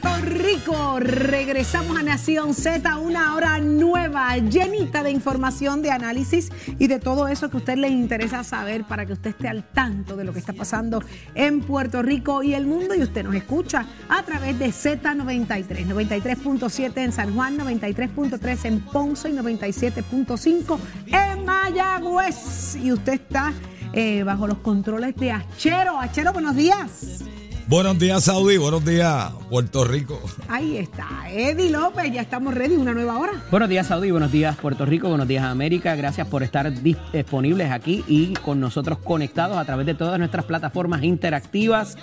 Puerto 0.00 0.26
Rico. 0.26 1.00
Regresamos 1.00 1.98
a 1.98 2.02
Nación 2.02 2.54
Z, 2.54 2.98
una 2.98 3.34
hora 3.34 3.58
nueva, 3.58 4.36
llenita 4.38 5.02
de 5.02 5.10
información, 5.10 5.82
de 5.82 5.90
análisis 5.90 6.50
y 6.78 6.86
de 6.86 6.98
todo 6.98 7.28
eso 7.28 7.48
que 7.48 7.56
a 7.56 7.60
usted 7.60 7.76
le 7.76 7.88
interesa 7.88 8.44
saber 8.44 8.84
para 8.84 9.06
que 9.06 9.12
usted 9.12 9.30
esté 9.30 9.48
al 9.48 9.64
tanto 9.64 10.16
de 10.16 10.24
lo 10.24 10.32
que 10.32 10.38
está 10.38 10.52
pasando 10.52 11.02
en 11.34 11.60
Puerto 11.60 12.02
Rico 12.02 12.42
y 12.42 12.54
el 12.54 12.66
mundo. 12.66 12.94
Y 12.94 13.02
usted 13.02 13.24
nos 13.24 13.34
escucha 13.34 13.86
a 14.08 14.22
través 14.22 14.58
de 14.58 14.68
Z93, 14.68 15.86
93.7 15.86 16.98
en 16.98 17.12
San 17.12 17.34
Juan, 17.34 17.58
93.3 17.58 18.64
en 18.64 18.80
Ponce 18.80 19.30
y 19.30 19.32
97.5 19.32 20.78
en 21.06 21.44
Mayagüez. 21.44 22.76
Y 22.76 22.92
usted 22.92 23.14
está 23.14 23.52
eh, 23.92 24.22
bajo 24.22 24.46
los 24.46 24.58
controles 24.58 25.16
de 25.16 25.32
Achero. 25.32 25.98
Achero, 25.98 26.32
buenos 26.32 26.56
días. 26.56 27.27
Buenos 27.68 27.98
días, 27.98 28.24
Saudi. 28.24 28.56
Buenos 28.56 28.82
días, 28.82 29.30
Puerto 29.50 29.84
Rico. 29.84 30.18
Ahí 30.48 30.78
está, 30.78 31.06
Eddie 31.30 31.70
López, 31.70 32.10
ya 32.10 32.22
estamos 32.22 32.54
ready, 32.54 32.76
una 32.76 32.94
nueva 32.94 33.18
hora. 33.18 33.32
Buenos 33.50 33.68
días, 33.68 33.86
Saudi. 33.86 34.10
Buenos 34.10 34.32
días, 34.32 34.56
Puerto 34.56 34.86
Rico. 34.86 35.08
Buenos 35.10 35.28
días, 35.28 35.44
América. 35.44 35.94
Gracias 35.94 36.26
por 36.28 36.42
estar 36.42 36.72
dis- 36.72 36.96
disponibles 37.12 37.70
aquí 37.70 38.04
y 38.08 38.32
con 38.32 38.58
nosotros 38.58 38.98
conectados 39.04 39.58
a 39.58 39.66
través 39.66 39.84
de 39.84 39.94
todas 39.94 40.18
nuestras 40.18 40.46
plataformas 40.46 41.02
interactivas. 41.02 41.98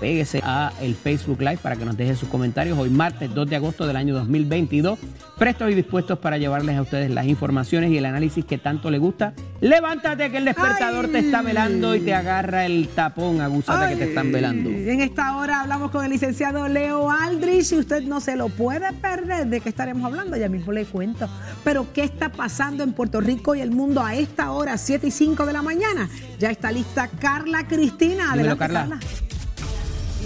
Péguese 0.00 0.40
a 0.44 0.72
el 0.80 0.94
Facebook 0.94 1.40
Live 1.40 1.58
para 1.58 1.76
que 1.76 1.84
nos 1.84 1.96
deje 1.96 2.14
sus 2.16 2.28
comentarios. 2.28 2.78
Hoy 2.78 2.90
martes 2.90 3.32
2 3.34 3.48
de 3.48 3.56
agosto 3.56 3.86
del 3.86 3.96
año 3.96 4.14
2022. 4.14 4.98
Prestos 5.38 5.70
y 5.70 5.74
dispuestos 5.74 6.18
para 6.18 6.36
llevarles 6.36 6.76
a 6.76 6.82
ustedes 6.82 7.10
las 7.10 7.26
informaciones 7.26 7.90
y 7.90 7.96
el 7.96 8.04
análisis 8.04 8.44
que 8.44 8.58
tanto 8.58 8.90
le 8.90 8.98
gusta. 8.98 9.32
Levántate 9.60 10.30
que 10.30 10.36
el 10.36 10.44
despertador 10.44 11.06
Ay. 11.06 11.12
te 11.12 11.18
está 11.20 11.40
velando 11.42 11.94
y 11.94 12.00
te 12.00 12.14
agarra 12.14 12.66
el 12.66 12.88
tapón. 12.88 13.40
Agúzate 13.40 13.94
que 13.94 13.96
te 13.96 14.08
están 14.10 14.32
velando. 14.32 14.68
En 14.68 15.00
esta 15.00 15.36
hora 15.36 15.62
hablamos 15.62 15.90
con 15.90 16.04
el 16.04 16.10
licenciado 16.10 16.68
Leo 16.68 17.10
Aldrich 17.10 17.72
y 17.72 17.76
usted 17.76 18.02
no 18.02 18.20
se 18.20 18.36
lo 18.36 18.48
puede 18.50 18.92
perder. 18.94 19.46
¿De 19.46 19.60
qué 19.60 19.70
estaremos 19.70 20.04
hablando? 20.04 20.36
Ya 20.36 20.48
mismo 20.48 20.72
le 20.72 20.84
cuento. 20.84 21.28
Pero, 21.64 21.92
¿qué 21.94 22.04
está 22.04 22.30
pasando 22.30 22.84
en 22.84 22.92
Puerto 22.92 23.20
Rico 23.20 23.54
y 23.54 23.60
el 23.60 23.70
mundo 23.70 24.02
a 24.02 24.14
esta 24.14 24.50
hora, 24.52 24.76
7 24.76 25.06
y 25.06 25.10
5 25.10 25.46
de 25.46 25.52
la 25.52 25.62
mañana? 25.62 26.08
Ya 26.38 26.50
está 26.50 26.70
lista 26.70 27.08
Carla 27.18 27.66
Cristina. 27.66 28.32
Dímelo, 28.32 28.52
Adelante, 28.52 28.58
Carla. 28.58 28.80
Carla. 28.80 29.00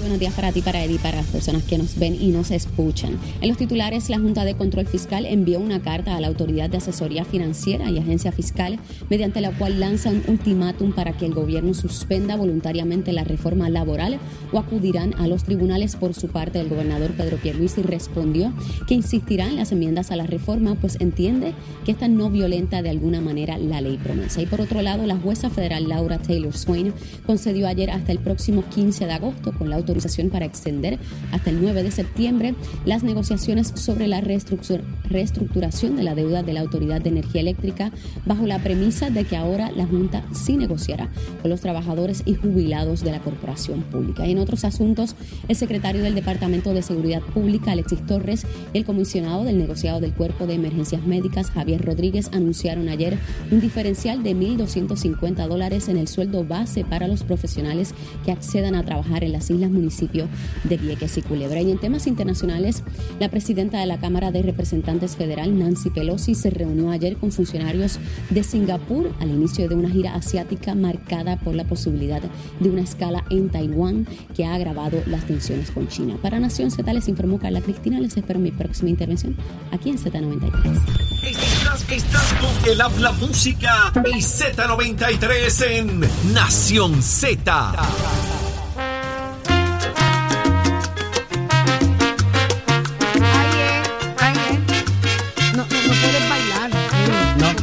Buenos 0.01 0.19
días 0.19 0.33
para 0.33 0.51
ti, 0.51 0.63
para 0.63 0.83
Eddie, 0.83 0.99
para 0.99 1.19
las 1.19 1.27
personas 1.27 1.63
que 1.65 1.77
nos 1.77 1.99
ven 1.99 2.17
y 2.19 2.29
nos 2.29 2.51
escuchan. 2.51 3.19
En 3.43 3.49
los 3.49 3.59
titulares, 3.59 4.09
la 4.09 4.19
Junta 4.19 4.47
de 4.47 4.55
Control 4.55 4.87
Fiscal 4.87 5.27
envió 5.27 5.61
una 5.61 5.83
carta 5.83 6.17
a 6.17 6.21
la 6.21 6.29
Autoridad 6.29 6.71
de 6.71 6.79
Asesoría 6.79 7.27
Financiera 7.27 7.91
y 7.91 7.99
Agencia 7.99 8.33
Fiscal, 8.33 8.79
mediante 9.11 9.43
la 9.43 9.51
cual 9.51 9.79
lanza 9.79 10.09
un 10.09 10.23
ultimátum 10.27 10.93
para 10.93 11.19
que 11.19 11.27
el 11.27 11.35
gobierno 11.35 11.75
suspenda 11.75 12.37
voluntariamente 12.37 13.13
la 13.13 13.25
reforma 13.25 13.69
laboral 13.69 14.19
o 14.53 14.59
acudirán 14.59 15.13
a 15.19 15.27
los 15.27 15.45
tribunales 15.45 15.97
por 15.97 16.15
su 16.15 16.29
parte. 16.29 16.61
El 16.61 16.71
gobernador 16.71 17.11
Pedro 17.11 17.37
Pierluisi 17.37 17.83
respondió 17.83 18.55
que 18.89 18.95
insistirá 18.95 19.49
en 19.49 19.57
las 19.57 19.71
enmiendas 19.71 20.11
a 20.11 20.17
la 20.17 20.27
reforma, 20.27 20.77
pues 20.77 20.97
entiende 21.01 21.53
que 21.85 21.93
esta 21.93 22.09
no 22.09 22.31
violenta 22.31 22.81
de 22.81 22.89
alguna 22.89 23.21
manera 23.21 23.59
la 23.59 23.83
ley 23.83 23.99
promesa. 23.99 24.41
Y 24.41 24.47
por 24.47 24.63
otro 24.63 24.81
lado, 24.81 25.05
la 25.05 25.19
jueza 25.19 25.51
federal 25.51 25.91
Laura 25.91 26.17
Taylor 26.17 26.57
Swain 26.57 26.95
concedió 27.27 27.69
ayer 27.69 27.91
hasta 27.91 28.13
el 28.13 28.19
próximo 28.19 28.65
15 28.71 29.05
de 29.05 29.13
agosto 29.13 29.53
con 29.53 29.69
la 29.69 29.77
autorización 29.91 30.31
para 30.31 30.47
extender 30.47 30.99
hasta 31.33 31.51
el 31.51 31.61
9 31.61 31.83
de 31.83 31.91
septiembre 31.91 32.55
las 32.85 33.03
negociaciones 33.03 33.73
sobre 33.75 34.07
la 34.07 34.21
reestructur- 34.21 34.83
reestructuración 35.09 35.97
de 35.97 36.05
la 36.05 36.15
deuda 36.15 36.43
de 36.43 36.53
la 36.53 36.61
Autoridad 36.61 37.01
de 37.01 37.11
Energía 37.11 37.41
Eléctrica 37.41 37.91
bajo 38.25 38.47
la 38.47 38.61
premisa 38.61 39.11
de 39.11 39.25
que 39.25 39.37
ahora 39.37 39.71
la 39.73 39.87
Junta 39.87 40.23
sí 40.33 40.57
negociará 40.57 41.09
con 41.43 41.51
los 41.51 41.61
trabajadores 41.61 42.23
y 42.25 42.35
jubilados 42.35 43.03
de 43.03 43.11
la 43.11 43.21
corporación 43.21 43.83
pública. 43.83 44.27
Y 44.27 44.33
en 44.33 44.39
otros 44.39 44.65
asuntos, 44.65 45.17
el 45.49 45.57
secretario 45.57 46.03
del 46.03 46.15
Departamento 46.15 46.73
de 46.73 46.83
Seguridad 46.83 47.23
Pública, 47.23 47.73
Alexis 47.73 48.05
Torres, 48.07 48.47
y 48.73 48.79
el 48.79 48.85
comisionado 48.85 49.45
del 49.45 49.59
negociado 49.59 50.01
del 50.01 50.13
Cuerpo 50.13 50.47
de 50.47 50.55
Emergencias 50.55 51.03
Médicas, 51.05 51.51
Javier 51.51 51.85
Rodríguez, 51.85 52.31
anunciaron 52.33 52.89
ayer 52.89 53.19
un 53.51 53.61
diferencial 53.61 54.23
de 54.23 54.37
1.250 54.37 55.49
dólares 55.49 55.89
en 55.89 55.97
el 55.97 56.07
sueldo 56.09 56.45
base 56.45 56.85
para 56.85 57.09
los 57.09 57.25
profesionales 57.25 57.95
que 58.25 58.33
accedan 58.33 58.75
a 58.75 58.85
trabajar 58.85 59.25
en 59.25 59.33
las 59.33 59.51
islas 59.51 59.71
municipios 59.81 60.29
de 60.65 60.77
Vieques 60.77 61.17
y 61.19 61.23
Culebra. 61.23 61.61
Y 61.61 61.71
en 61.71 61.79
temas 61.79 62.07
internacionales, 62.07 62.83
la 63.19 63.29
presidenta 63.31 63.81
de 63.81 63.87
la 63.87 63.99
Cámara 63.99 64.31
de 64.31 64.43
Representantes 64.43 65.17
Federal, 65.17 65.59
Nancy 65.59 65.91
Pelosi, 65.91 66.35
se 66.35 66.51
reunió 66.51 66.91
ayer 66.91 67.17
con 67.17 67.33
funcionarios 67.33 67.99
de 68.29 68.45
Singapur 68.45 69.11
al 69.21 69.31
inicio 69.31 69.69
de 69.69 69.75
una 69.75 69.91
gira 69.91 70.15
asiática 70.15 70.75
marcada 70.75 71.37
por 71.37 71.55
la 71.55 71.65
posibilidad 71.65 72.23
de 72.61 72.71
una 72.71 72.83
escala 72.83 73.25
en 73.31 73.49
Taiwán 73.49 74.07
que 74.37 74.45
ha 74.45 74.55
agravado 74.55 75.03
las 75.07 75.27
tensiones 75.27 75.71
con 75.71 75.89
China. 75.89 76.17
Para 76.21 76.39
Nación 76.39 76.71
Z 76.71 76.93
les 76.93 77.09
informó 77.09 77.39
Carla 77.39 77.61
Cristina. 77.61 78.01
Les 78.01 78.17
espero 78.17 78.39
en 78.39 78.45
mi 78.45 78.51
próxima 78.51 78.91
intervención 78.91 79.37
aquí 79.73 79.91
en 79.91 79.99
Z93. 79.99 81.11
Estás, 81.23 81.91
estás 81.91 82.35
con 82.35 82.71
el 82.71 82.81
habla 82.81 83.13
música 83.13 83.93
y 84.07 84.21
Z93 84.21 85.67
en 85.71 86.01
Nación 86.33 87.03
Z. 87.03 88.50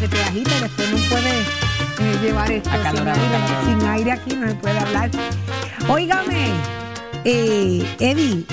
Porque 0.09 0.16
te 0.16 0.23
agita 0.23 0.51
y 0.57 0.62
después 0.62 0.91
no 0.91 0.97
puedes 1.09 1.47
eh, 2.00 2.18
llevar 2.22 2.51
esto 2.51 2.69
sin 2.69 3.07
aire, 3.07 3.40
sin 3.66 3.88
aire 3.88 4.12
aquí, 4.12 4.35
no 4.35 4.47
se 4.47 4.56
puede 4.56 4.79
hablar. 4.79 5.12
Óigame, 5.90 6.51
eh, 7.25 7.85
Eddie, 8.00 8.45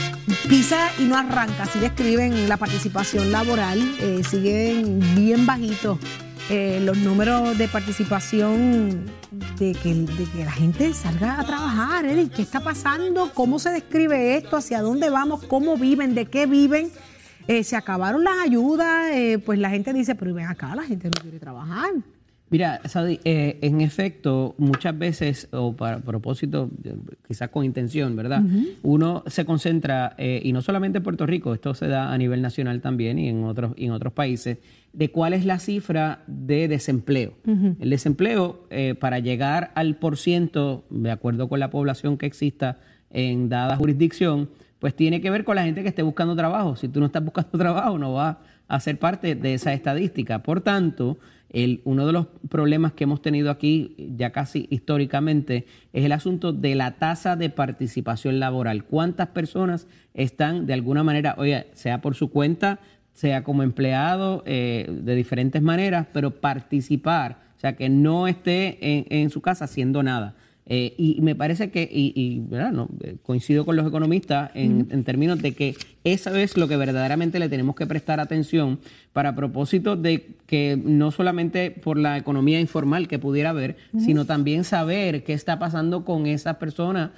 pisa 0.48 0.90
y 0.98 1.04
no 1.04 1.16
arranca. 1.16 1.62
Así 1.64 1.78
describen 1.78 2.48
la 2.48 2.56
participación 2.56 3.30
laboral, 3.30 3.80
eh, 4.00 4.22
siguen 4.28 5.00
bien 5.14 5.46
bajitos. 5.46 5.98
eh, 6.50 6.78
los 6.82 6.98
números 6.98 7.56
de 7.56 7.68
participación 7.68 9.06
de 9.58 9.72
que, 9.72 9.94
de 9.94 10.24
que 10.24 10.44
la 10.44 10.52
gente 10.52 10.92
salga 10.92 11.40
a 11.40 11.44
trabajar, 11.44 12.04
Eddie. 12.04 12.28
¿Qué 12.28 12.42
está 12.42 12.60
pasando? 12.60 13.30
¿Cómo 13.32 13.58
se 13.58 13.70
describe 13.70 14.36
esto? 14.36 14.56
¿Hacia 14.56 14.82
dónde 14.82 15.08
vamos? 15.10 15.44
¿Cómo 15.44 15.76
viven? 15.76 16.14
¿De 16.14 16.26
qué 16.26 16.46
viven? 16.46 16.90
Eh, 17.48 17.62
se 17.62 17.76
acabaron 17.76 18.24
las 18.24 18.38
ayudas, 18.44 19.10
eh, 19.12 19.38
pues 19.44 19.58
la 19.58 19.70
gente 19.70 19.92
dice, 19.92 20.14
pero 20.14 20.34
ven 20.34 20.46
acá, 20.46 20.74
la 20.74 20.82
gente 20.82 21.08
no 21.08 21.20
quiere 21.22 21.38
trabajar. 21.38 21.90
Mira, 22.50 22.80
Saudi, 22.84 23.18
eh, 23.24 23.58
en 23.62 23.80
efecto, 23.80 24.54
muchas 24.58 24.96
veces, 24.96 25.48
o 25.50 25.74
para 25.74 25.98
propósito, 25.98 26.70
eh, 26.84 26.94
quizás 27.26 27.48
con 27.48 27.64
intención, 27.64 28.14
¿verdad? 28.14 28.42
Uno 28.82 29.24
se 29.26 29.44
concentra, 29.44 30.14
eh, 30.18 30.40
y 30.44 30.52
no 30.52 30.62
solamente 30.62 30.98
en 30.98 31.04
Puerto 31.04 31.26
Rico, 31.26 31.52
esto 31.52 31.74
se 31.74 31.88
da 31.88 32.12
a 32.12 32.18
nivel 32.18 32.42
nacional 32.42 32.80
también 32.80 33.18
y 33.18 33.28
en 33.28 33.42
otros, 33.42 33.72
y 33.76 33.86
en 33.86 33.92
otros 33.92 34.12
países, 34.12 34.58
de 34.92 35.10
cuál 35.10 35.32
es 35.32 35.44
la 35.44 35.58
cifra 35.58 36.22
de 36.28 36.68
desempleo. 36.68 37.34
El 37.80 37.90
desempleo, 37.90 38.66
eh, 38.70 38.94
para 38.94 39.18
llegar 39.18 39.72
al 39.74 39.96
por 39.96 40.16
ciento, 40.16 40.84
de 40.90 41.10
acuerdo 41.10 41.48
con 41.48 41.58
la 41.58 41.70
población 41.70 42.18
que 42.18 42.26
exista 42.26 42.78
en 43.10 43.48
dada 43.48 43.76
jurisdicción, 43.76 44.50
pues 44.84 44.94
tiene 44.94 45.22
que 45.22 45.30
ver 45.30 45.44
con 45.44 45.56
la 45.56 45.64
gente 45.64 45.80
que 45.80 45.88
esté 45.88 46.02
buscando 46.02 46.36
trabajo. 46.36 46.76
Si 46.76 46.88
tú 46.88 47.00
no 47.00 47.06
estás 47.06 47.24
buscando 47.24 47.52
trabajo, 47.58 47.98
no 47.98 48.12
vas 48.12 48.36
a 48.68 48.78
ser 48.80 48.98
parte 48.98 49.34
de 49.34 49.54
esa 49.54 49.72
estadística. 49.72 50.42
Por 50.42 50.60
tanto, 50.60 51.16
uno 51.84 52.06
de 52.06 52.12
los 52.12 52.26
problemas 52.50 52.92
que 52.92 53.04
hemos 53.04 53.22
tenido 53.22 53.50
aquí 53.50 53.96
ya 54.14 54.28
casi 54.28 54.66
históricamente 54.68 55.64
es 55.94 56.04
el 56.04 56.12
asunto 56.12 56.52
de 56.52 56.74
la 56.74 56.96
tasa 56.96 57.34
de 57.34 57.48
participación 57.48 58.38
laboral. 58.38 58.84
¿Cuántas 58.84 59.28
personas 59.28 59.86
están 60.12 60.66
de 60.66 60.74
alguna 60.74 61.02
manera, 61.02 61.34
oye, 61.38 61.68
sea 61.72 62.02
por 62.02 62.14
su 62.14 62.28
cuenta, 62.28 62.78
sea 63.14 63.42
como 63.42 63.62
empleado, 63.62 64.42
eh, 64.44 64.86
de 64.86 65.14
diferentes 65.14 65.62
maneras, 65.62 66.08
pero 66.12 66.42
participar? 66.42 67.38
O 67.56 67.60
sea, 67.60 67.74
que 67.74 67.88
no 67.88 68.28
esté 68.28 68.76
en 69.22 69.30
su 69.30 69.40
casa 69.40 69.64
haciendo 69.64 70.02
nada. 70.02 70.34
Eh, 70.66 70.94
y 70.96 71.20
me 71.20 71.34
parece 71.34 71.70
que, 71.70 71.86
y, 71.90 72.40
¿verdad? 72.40 72.72
No, 72.72 72.88
eh, 73.02 73.16
coincido 73.22 73.66
con 73.66 73.76
los 73.76 73.86
economistas 73.86 74.50
en, 74.54 75.04
términos 75.04 75.42
de 75.42 75.52
que 75.52 75.76
eso 76.04 76.34
es 76.34 76.56
lo 76.56 76.68
que 76.68 76.78
verdaderamente 76.78 77.38
le 77.38 77.50
tenemos 77.50 77.76
que 77.76 77.86
prestar 77.86 78.18
atención 78.18 78.78
para 79.12 79.34
propósito 79.34 79.94
de 79.94 80.26
que 80.46 80.80
no 80.82 81.10
solamente 81.10 81.70
por 81.70 81.98
la 81.98 82.16
economía 82.16 82.60
informal 82.60 83.08
que 83.08 83.18
pudiera 83.18 83.50
haber, 83.50 83.76
sino 83.98 84.24
también 84.24 84.64
saber 84.64 85.22
qué 85.22 85.34
está 85.34 85.58
pasando 85.58 86.04
con 86.04 86.26
esas 86.26 86.56
personas, 86.56 87.10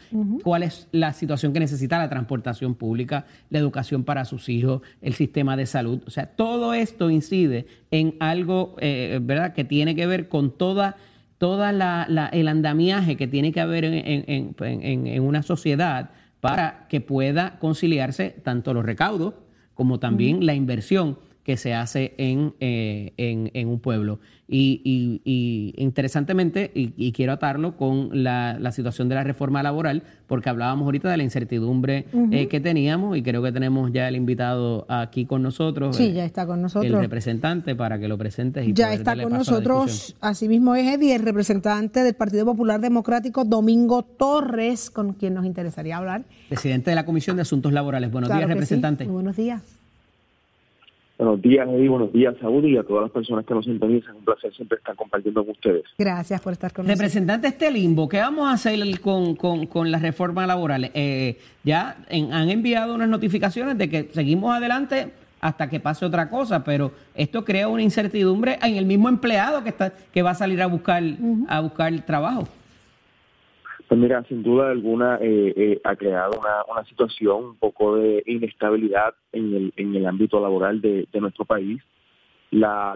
cuál 0.43 0.65
es 0.65 0.89
la 0.93 1.13
situación 1.13 1.53
que 1.53 1.61
necesita 1.61 1.99
la 1.99 2.09
transportación 2.09 2.75
pública, 2.75 3.27
la 3.51 3.59
educación 3.59 4.05
para 4.05 4.25
sus 4.25 4.49
hijos, 4.49 4.83
el 5.03 5.15
sistema 5.15 5.57
de 5.57 5.67
salud. 5.67 6.01
O 6.07 6.11
sea, 6.11 6.27
todo 6.27 6.75
esto 6.75 7.11
incide 7.11 7.67
en 7.91 8.15
algo, 8.19 8.77
eh, 8.81 9.21
¿verdad?, 9.23 9.55
que 9.55 9.65
tiene 9.65 9.95
que 9.95 10.07
ver 10.07 10.29
con 10.29 10.51
toda 10.51 10.97
todo 11.38 11.69
el 11.69 12.49
andamiaje 12.49 13.17
que 13.17 13.27
tiene 13.27 13.53
que 13.53 13.61
haber 13.61 13.85
en, 13.85 15.23
una 15.23 15.43
sociedad 15.43 16.11
para 16.41 16.87
que 16.88 17.00
pueda 17.00 17.59
conciliarse 17.59 18.31
tanto 18.43 18.73
los 18.73 18.85
recaudos 18.85 19.35
como 19.75 19.99
también 19.99 20.47
la 20.47 20.55
inversión 20.55 21.19
que 21.47 21.57
se 21.57 21.75
hace 21.75 22.13
en, 22.19 22.55
eh, 22.59 23.13
en, 23.17 23.69
un 23.69 23.79
pueblo. 23.79 24.19
Y, 24.49 24.83
y, 25.25 25.75
interesantemente, 25.81 26.73
y, 26.75 27.13
quiero 27.13 27.35
atarlo 27.35 27.77
con 27.77 28.25
la, 28.25 28.59
situación 28.73 29.09
de 29.09 29.15
la 29.15 29.23
reforma 29.23 29.63
laboral, 29.63 30.03
porque 30.27 30.51
hablábamos 30.51 30.87
ahorita 30.87 31.09
de 31.09 31.17
la 31.17 31.23
incertidumbre 31.23 32.07
eh, 32.33 32.49
que 32.49 32.59
teníamos 32.59 33.17
y 33.17 33.23
creo 33.23 33.45
que 33.45 33.53
tenemos 33.53 33.93
ya 33.93 34.09
el 34.09 34.17
invitado 34.17 34.87
aquí 34.89 35.25
con 35.25 35.41
nosotros. 35.45 35.95
Sí, 35.95 36.13
ya 36.13 36.25
está 36.25 36.47
con 36.47 36.63
nosotros. 36.63 36.93
El 36.93 36.99
representante 36.99 37.77
para 37.77 38.01
que 38.01 38.09
lo 38.09 38.19
presentes. 38.19 38.67
Y 38.67 38.73
ya 38.73 38.93
está 38.93 39.15
con 39.15 39.33
nosotros, 39.33 40.17
asimismo 40.21 40.75
es 40.75 40.97
Eddie, 40.97 41.15
el 41.15 41.23
representante 41.23 42.03
del 42.03 42.15
Partido 42.15 42.45
Popular 42.45 42.81
Democrático, 42.81 43.45
Domingo 43.45 44.03
Torres, 44.03 44.91
con 44.91 45.13
quien 45.13 45.35
nos 45.35 45.47
interesaría 45.47 45.99
hablar. 45.99 46.25
Presidente 46.49 46.91
de 46.91 46.97
la 46.97 47.07
Comisión 47.07 47.37
de 47.37 47.43
Asuntos 47.43 47.73
Laborales. 47.73 48.11
Buenos 48.11 48.33
días, 48.33 48.49
representante. 48.49 49.05
Muy 49.05 49.15
buenos 49.15 49.37
días. 49.37 49.75
Buenos 51.19 51.41
días, 51.41 51.67
Eddie. 51.69 51.89
Buenos 51.89 52.13
días, 52.13 52.35
Saúl, 52.41 52.67
y 52.67 52.77
a 52.77 52.83
todas 52.83 53.05
las 53.05 53.11
personas 53.11 53.47
que 53.47 53.55
nos 53.55 53.65
sintonizan. 53.65 54.17
Un 54.17 54.25
placer 54.25 54.55
siempre 54.55 54.79
estar 54.79 54.95
compartiendo 54.97 55.43
con 55.43 55.53
ustedes. 55.53 55.85
Gracias 55.97 56.41
por 56.41 56.53
estar 56.53 56.73
con 56.73 56.85
nosotros. 56.85 56.99
Representante 56.99 57.49
este 57.49 57.71
limbo, 57.71 58.09
¿qué 58.09 58.19
vamos 58.19 58.49
a 58.49 58.53
hacer 58.53 58.79
con, 59.01 59.35
con, 59.35 59.67
con 59.67 59.91
la 59.91 59.99
reforma 59.99 60.47
laboral? 60.47 60.91
Eh, 60.93 61.39
ya 61.65 61.97
han 62.11 62.51
enviado 62.51 62.95
unas 62.95 63.09
notificaciones 63.09 63.79
de 63.79 63.89
que 63.89 64.09
seguimos 64.13 64.55
adelante 64.55 65.13
hasta 65.41 65.69
que 65.69 65.81
pase 65.81 66.05
otra 66.05 66.29
cosa, 66.29 66.65
pero 66.65 66.93
esto 67.15 67.45
crea 67.45 67.69
una 67.69 67.83
incertidumbre 67.83 68.59
en 68.62 68.77
el 68.77 68.87
mismo 68.87 69.09
empleado 69.09 69.62
que 69.62 69.71
está 69.71 69.93
que 70.12 70.23
va 70.23 70.31
a 70.31 70.35
salir 70.35 70.61
a 70.61 70.67
buscar 70.67 71.03
a 71.49 71.61
buscar 71.61 71.93
trabajo. 72.05 72.49
Pues 73.88 74.00
mira, 74.00 74.25
sin 74.25 74.43
duda 74.43 74.71
alguna 74.71 75.19
eh, 75.21 75.53
eh, 75.56 75.81
ha 75.85 75.94
creado 75.94 76.33
una, 76.41 76.85
situación 76.85 77.44
un 77.44 77.56
poco 77.56 77.97
de 77.97 78.23
inestabilidad 78.27 79.15
en 79.33 79.55
el, 79.55 79.73
en 79.77 79.94
el 79.94 80.06
ámbito 80.06 80.41
laboral 80.41 80.81
de, 80.81 81.06
nuestro 81.21 81.44
país. 81.44 81.81
La, 82.50 82.94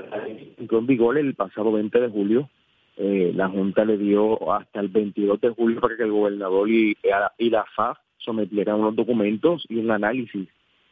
entró 0.58 0.78
en 0.78 0.86
vigor 0.86 1.18
el 1.18 1.34
pasado 1.34 1.72
20 1.72 2.00
de 2.00 2.08
julio. 2.08 2.50
Eh, 2.96 3.32
la 3.34 3.48
Junta 3.48 3.84
le 3.84 3.98
dio 3.98 4.52
hasta 4.52 4.80
el 4.80 4.88
22 4.88 5.40
de 5.40 5.50
julio 5.50 5.80
para 5.80 5.96
que 5.96 6.02
el 6.02 6.10
gobernador 6.10 6.68
y, 6.68 6.96
y 7.38 7.50
la 7.50 7.64
FAF 7.76 7.98
sometieran 8.18 8.80
unos 8.80 8.96
documentos 8.96 9.64
y 9.68 9.76
un 9.76 9.90
análisis 9.90 10.48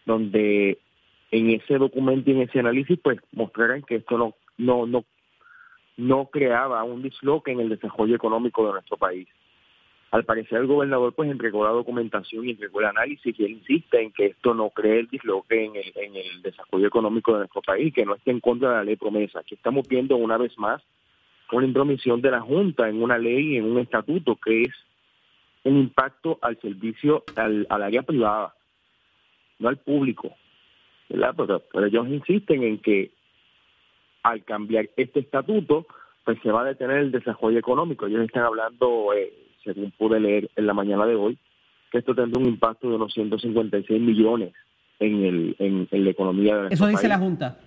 donde 0.06 0.78
en 1.30 1.50
ese 1.50 1.76
documento 1.76 2.30
y 2.30 2.34
en 2.34 2.42
ese 2.42 2.60
análisis 2.60 2.98
pues 3.02 3.18
mostraran 3.32 3.82
que 3.82 3.96
esto 3.96 4.16
no 4.16 4.34
no 4.56 4.86
no 4.86 5.04
no 5.98 6.26
creaba 6.26 6.82
un 6.84 7.02
disloque 7.02 7.52
en 7.52 7.60
el 7.60 7.68
desarrollo 7.68 8.16
económico 8.16 8.66
de 8.66 8.72
nuestro 8.72 8.96
país. 8.96 9.28
Al 10.10 10.24
parecer 10.24 10.58
el 10.58 10.66
gobernador 10.66 11.14
pues 11.14 11.30
entregó 11.30 11.64
la 11.64 11.70
documentación 11.70 12.46
y 12.46 12.52
entregó 12.52 12.80
el 12.80 12.86
análisis 12.86 13.38
y 13.38 13.44
él 13.44 13.52
insiste 13.52 14.00
en 14.00 14.10
que 14.12 14.26
esto 14.26 14.54
no 14.54 14.70
cree 14.70 15.00
el 15.00 15.08
disloque 15.08 15.66
en 15.66 15.76
el, 15.76 15.92
en 15.96 16.42
desarrollo 16.42 16.86
económico 16.86 17.32
de 17.32 17.40
nuestro 17.40 17.60
país, 17.60 17.92
que 17.92 18.06
no 18.06 18.14
esté 18.14 18.30
en 18.30 18.40
contra 18.40 18.70
de 18.70 18.76
la 18.76 18.84
ley 18.84 18.96
promesa. 18.96 19.40
Aquí 19.40 19.54
estamos 19.54 19.86
viendo 19.86 20.16
una 20.16 20.38
vez 20.38 20.56
más 20.58 20.82
una 21.56 21.66
intromisión 21.66 22.20
de 22.20 22.30
la 22.30 22.40
Junta 22.40 22.88
en 22.88 23.02
una 23.02 23.18
ley, 23.18 23.56
en 23.56 23.64
un 23.64 23.78
estatuto, 23.78 24.36
que 24.36 24.62
es 24.62 24.74
un 25.64 25.78
impacto 25.78 26.38
al 26.42 26.60
servicio, 26.60 27.24
al, 27.36 27.66
área 27.70 28.02
privada, 28.02 28.54
no 29.58 29.68
al 29.68 29.78
público. 29.78 30.34
¿verdad? 31.08 31.34
Pero, 31.72 31.86
ellos 31.86 32.08
insisten 32.08 32.62
en 32.62 32.78
que 32.78 33.10
al 34.22 34.44
cambiar 34.44 34.90
este 34.96 35.20
estatuto, 35.20 35.86
pues 36.24 36.38
se 36.42 36.50
va 36.50 36.62
a 36.62 36.64
detener 36.64 36.98
el 36.98 37.12
desarrollo 37.12 37.58
económico. 37.58 38.06
Ellos 38.06 38.24
están 38.24 38.44
hablando... 38.44 39.12
Eh, 39.14 39.32
según 39.64 39.90
pude 39.92 40.20
leer 40.20 40.50
en 40.56 40.66
la 40.66 40.74
mañana 40.74 41.06
de 41.06 41.14
hoy, 41.14 41.38
que 41.90 41.98
esto 41.98 42.14
tendrá 42.14 42.40
un 42.40 42.48
impacto 42.48 42.88
de 42.88 42.96
unos 42.96 43.12
156 43.12 44.00
millones 44.00 44.52
en, 44.98 45.24
el, 45.24 45.56
en, 45.58 46.04
la 46.04 46.10
economía 46.10 46.56
de 46.56 46.74
Eso 46.74 46.86
dice 46.86 47.08
la 47.08 47.18
Junta. 47.18 47.58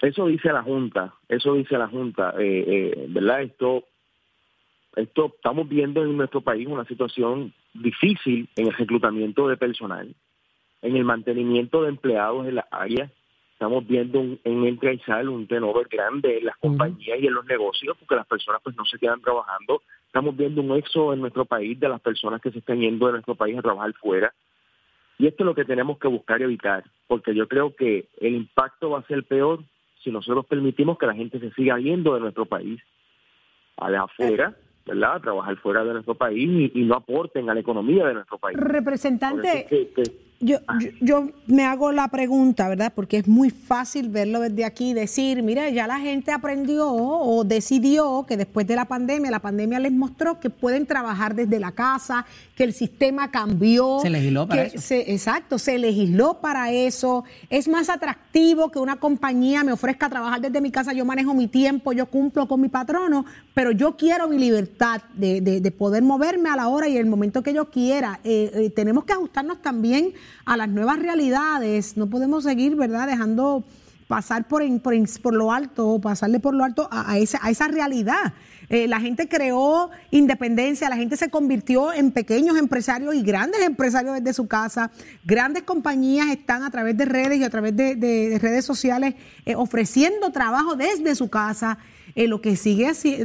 Eso 0.00 0.26
dice 0.26 0.52
la 0.52 0.62
Junta, 0.62 1.14
eso 1.28 1.54
dice 1.54 1.76
la 1.76 1.88
Junta, 1.88 2.34
eh, 2.38 2.64
eh, 2.66 3.06
¿verdad? 3.10 3.42
Esto, 3.42 3.84
esto 4.96 5.32
estamos 5.36 5.68
viendo 5.68 6.02
en 6.02 6.16
nuestro 6.16 6.40
país 6.40 6.66
una 6.66 6.86
situación 6.86 7.52
difícil 7.74 8.48
en 8.56 8.68
el 8.68 8.72
reclutamiento 8.72 9.46
de 9.46 9.58
personal, 9.58 10.14
en 10.80 10.96
el 10.96 11.04
mantenimiento 11.04 11.82
de 11.82 11.90
empleados 11.90 12.46
en 12.46 12.54
las 12.54 12.66
áreas 12.70 13.10
estamos 13.60 13.86
viendo 13.86 14.20
un, 14.20 14.40
en 14.42 14.64
entra 14.64 14.90
y 14.90 14.98
sale 15.00 15.28
un 15.28 15.46
tenor 15.46 15.86
grande 15.86 16.38
en 16.38 16.46
las 16.46 16.56
compañías 16.56 17.18
y 17.20 17.26
en 17.26 17.34
los 17.34 17.44
negocios 17.44 17.94
porque 17.98 18.14
las 18.14 18.26
personas 18.26 18.62
pues 18.64 18.74
no 18.74 18.86
se 18.86 18.98
quedan 18.98 19.20
trabajando. 19.20 19.82
Estamos 20.10 20.36
viendo 20.36 20.60
un 20.60 20.76
éxodo 20.76 21.12
en 21.12 21.20
nuestro 21.20 21.44
país 21.44 21.78
de 21.78 21.88
las 21.88 22.00
personas 22.00 22.40
que 22.40 22.50
se 22.50 22.58
están 22.58 22.80
yendo 22.80 23.06
de 23.06 23.12
nuestro 23.12 23.36
país 23.36 23.56
a 23.56 23.62
trabajar 23.62 23.92
fuera. 23.92 24.34
Y 25.18 25.28
esto 25.28 25.44
es 25.44 25.46
lo 25.46 25.54
que 25.54 25.64
tenemos 25.64 26.00
que 26.00 26.08
buscar 26.08 26.42
evitar, 26.42 26.82
porque 27.06 27.32
yo 27.32 27.46
creo 27.46 27.76
que 27.76 28.08
el 28.20 28.34
impacto 28.34 28.90
va 28.90 28.98
a 28.98 29.06
ser 29.06 29.22
peor 29.22 29.60
si 30.02 30.10
nosotros 30.10 30.46
permitimos 30.46 30.98
que 30.98 31.06
la 31.06 31.14
gente 31.14 31.38
se 31.38 31.52
siga 31.52 31.78
yendo 31.78 32.14
de 32.14 32.20
nuestro 32.22 32.44
país 32.44 32.82
allá 33.76 34.02
afuera. 34.02 34.56
¿verdad? 34.84 35.14
A 35.14 35.20
trabajar 35.20 35.56
fuera 35.58 35.84
de 35.84 35.92
nuestro 35.92 36.16
país 36.16 36.72
y, 36.74 36.80
no 36.82 36.96
aporten 36.96 37.48
a 37.48 37.54
la 37.54 37.60
economía 37.60 38.04
de 38.08 38.14
nuestro 38.14 38.38
país. 38.38 38.56
Representante, 38.58 39.68
yo, 40.42 40.58
yo, 41.02 41.28
me 41.46 41.66
hago 41.66 41.92
la 41.92 42.08
pregunta, 42.08 42.66
¿verdad? 42.66 42.92
Porque 42.94 43.18
es 43.18 43.28
muy 43.28 43.50
fácil 43.50 44.08
verlo 44.08 44.40
desde 44.40 44.64
aquí 44.64 44.90
y 44.90 44.94
decir, 44.94 45.42
mira, 45.42 45.68
ya 45.68 45.86
la 45.86 46.00
gente 46.00 46.32
aprendió 46.32 46.90
o 46.90 47.44
decidió 47.44 48.24
que 48.26 48.38
después 48.38 48.66
de 48.66 48.74
la 48.74 48.86
pandemia, 48.86 49.30
la 49.30 49.40
pandemia 49.40 49.78
les 49.78 49.92
mostró 49.92 50.40
que 50.40 50.48
pueden 50.48 50.86
trabajar 50.86 51.34
desde 51.34 51.60
la 51.60 51.72
casa, 51.72 52.24
que 52.56 52.64
el 52.64 52.72
sistema 52.72 53.30
cambió. 53.30 53.98
Se 54.00 54.08
legisló 54.08 54.48
para 54.48 54.62
eso. 54.62 54.94
exacto, 54.94 55.58
se 55.58 55.76
legisló 55.76 56.40
para 56.40 56.72
eso. 56.72 57.24
Es 57.50 57.68
más 57.68 57.90
atractivo 57.90 58.70
que 58.70 58.78
una 58.78 58.96
compañía 58.96 59.62
me 59.62 59.72
ofrezca 59.72 60.08
trabajar 60.08 60.40
desde 60.40 60.62
mi 60.62 60.70
casa, 60.70 60.94
yo 60.94 61.04
manejo 61.04 61.34
mi 61.34 61.48
tiempo, 61.48 61.92
yo 61.92 62.06
cumplo 62.06 62.48
con 62.48 62.62
mi 62.62 62.70
patrono, 62.70 63.26
pero 63.52 63.72
yo 63.72 63.94
quiero 63.98 64.26
mi 64.26 64.38
libertad 64.38 65.02
de, 65.14 65.42
de, 65.42 65.70
poder 65.70 66.02
moverme 66.02 66.48
a 66.48 66.56
la 66.56 66.68
hora 66.68 66.88
y 66.88 66.96
el 66.96 67.06
momento 67.06 67.42
que 67.42 67.52
yo 67.52 67.70
quiera. 67.70 68.20
Eh, 68.24 68.50
eh, 68.54 68.70
tenemos 68.70 69.04
que 69.04 69.12
ajustarnos 69.12 69.60
también 69.60 70.14
a 70.44 70.56
las 70.56 70.68
nuevas 70.68 70.98
realidades. 70.98 71.96
No 71.96 72.08
podemos 72.08 72.44
seguir, 72.44 72.76
¿verdad?, 72.76 73.06
dejando 73.06 73.64
pasar 74.10 74.48
por, 74.48 74.62
por, 74.80 74.94
por 75.22 75.34
lo 75.34 75.52
alto, 75.52 76.00
pasarle 76.00 76.40
por 76.40 76.52
lo 76.52 76.64
alto 76.64 76.88
a, 76.90 77.16
esa, 77.18 77.38
a 77.42 77.50
esa 77.50 77.68
realidad. 77.68 78.34
Eh, 78.68 78.88
la 78.88 79.00
gente 79.00 79.28
creó 79.28 79.90
independencia, 80.10 80.88
la 80.88 80.96
gente 80.96 81.16
se 81.16 81.28
convirtió 81.28 81.92
en 81.92 82.10
pequeños 82.10 82.56
empresarios 82.56 83.14
y 83.14 83.22
grandes 83.22 83.62
empresarios 83.62 84.14
desde 84.16 84.32
su 84.32 84.48
casa. 84.48 84.90
Grandes 85.24 85.62
compañías 85.62 86.28
están 86.28 86.64
a 86.64 86.70
través 86.70 86.96
de 86.96 87.04
redes 87.04 87.38
y 87.38 87.44
a 87.44 87.50
través 87.50 87.76
de, 87.76 88.38
redes 88.42 88.64
sociales 88.64 89.14
eh, 89.46 89.54
ofreciendo 89.54 90.30
trabajo 90.30 90.74
desde 90.74 91.14
su 91.14 91.30
casa, 91.30 91.78
eh, 92.16 92.26
lo 92.26 92.40
que 92.40 92.56
sigue 92.56 92.88
así, 92.88 93.24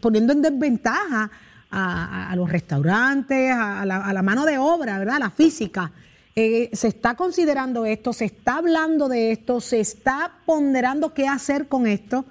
poniendo 0.00 0.32
en 0.32 0.40
desventaja 0.40 1.30
a, 1.70 2.32
los 2.36 2.50
restaurantes, 2.50 3.52
a 3.52 3.84
la, 3.84 3.98
a 3.98 4.12
la, 4.14 4.22
mano 4.22 4.46
de 4.46 4.56
obra, 4.56 4.98
¿verdad? 4.98 5.18
La 5.20 5.30
física. 5.30 5.92
Eh, 6.36 6.70
se 6.72 6.88
está 6.88 7.16
considerando 7.16 7.84
esto, 7.84 8.12
se 8.12 8.24
está 8.24 8.58
hablando 8.58 9.08
de 9.08 9.32
esto, 9.32 9.60
se 9.60 9.80
está 9.80 10.38
ponderando 10.46 11.12
qué 11.12 11.26
hacer 11.26 11.68
con 11.68 11.86
esto 11.86 12.24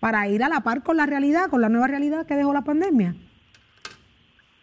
para 0.00 0.28
ir 0.28 0.42
a 0.42 0.48
la 0.48 0.60
par 0.60 0.82
con 0.82 0.96
la 0.96 1.06
realidad, 1.06 1.48
con 1.48 1.62
la 1.62 1.68
nueva 1.68 1.88
realidad 1.88 2.26
que 2.26 2.34
dejó 2.34 2.52
la 2.52 2.62
pandemia. 2.62 3.14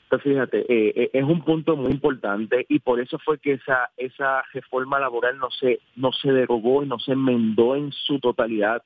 Pues 0.07 0.21
fíjate, 0.21 0.59
eh, 0.71 0.93
eh, 0.95 1.09
es 1.13 1.23
un 1.23 1.43
punto 1.43 1.75
muy 1.75 1.91
importante 1.91 2.65
y 2.69 2.79
por 2.79 2.99
eso 2.99 3.17
fue 3.25 3.39
que 3.39 3.53
esa 3.53 3.89
esa 3.97 4.43
reforma 4.53 4.99
laboral 4.99 5.39
no 5.39 5.49
se 5.49 5.79
no 5.95 6.11
se 6.13 6.31
derogó 6.31 6.83
y 6.83 6.87
no 6.87 6.99
se 6.99 7.13
enmendó 7.13 7.75
en 7.75 7.91
su 7.91 8.19
totalidad 8.19 8.83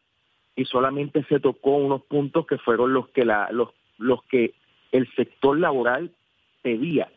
y 0.56 0.64
solamente 0.66 1.24
se 1.26 1.42
tocó 1.42 1.76
unos 1.76 2.04
puntos 2.04 2.48
que 2.48 2.58
fueron 2.58 2.94
los 2.94 3.10
que 3.10 3.26
la 3.26 3.50
los 3.52 3.70
los 3.98 4.24
que 4.24 4.54
el 4.94 5.14
sector 5.16 5.60
laboral 5.60 6.12
pedía 6.62 7.10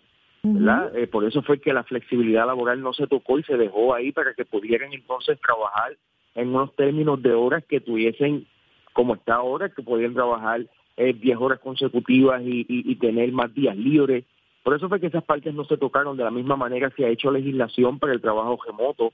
eh, 0.45 1.07
por 1.07 1.25
eso 1.25 1.43
fue 1.43 1.61
que 1.61 1.73
la 1.73 1.85
flexibilidad 1.85 2.47
laboral 2.47 2.81
no 2.83 2.93
se 2.93 3.07
tocó 3.07 3.39
y 3.39 3.45
se 3.45 3.57
dejó 3.57 3.95
ahí 3.95 4.11
para 4.11 4.35
que 4.35 4.45
pudieran 4.45 4.93
entonces 4.93 5.39
trabajar 5.41 5.97
en 6.35 6.49
unos 6.49 6.75
términos 6.75 7.23
de 7.23 7.33
horas 7.33 7.65
que 7.69 7.81
tuviesen 7.81 8.47
como 8.93 9.15
está 9.15 9.37
ahora, 9.37 9.69
que 9.69 9.83
podían 9.83 10.15
trabajar 10.15 10.67
eh, 10.97 11.13
10 11.13 11.39
horas 11.39 11.61
consecutivas 11.61 12.43
y, 12.43 12.67
y, 12.69 12.91
y 12.91 12.97
tener 12.97 13.31
más 13.31 13.55
días 13.55 13.77
libres. 13.77 14.25
Por 14.65 14.75
eso 14.75 14.89
fue 14.89 15.01
que 15.01 15.07
esas 15.07 15.25
partes 15.25 15.55
no 15.55 15.65
se 15.65 15.77
tocaron. 15.77 16.17
De 16.17 16.25
la 16.25 16.31
misma 16.33 16.57
manera 16.57 16.91
se 16.97 17.05
ha 17.05 17.09
hecho 17.09 17.31
legislación 17.31 18.01
para 18.01 18.13
el 18.13 18.21
trabajo 18.21 18.59
remoto. 18.67 19.07
O 19.07 19.13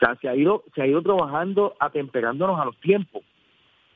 sea, 0.00 0.16
se 0.16 0.28
ha 0.28 0.34
ido, 0.34 0.64
se 0.74 0.82
ha 0.82 0.86
ido 0.86 1.02
trabajando 1.02 1.76
atemperándonos 1.78 2.58
a 2.58 2.64
los 2.64 2.76
tiempos. 2.80 3.22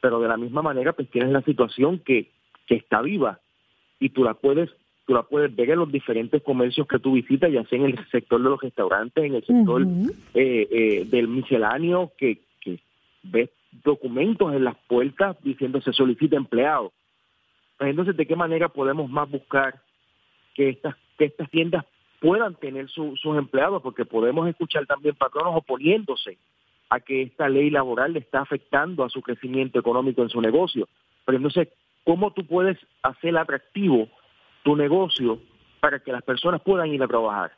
Pero 0.01 0.21
de 0.21 0.29
la 0.29 0.37
misma 0.37 0.63
manera, 0.63 0.93
pues 0.93 1.11
tienes 1.11 1.33
la 1.33 1.43
situación 1.43 1.99
que, 1.99 2.31
que 2.67 2.77
está 2.77 3.03
viva 3.03 3.41
y 3.99 4.11
tú 4.11 4.23
la 4.23 4.35
puedes 4.35 4.71
tú 5.07 5.15
la 5.15 5.23
puedes 5.23 5.55
ver 5.55 5.71
en 5.71 5.79
los 5.79 5.93
diferentes 5.93 6.43
comercios 6.43 6.87
que 6.87 6.99
tú 6.99 7.13
visitas, 7.13 7.51
ya 7.53 7.65
sea 7.65 7.79
en 7.79 7.87
el 7.87 8.09
sector 8.11 8.43
de 8.43 8.51
los 8.51 8.61
restaurantes, 8.61 9.25
en 9.25 9.35
el 9.35 9.45
sector 9.45 9.83
eh, 10.35 10.69
eh, 10.71 11.05
del 11.07 11.29
misceláneo, 11.29 12.13
que, 12.17 12.41
que 12.61 12.81
ves 13.23 13.51
documentos 13.83 14.55
en 14.55 14.65
las 14.65 14.77
puertas 14.87 15.37
diciendo 15.43 15.81
se 15.81 15.93
solicita 15.93 16.37
empleado. 16.37 16.93
Pues 17.79 17.91
entonces, 17.91 18.17
¿de 18.17 18.27
qué 18.27 18.37
manera 18.37 18.69
podemos 18.69 19.11
más 19.11 19.31
buscar 19.31 19.81
que 20.55 20.71
estas, 20.71 20.95
que 21.19 21.27
estas 21.27 21.51
tiendas 21.51 21.85
puedan 22.21 22.55
tener 22.55 22.89
sus 22.89 23.19
empleados? 23.37 23.83
Porque 23.83 24.05
podemos 24.05 24.49
escuchar 24.49 24.87
también 24.87 25.15
patronos 25.17 25.57
oponiéndose 25.57 26.39
a 26.89 27.01
que 27.01 27.23
esta 27.23 27.49
ley 27.49 27.71
laboral 27.71 28.13
le 28.13 28.21
está 28.21 28.41
afectando 28.41 29.05
a 29.05 29.11
su 29.11 29.21
crecimiento 29.23 29.79
económico 29.79 30.23
en 30.23 30.29
su 30.29 30.41
negocio. 30.41 30.89
Pero 31.25 31.37
entonces, 31.37 31.69
¿cómo 32.05 32.33
tú 32.33 32.47
puedes 32.47 32.79
hacer 33.03 33.37
atractivo 33.37 34.09
tu 34.65 34.75
negocio 34.75 35.39
para 35.79 36.01
que 36.01 36.11
las 36.11 36.23
personas 36.23 36.61
puedan 36.63 36.89
ir 36.89 37.03
a 37.03 37.07
trabajar. 37.07 37.53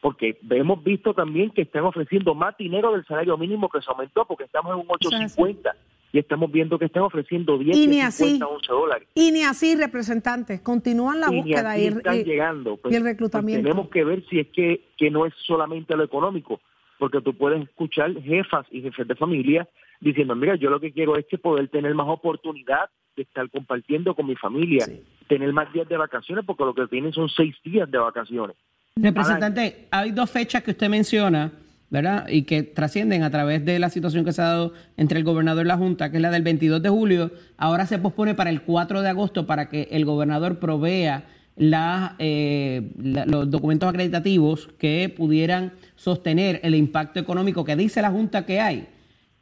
Porque 0.00 0.38
hemos 0.50 0.84
visto 0.84 1.14
también 1.14 1.50
que 1.50 1.62
están 1.62 1.84
ofreciendo 1.84 2.34
más 2.34 2.56
dinero 2.56 2.92
del 2.92 3.04
salario 3.06 3.36
mínimo 3.36 3.68
que 3.68 3.80
se 3.80 3.90
aumentó, 3.90 4.24
porque 4.26 4.44
estamos 4.44 4.74
en 4.74 4.80
un 4.80 4.86
850 4.88 5.74
y 6.12 6.18
estamos 6.18 6.52
viendo 6.52 6.78
que 6.78 6.84
están 6.84 7.02
ofreciendo 7.02 7.58
10, 7.58 7.76
y 7.76 8.00
50, 8.00 8.46
11 8.46 8.72
dólares. 8.72 9.08
Y 9.14 9.32
ni 9.32 9.42
así, 9.42 9.74
representantes, 9.74 10.60
continúan 10.60 11.20
la 11.20 11.32
y 11.32 11.40
búsqueda 11.40 11.78
y, 11.78 11.86
están 11.86 12.22
llegando. 12.22 12.76
Pues, 12.76 12.92
y 12.92 12.96
el 12.96 13.04
reclutamiento. 13.04 13.62
Pues 13.62 13.70
tenemos 13.70 13.90
que 13.90 14.04
ver 14.04 14.24
si 14.28 14.40
es 14.40 14.48
que, 14.48 14.84
que 14.96 15.10
no 15.10 15.26
es 15.26 15.34
solamente 15.46 15.96
lo 15.96 16.04
económico, 16.04 16.60
porque 16.98 17.22
tú 17.22 17.34
puedes 17.34 17.62
escuchar 17.62 18.12
jefas 18.22 18.66
y 18.70 18.82
jefes 18.82 19.08
de 19.08 19.16
familia 19.16 19.66
diciendo, 20.00 20.36
mira, 20.36 20.54
yo 20.56 20.68
lo 20.68 20.78
que 20.78 20.92
quiero 20.92 21.16
es 21.16 21.24
que 21.26 21.38
poder 21.38 21.68
tener 21.68 21.94
más 21.94 22.06
oportunidad 22.08 22.90
de 23.16 23.22
estar 23.22 23.50
compartiendo 23.50 24.14
con 24.14 24.26
mi 24.26 24.36
familia, 24.36 24.86
tener 25.26 25.52
más 25.52 25.72
días 25.72 25.88
de 25.88 25.96
vacaciones, 25.96 26.44
porque 26.44 26.64
lo 26.64 26.74
que 26.74 26.86
tienen 26.86 27.12
son 27.12 27.28
seis 27.28 27.56
días 27.64 27.90
de 27.90 27.98
vacaciones. 27.98 28.56
Representante, 28.96 29.88
hay 29.90 30.12
dos 30.12 30.30
fechas 30.30 30.62
que 30.62 30.70
usted 30.70 30.88
menciona, 30.88 31.52
¿verdad? 31.90 32.28
Y 32.28 32.42
que 32.42 32.62
trascienden 32.62 33.22
a 33.22 33.30
través 33.30 33.64
de 33.64 33.78
la 33.78 33.90
situación 33.90 34.24
que 34.24 34.32
se 34.32 34.42
ha 34.42 34.46
dado 34.46 34.72
entre 34.96 35.18
el 35.18 35.24
gobernador 35.24 35.66
y 35.66 35.68
la 35.68 35.76
Junta, 35.76 36.10
que 36.10 36.16
es 36.16 36.22
la 36.22 36.30
del 36.30 36.42
22 36.42 36.82
de 36.82 36.88
julio. 36.88 37.30
Ahora 37.56 37.86
se 37.86 37.98
pospone 37.98 38.34
para 38.34 38.50
el 38.50 38.62
4 38.62 39.02
de 39.02 39.08
agosto 39.08 39.46
para 39.46 39.68
que 39.68 39.88
el 39.90 40.04
gobernador 40.04 40.58
provea 40.58 41.24
eh, 41.58 42.90
los 42.96 43.50
documentos 43.50 43.88
acreditativos 43.88 44.68
que 44.78 45.12
pudieran 45.14 45.72
sostener 45.94 46.60
el 46.62 46.74
impacto 46.74 47.18
económico 47.18 47.64
que 47.64 47.76
dice 47.76 48.02
la 48.02 48.10
Junta 48.10 48.44
que 48.44 48.60
hay. 48.60 48.88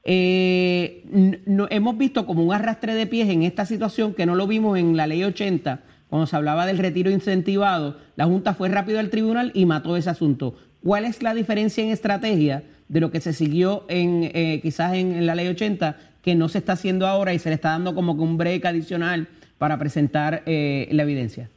Eh, 0.04 1.02
no, 1.46 1.66
hemos 1.70 1.96
visto 1.96 2.26
como 2.26 2.44
un 2.44 2.52
arrastre 2.52 2.94
de 2.94 3.06
pies 3.06 3.28
en 3.30 3.42
esta 3.42 3.64
situación 3.64 4.12
que 4.14 4.26
no 4.26 4.34
lo 4.34 4.46
vimos 4.46 4.78
en 4.78 4.96
la 4.96 5.06
ley 5.06 5.24
80, 5.24 5.82
cuando 6.08 6.26
se 6.26 6.36
hablaba 6.36 6.66
del 6.66 6.78
retiro 6.78 7.10
incentivado, 7.10 7.96
la 8.16 8.26
Junta 8.26 8.54
fue 8.54 8.68
rápido 8.68 8.98
al 8.98 9.10
tribunal 9.10 9.50
y 9.54 9.64
mató 9.66 9.96
ese 9.96 10.10
asunto. 10.10 10.54
¿Cuál 10.82 11.06
es 11.06 11.22
la 11.22 11.32
diferencia 11.34 11.82
en 11.82 11.90
estrategia 11.90 12.64
de 12.88 13.00
lo 13.00 13.10
que 13.10 13.20
se 13.20 13.32
siguió 13.32 13.86
en 13.88 14.30
eh, 14.34 14.60
quizás 14.62 14.94
en, 14.94 15.24
la 15.24 15.34
ley 15.34 15.48
80 15.48 15.96
que 16.22 16.34
no 16.34 16.48
se 16.48 16.58
está 16.58 16.74
haciendo 16.74 17.06
ahora 17.06 17.32
y 17.32 17.38
se 17.38 17.48
le 17.48 17.54
está 17.54 17.70
dando 17.70 17.94
como 17.94 18.16
que 18.16 18.22
un 18.22 18.36
break 18.36 18.66
adicional 18.66 19.28
para 19.56 19.78
presentar 19.78 20.42
eh, 20.44 20.88
la 20.92 21.04
evidencia? 21.04 21.48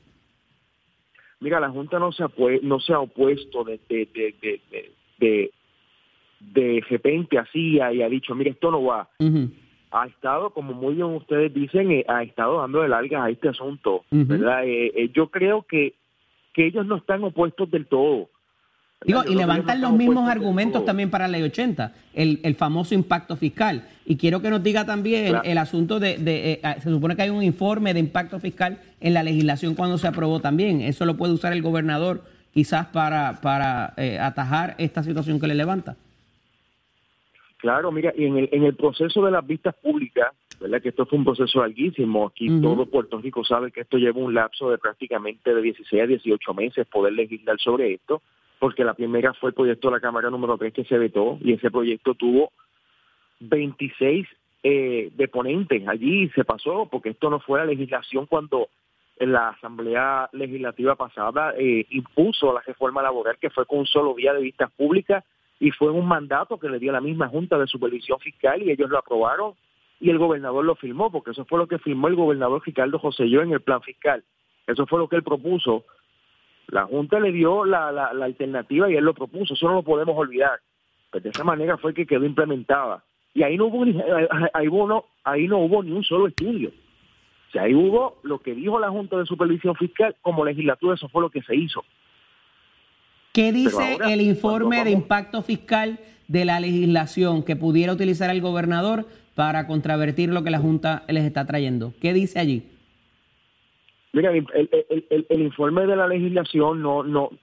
Mira, 1.42 1.60
la 1.60 1.70
Junta 1.70 2.00
no 2.00 2.12
se 2.13 2.24
ha, 2.24 3.00
opuesto 3.00 3.63
de 3.66 3.80
repente 6.89 7.38
hacía 7.38 7.94
y 7.94 8.01
ha 8.01 8.10
dicho, 8.10 8.36
mire, 8.36 8.51
esto 8.51 8.72
no 8.72 8.84
va. 8.84 9.10
Ha 9.91 10.06
estado, 10.08 10.50
como 10.50 10.74
muy 10.74 10.96
bien 10.96 11.08
ustedes 11.08 11.53
dicen, 11.53 11.91
eh, 11.91 12.06
ha 12.08 12.22
estado 12.24 12.60
dando 12.60 12.82
de 12.82 12.89
largas 12.89 13.24
a 13.24 13.29
este 13.29 13.50
asunto, 13.50 14.03
¿verdad? 14.12 14.65
Eh, 14.65 14.91
eh, 14.96 15.12
yo 15.13 15.29
creo 15.29 15.63
que, 15.63 15.94
que 16.53 16.67
ellos 16.67 16.86
no 16.86 16.98
están 16.98 17.24
opuestos 17.24 17.72
del 17.72 17.86
todo. 17.86 18.29
Digo, 19.06 19.22
y 19.25 19.36
levantan 19.36 19.79
los 19.79 19.94
mismos 19.94 20.27
argumentos 20.27 20.84
también 20.84 21.12
para 21.12 21.27
la 21.27 21.38
ley 21.38 21.44
80, 21.44 21.94
el, 22.15 22.39
el, 22.44 22.56
famoso 22.56 22.96
impacto 22.96 23.36
fiscal. 23.38 23.88
Y 24.06 24.17
quiero 24.17 24.41
que 24.41 24.50
nos 24.50 24.63
diga 24.63 24.86
también 24.86 25.38
el 25.44 25.58
asunto 25.60 26.00
de, 26.00 26.17
de 26.17 26.60
se 26.82 26.89
supone 26.89 27.15
que 27.15 27.22
hay 27.22 27.29
un 27.29 27.44
informe 27.44 27.94
de 27.94 28.00
impacto 28.00 28.39
fiscal 28.39 28.79
en 29.00 29.13
la 29.13 29.22
legislación 29.22 29.75
cuando 29.75 30.00
se 30.00 30.08
aprobó 30.08 30.39
también. 30.39 30.82
Eso 30.82 31.06
lo 31.06 31.15
puede 31.15 31.34
usar 31.34 31.53
el 31.53 31.62
gobernador 31.62 32.24
quizás 32.51 32.88
para, 32.88 33.39
para 33.39 33.94
atajar 34.20 34.74
esta 34.79 35.03
situación 35.03 35.39
que 35.39 35.48
le 35.48 35.56
levanta. 35.56 35.96
Claro, 37.58 37.92
mira, 37.92 38.14
y 38.16 38.26
en 38.26 38.38
el, 38.38 38.50
en 38.52 38.64
el 38.64 38.76
proceso 38.76 39.24
de 39.26 39.32
las 39.32 39.46
vistas 39.46 39.76
públicas, 39.76 40.32
¿verdad? 40.60 40.82
Que 40.82 40.90
esto 40.90 41.06
fue 41.06 41.18
un 41.18 41.26
proceso 41.26 41.60
larguísimo. 41.60 42.28
Aquí 42.28 42.48
todo 42.62 42.86
Puerto 42.86 43.20
Rico 43.20 43.44
sabe 43.44 43.72
que 43.72 43.82
esto 43.82 43.98
lleva 43.98 44.20
un 44.20 44.34
lapso 44.34 44.70
de 44.70 44.78
prácticamente 44.78 45.54
de 45.54 45.62
16 45.62 46.04
a 46.04 46.08
18 46.08 46.54
meses 46.54 46.88
poder 46.88 47.14
legislar 47.14 47.60
sobre 47.60 47.94
esto, 47.94 48.22
porque 48.60 48.84
la 48.84 48.94
primera 48.94 49.34
fue 49.34 49.50
el 49.50 49.56
proyecto 49.56 49.88
de 49.90 49.96
la 49.96 50.00
Cámara 50.00 50.30
número 50.30 50.58
3 50.58 50.74
que 50.74 50.84
se 50.86 50.98
vetó 50.98 51.38
y 51.42 51.54
ese 51.54 51.72
proyecto 51.72 52.14
tuvo 52.14 52.52
26 53.40 54.28
eh, 54.64 55.12
deponentes 55.16 55.88
allí 55.88 56.30
se 56.30 56.44
pasó, 56.44 56.88
porque 56.92 57.10
esto 57.10 57.30
no 57.30 57.40
fue 57.40 57.60
la 57.60 57.66
legislación 57.66 58.26
cuando 58.26 58.70
la 59.20 59.50
Asamblea 59.50 60.30
Legislativa 60.34 60.96
pasada 60.96 61.54
eh, 61.58 61.86
impuso 61.90 62.54
la 62.54 62.62
reforma 62.62 63.02
laboral 63.02 63.38
que 63.40 63.50
fue 63.50 63.66
con 63.66 63.80
un 63.80 63.86
solo 63.88 64.14
día 64.14 64.34
de 64.34 64.42
vistas 64.42 64.72
públicas 64.72 65.24
y 65.60 65.72
fue 65.72 65.92
un 65.92 66.08
mandato 66.08 66.60
que 66.60 66.70
le 66.70 66.80
dio 66.80 66.92
la 66.92 67.02
misma 67.02 67.28
Junta 67.28 67.58
de 67.58 67.68
Supervisión 67.68 68.20
Fiscal 68.20 68.62
y 68.62 68.72
ellos 68.72 68.90
lo 68.90 69.00
aprobaron 69.00 69.54
y 70.00 70.10
el 70.10 70.20
gobernador 70.20 70.64
lo 70.64 70.76
firmó, 70.76 71.12
porque 71.12 71.32
eso 71.32 71.46
fue 71.46 71.58
lo 71.58 71.68
que 71.68 71.80
firmó 71.80 72.08
el 72.08 72.16
gobernador 72.16 72.62
Ricardo 72.64 73.00
José 73.00 73.30
Yo 73.30 73.42
en 73.42 73.52
el 73.52 73.62
plan 73.62 73.82
fiscal. 73.82 74.24
Eso 74.68 74.86
fue 74.86 75.00
lo 75.00 75.08
que 75.08 75.16
él 75.16 75.24
propuso. 75.24 75.86
La 76.68 76.86
Junta 76.86 77.20
le 77.20 77.32
dio 77.32 77.66
la, 77.66 77.92
la, 77.92 78.10
alternativa 78.26 78.92
y 78.92 78.96
él 78.96 79.04
lo 79.04 79.14
propuso, 79.14 79.54
eso 79.54 79.68
no 79.68 79.76
lo 79.76 79.84
podemos 79.84 80.16
olvidar. 80.16 80.60
Pues 81.10 81.24
de 81.24 81.30
esa 81.30 81.44
manera 81.44 81.78
fue 81.78 81.94
que 81.94 82.06
quedó 82.06 82.26
implementada. 82.26 83.04
Y 83.34 83.44
ahí 83.44 83.58
no 83.58 83.68
hubo 83.68 83.84
ahí, 84.54 84.68
no, 84.68 85.06
ahí 85.24 85.48
no 85.48 85.60
hubo 85.60 85.82
ni 85.82 85.92
un 85.92 86.04
solo 86.04 86.28
estudio. 86.28 86.70
O 86.70 87.52
sea, 87.52 87.64
ahí 87.64 87.74
hubo 87.74 88.20
lo 88.24 88.40
que 88.40 88.54
dijo 88.54 88.80
la 88.80 88.90
Junta 88.90 89.18
de 89.18 89.26
Supervisión 89.26 89.76
Fiscal 89.76 90.16
como 90.22 90.44
legislatura, 90.44 90.96
eso 90.96 91.08
fue 91.10 91.22
lo 91.22 91.30
que 91.30 91.42
se 91.44 91.56
hizo. 91.56 91.84
¿Qué 93.38 93.51
dice 93.51 94.00
el 94.03 94.22
informe 94.22 94.84
de 94.84 94.89
impacto 94.89 95.44
fiscal 95.44 96.00
de 96.27 96.44
la 96.44 96.60
legislación 96.60 97.44
que 97.44 97.56
pudiera 97.56 97.94
utilizar 97.94 98.32
el 98.32 98.41
gobernador 98.41 99.06
para 99.36 99.67
contravertir 99.67 100.29
lo 100.29 100.44
que 100.44 100.50
la 100.50 100.58
Junta 100.58 101.03
les 101.08 101.24
está 101.24 101.46
trayendo? 101.46 101.94
¿Qué 102.01 102.13
dice 102.13 102.39
allí? 102.39 102.63
Mira, 104.12 104.32
el, 104.32 105.39
informe 105.39 105.86
de 105.86 105.96
la 105.96 106.08
legislación 106.08 106.82
no, 106.82 107.03
no, 107.03 107.25
o 107.25 107.38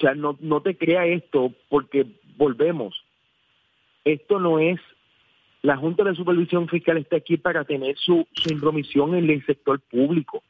sea, 0.00 0.16
no, 0.16 0.36
no 0.40 0.62
te 0.62 0.76
crea 0.76 1.06
esto 1.06 1.52
porque 1.68 2.06
volvemos. 2.36 2.96
Esto 4.04 4.40
no 4.40 4.58
es 4.58 4.80
la 5.62 5.76
Junta 5.76 6.02
de 6.02 6.16
Supervisión 6.16 6.66
Fiscal 6.66 6.96
está 6.96 7.18
aquí 7.18 7.36
para 7.36 7.62
tener 7.62 7.96
su, 7.98 8.26
su 8.32 8.52
intromisión 8.52 9.14
en 9.14 9.30
el 9.30 9.46
sector 9.46 9.78
público. 9.78 10.42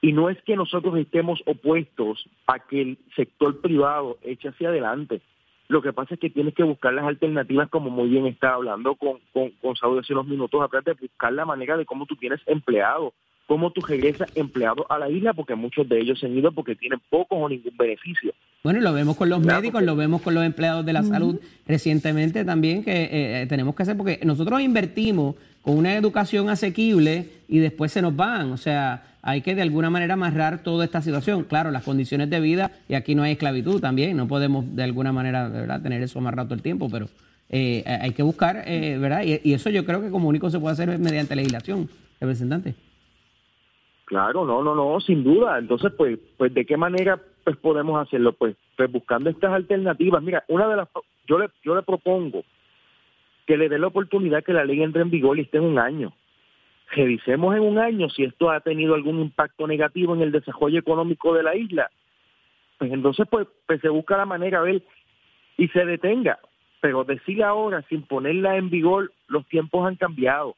Y 0.00 0.12
no 0.12 0.28
es 0.28 0.40
que 0.42 0.56
nosotros 0.56 0.96
estemos 0.98 1.40
opuestos 1.46 2.28
a 2.46 2.58
que 2.58 2.82
el 2.82 2.98
sector 3.14 3.60
privado 3.60 4.18
eche 4.22 4.48
hacia 4.48 4.68
adelante. 4.68 5.20
Lo 5.68 5.82
que 5.82 5.92
pasa 5.92 6.14
es 6.14 6.20
que 6.20 6.30
tienes 6.30 6.54
que 6.54 6.62
buscar 6.62 6.94
las 6.94 7.06
alternativas, 7.06 7.68
como 7.68 7.90
muy 7.90 8.08
bien 8.08 8.26
está 8.26 8.54
hablando 8.54 8.94
con, 8.94 9.18
con, 9.32 9.50
con 9.62 9.74
Saúl 9.74 9.98
hace 9.98 10.12
unos 10.12 10.26
minutos 10.26 10.62
atrás, 10.62 10.84
de 10.84 10.92
buscar 10.92 11.32
la 11.32 11.44
manera 11.44 11.76
de 11.76 11.84
cómo 11.84 12.06
tú 12.06 12.14
tienes 12.14 12.40
empleados, 12.46 13.12
cómo 13.46 13.70
tú 13.70 13.80
regresas 13.80 14.30
empleados 14.36 14.86
a 14.88 14.98
la 14.98 15.08
isla, 15.08 15.32
porque 15.32 15.54
muchos 15.54 15.88
de 15.88 16.00
ellos 16.00 16.20
se 16.20 16.26
han 16.26 16.36
ido 16.36 16.52
porque 16.52 16.76
tienen 16.76 17.00
pocos 17.10 17.38
o 17.40 17.48
ningún 17.48 17.76
beneficio. 17.76 18.32
Bueno, 18.62 18.80
lo 18.80 18.92
vemos 18.92 19.16
con 19.16 19.28
los 19.28 19.40
médicos, 19.40 19.82
lo 19.82 19.96
vemos 19.96 20.22
con 20.22 20.34
los 20.34 20.44
empleados 20.44 20.84
de 20.84 20.92
la 20.92 21.02
salud 21.02 21.40
recientemente 21.66 22.44
también, 22.44 22.84
que 22.84 22.90
eh, 22.90 23.42
eh, 23.42 23.46
tenemos 23.48 23.74
que 23.74 23.82
hacer, 23.84 23.96
porque 23.96 24.20
nosotros 24.24 24.60
invertimos 24.60 25.36
con 25.66 25.78
una 25.78 25.96
educación 25.96 26.48
asequible 26.48 27.28
y 27.48 27.58
después 27.58 27.90
se 27.90 28.00
nos 28.00 28.14
van. 28.14 28.52
O 28.52 28.56
sea, 28.56 29.02
hay 29.20 29.42
que 29.42 29.56
de 29.56 29.62
alguna 29.62 29.90
manera 29.90 30.14
amarrar 30.14 30.62
toda 30.62 30.84
esta 30.84 31.02
situación. 31.02 31.42
Claro, 31.42 31.72
las 31.72 31.82
condiciones 31.82 32.30
de 32.30 32.38
vida, 32.38 32.70
y 32.88 32.94
aquí 32.94 33.16
no 33.16 33.24
hay 33.24 33.32
esclavitud 33.32 33.80
también, 33.80 34.16
no 34.16 34.28
podemos 34.28 34.76
de 34.76 34.84
alguna 34.84 35.10
manera 35.10 35.48
¿verdad? 35.48 35.82
tener 35.82 36.00
eso 36.02 36.20
amarrado 36.20 36.46
todo 36.46 36.54
el 36.54 36.62
tiempo, 36.62 36.88
pero 36.88 37.06
eh, 37.50 37.82
hay 38.00 38.12
que 38.12 38.22
buscar, 38.22 38.62
eh, 38.64 38.96
¿verdad? 38.96 39.24
Y, 39.24 39.52
eso 39.52 39.68
yo 39.68 39.84
creo 39.84 40.00
que 40.00 40.10
como 40.10 40.28
único 40.28 40.50
se 40.50 40.60
puede 40.60 40.74
hacer 40.74 40.96
mediante 41.00 41.34
legislación, 41.34 41.88
representante. 42.20 42.76
Claro, 44.04 44.44
no, 44.44 44.62
no, 44.62 44.76
no, 44.76 45.00
sin 45.00 45.24
duda. 45.24 45.58
Entonces, 45.58 45.90
pues, 45.98 46.16
pues 46.36 46.54
¿de 46.54 46.64
qué 46.64 46.76
manera 46.76 47.20
pues 47.42 47.56
podemos 47.56 48.00
hacerlo? 48.00 48.34
Pues, 48.34 48.54
pues 48.76 48.92
buscando 48.92 49.30
estas 49.30 49.52
alternativas. 49.52 50.22
Mira, 50.22 50.44
una 50.46 50.68
de 50.68 50.76
las, 50.76 50.88
yo 51.26 51.40
le, 51.40 51.48
yo 51.64 51.74
le 51.74 51.82
propongo 51.82 52.44
que 53.46 53.56
le 53.56 53.68
dé 53.68 53.78
la 53.78 53.86
oportunidad 53.86 54.44
que 54.44 54.52
la 54.52 54.64
ley 54.64 54.82
entre 54.82 55.02
en 55.02 55.10
vigor 55.10 55.38
y 55.38 55.42
esté 55.42 55.58
en 55.58 55.64
un 55.64 55.78
año. 55.78 56.12
Revisemos 56.92 57.54
en 57.54 57.62
un 57.62 57.78
año 57.78 58.08
si 58.10 58.24
esto 58.24 58.50
ha 58.50 58.60
tenido 58.60 58.94
algún 58.94 59.20
impacto 59.20 59.66
negativo 59.66 60.14
en 60.14 60.22
el 60.22 60.32
desarrollo 60.32 60.78
económico 60.78 61.34
de 61.34 61.42
la 61.42 61.56
isla. 61.56 61.90
Pues 62.78 62.92
entonces 62.92 63.26
pues, 63.30 63.46
pues 63.66 63.80
se 63.80 63.88
busca 63.88 64.16
la 64.16 64.26
manera 64.26 64.62
de 64.62 64.72
ver 64.72 64.82
y 65.56 65.68
se 65.68 65.84
detenga. 65.84 66.38
Pero 66.80 67.04
decir 67.04 67.42
ahora, 67.42 67.82
sin 67.88 68.02
ponerla 68.02 68.56
en 68.56 68.70
vigor, 68.70 69.12
los 69.28 69.46
tiempos 69.46 69.86
han 69.86 69.96
cambiado. 69.96 70.54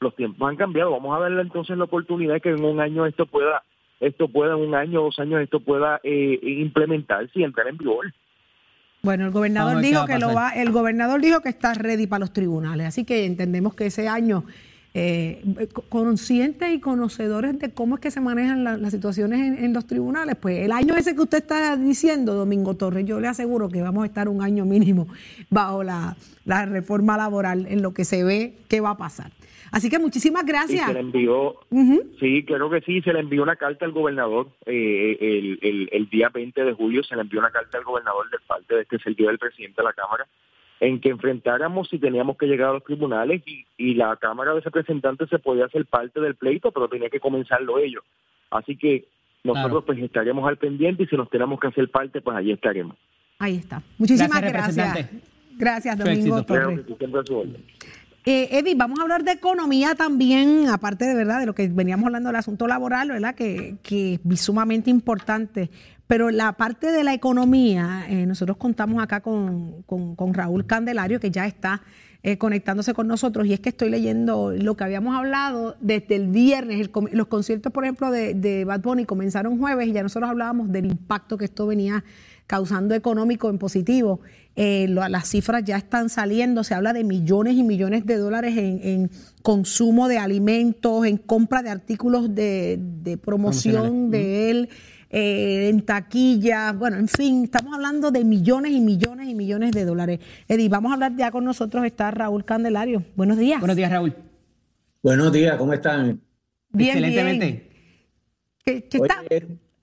Los 0.00 0.14
tiempos 0.14 0.48
han 0.48 0.56
cambiado. 0.56 0.90
Vamos 0.92 1.16
a 1.16 1.20
darle 1.20 1.42
entonces 1.42 1.76
la 1.76 1.84
oportunidad 1.84 2.34
de 2.34 2.40
que 2.40 2.50
en 2.50 2.64
un 2.64 2.80
año 2.80 3.06
esto 3.06 3.26
pueda, 3.26 3.62
esto 3.98 4.28
pueda, 4.28 4.54
en 4.54 4.60
un 4.60 4.74
año, 4.74 5.02
dos 5.02 5.18
años, 5.18 5.40
esto 5.40 5.60
pueda 5.60 6.00
eh, 6.02 6.38
implementarse 6.42 7.40
y 7.40 7.44
entrar 7.44 7.68
en 7.68 7.78
vigor. 7.78 8.12
Bueno, 9.02 9.24
el 9.24 9.30
gobernador 9.30 9.80
dijo 9.80 10.04
que 10.04 10.18
lo 10.18 10.34
va, 10.34 10.50
el 10.50 10.72
gobernador 10.72 11.20
dijo 11.20 11.40
que 11.40 11.48
está 11.48 11.72
ready 11.72 12.06
para 12.06 12.20
los 12.20 12.32
tribunales, 12.32 12.86
así 12.86 13.04
que 13.04 13.24
entendemos 13.24 13.74
que 13.74 13.86
ese 13.86 14.08
año 14.08 14.44
eh, 14.92 15.40
conscientes 15.88 16.68
y 16.72 16.80
conocedores 16.80 17.56
de 17.60 17.72
cómo 17.72 17.94
es 17.94 18.00
que 18.00 18.10
se 18.10 18.20
manejan 18.20 18.64
las 18.64 18.90
situaciones 18.90 19.60
en, 19.60 19.72
los 19.72 19.86
tribunales, 19.86 20.34
pues 20.34 20.58
el 20.58 20.72
año 20.72 20.96
ese 20.96 21.14
que 21.14 21.20
usted 21.20 21.38
está 21.38 21.76
diciendo, 21.76 22.34
Domingo 22.34 22.74
Torres, 22.74 23.04
yo 23.06 23.20
le 23.20 23.28
aseguro 23.28 23.68
que 23.68 23.82
vamos 23.82 24.02
a 24.02 24.06
estar 24.06 24.28
un 24.28 24.42
año 24.42 24.64
mínimo 24.64 25.06
bajo 25.50 25.84
la, 25.84 26.16
reforma 26.44 27.16
laboral 27.16 27.66
en 27.68 27.82
lo 27.82 27.94
que 27.94 28.04
se 28.04 28.24
ve 28.24 28.54
que 28.68 28.80
va 28.80 28.90
a 28.90 28.96
pasar. 28.96 29.30
Así 29.70 29.88
que 29.88 30.00
muchísimas 30.00 30.44
gracias. 30.44 30.84
se 30.84 30.94
le 30.94 30.98
envió, 30.98 31.54
sí, 32.18 32.44
creo 32.44 32.68
que 32.68 32.80
sí, 32.80 33.00
se 33.02 33.12
le 33.12 33.20
envió 33.20 33.44
una 33.44 33.54
carta 33.54 33.84
al 33.84 33.92
gobernador 33.92 34.48
eh, 34.66 35.16
el, 35.62 35.88
el, 35.92 36.08
día 36.10 36.28
20 36.30 36.64
de 36.64 36.72
julio, 36.72 37.04
se 37.04 37.14
le 37.14 37.22
envió 37.22 37.38
una 37.38 37.52
carta 37.52 37.78
al 37.78 37.84
gobernador 37.84 38.28
de 38.30 38.38
parte 38.44 38.74
de 38.74 38.82
este 38.82 38.96
es 38.96 39.06
el 39.06 39.14
día 39.14 39.28
del 39.28 39.38
presidente 39.38 39.80
de 39.80 39.84
la 39.84 39.92
Cámara, 39.92 40.26
en 40.80 41.00
que 41.00 41.10
enfrentáramos 41.10 41.88
si 41.88 41.98
teníamos 41.98 42.36
que 42.38 42.46
llegar 42.46 42.70
a 42.70 42.72
los 42.72 42.84
tribunales 42.84 43.42
y, 43.46 43.66
y 43.76 43.94
la 43.94 44.16
Cámara 44.16 44.54
de 44.54 44.60
Representantes 44.60 45.28
se 45.28 45.38
podía 45.38 45.66
hacer 45.66 45.84
parte 45.86 46.20
del 46.20 46.34
pleito, 46.34 46.72
pero 46.72 46.88
tenía 46.88 47.10
que 47.10 47.20
comenzarlo 47.20 47.78
ellos. 47.78 48.02
Así 48.50 48.76
que 48.76 49.06
nosotros 49.44 49.84
pues 49.86 49.98
estaremos 49.98 50.48
al 50.48 50.56
pendiente 50.56 51.04
y 51.04 51.06
si 51.06 51.16
nos 51.16 51.30
tenemos 51.30 51.60
que 51.60 51.68
hacer 51.68 51.90
parte, 51.90 52.20
pues 52.20 52.36
allí 52.36 52.52
estaremos. 52.52 52.96
Ahí 53.38 53.56
está. 53.56 53.82
Muchísimas 53.98 54.40
gracias. 54.40 55.10
Gracias, 55.56 55.98
Domingo 55.98 56.42
Torres. 56.42 56.80
Eh, 58.26 58.48
Eddie, 58.50 58.74
vamos 58.74 58.98
a 58.98 59.02
hablar 59.02 59.24
de 59.24 59.32
economía 59.32 59.94
también, 59.94 60.68
aparte 60.68 61.06
de 61.06 61.14
verdad 61.14 61.40
de 61.40 61.46
lo 61.46 61.54
que 61.54 61.68
veníamos 61.68 62.06
hablando 62.06 62.28
del 62.28 62.36
asunto 62.36 62.66
laboral, 62.66 63.08
¿verdad? 63.08 63.34
Que, 63.34 63.76
que 63.82 64.20
es 64.30 64.40
sumamente 64.40 64.90
importante. 64.90 65.70
Pero 66.10 66.32
la 66.32 66.54
parte 66.54 66.90
de 66.90 67.04
la 67.04 67.14
economía, 67.14 68.04
eh, 68.08 68.26
nosotros 68.26 68.56
contamos 68.56 69.00
acá 69.00 69.20
con, 69.20 69.84
Raúl 70.32 70.66
Candelario, 70.66 71.20
que 71.20 71.30
ya 71.30 71.46
está 71.46 71.82
eh, 72.24 72.36
conectándose 72.36 72.94
con 72.94 73.06
nosotros, 73.06 73.46
y 73.46 73.52
es 73.52 73.60
que 73.60 73.68
estoy 73.68 73.90
leyendo 73.90 74.50
lo 74.50 74.76
que 74.76 74.82
habíamos 74.82 75.16
hablado 75.16 75.76
desde 75.80 76.16
el 76.16 76.26
viernes. 76.26 76.90
los 77.12 77.26
conciertos, 77.28 77.72
por 77.72 77.84
ejemplo, 77.84 78.10
de, 78.10 78.34
de 78.34 78.64
Bad 78.64 78.80
Bunny 78.80 79.04
comenzaron 79.04 79.56
jueves 79.60 79.86
y 79.86 79.92
ya 79.92 80.02
nosotros 80.02 80.28
hablábamos 80.28 80.72
del 80.72 80.86
impacto 80.86 81.38
que 81.38 81.44
esto 81.44 81.68
venía 81.68 82.02
causando 82.48 82.96
económico 82.96 83.48
en 83.48 83.58
positivo. 83.58 84.18
Eh, 84.56 84.88
las 84.88 85.28
cifras 85.28 85.62
ya 85.64 85.76
están 85.76 86.08
saliendo, 86.08 86.64
se 86.64 86.74
habla 86.74 86.92
de 86.92 87.04
millones 87.04 87.54
y 87.54 87.62
millones 87.62 88.04
de 88.04 88.16
dólares 88.16 88.56
en, 88.56 89.12
consumo 89.42 90.08
de 90.08 90.18
alimentos, 90.18 91.06
en 91.06 91.18
compra 91.18 91.62
de 91.62 91.70
artículos 91.70 92.34
de, 92.34 92.80
de 92.80 93.16
promoción 93.16 94.10
de 94.10 94.50
él. 94.50 94.68
Eh, 95.12 95.68
en 95.68 95.82
taquilla, 95.82 96.72
bueno, 96.72 96.96
en 96.96 97.08
fin, 97.08 97.44
estamos 97.44 97.74
hablando 97.74 98.12
de 98.12 98.24
millones 98.24 98.70
y 98.70 98.80
millones 98.80 99.28
y 99.28 99.34
millones 99.34 99.72
de 99.72 99.84
dólares. 99.84 100.20
Eddie, 100.46 100.68
vamos 100.68 100.90
a 100.90 100.94
hablar 100.94 101.16
ya 101.16 101.32
con 101.32 101.44
nosotros, 101.44 101.84
está 101.84 102.12
Raúl 102.12 102.44
Candelario. 102.44 103.04
Buenos 103.16 103.36
días. 103.36 103.58
Buenos 103.58 103.76
días, 103.76 103.90
Raúl. 103.90 104.14
Buenos 105.02 105.32
días, 105.32 105.56
¿cómo 105.56 105.72
están? 105.72 106.20
Bien, 106.70 106.90
Excelentemente. 106.90 107.70
¿Qué, 108.64 108.88
está? 108.88 109.24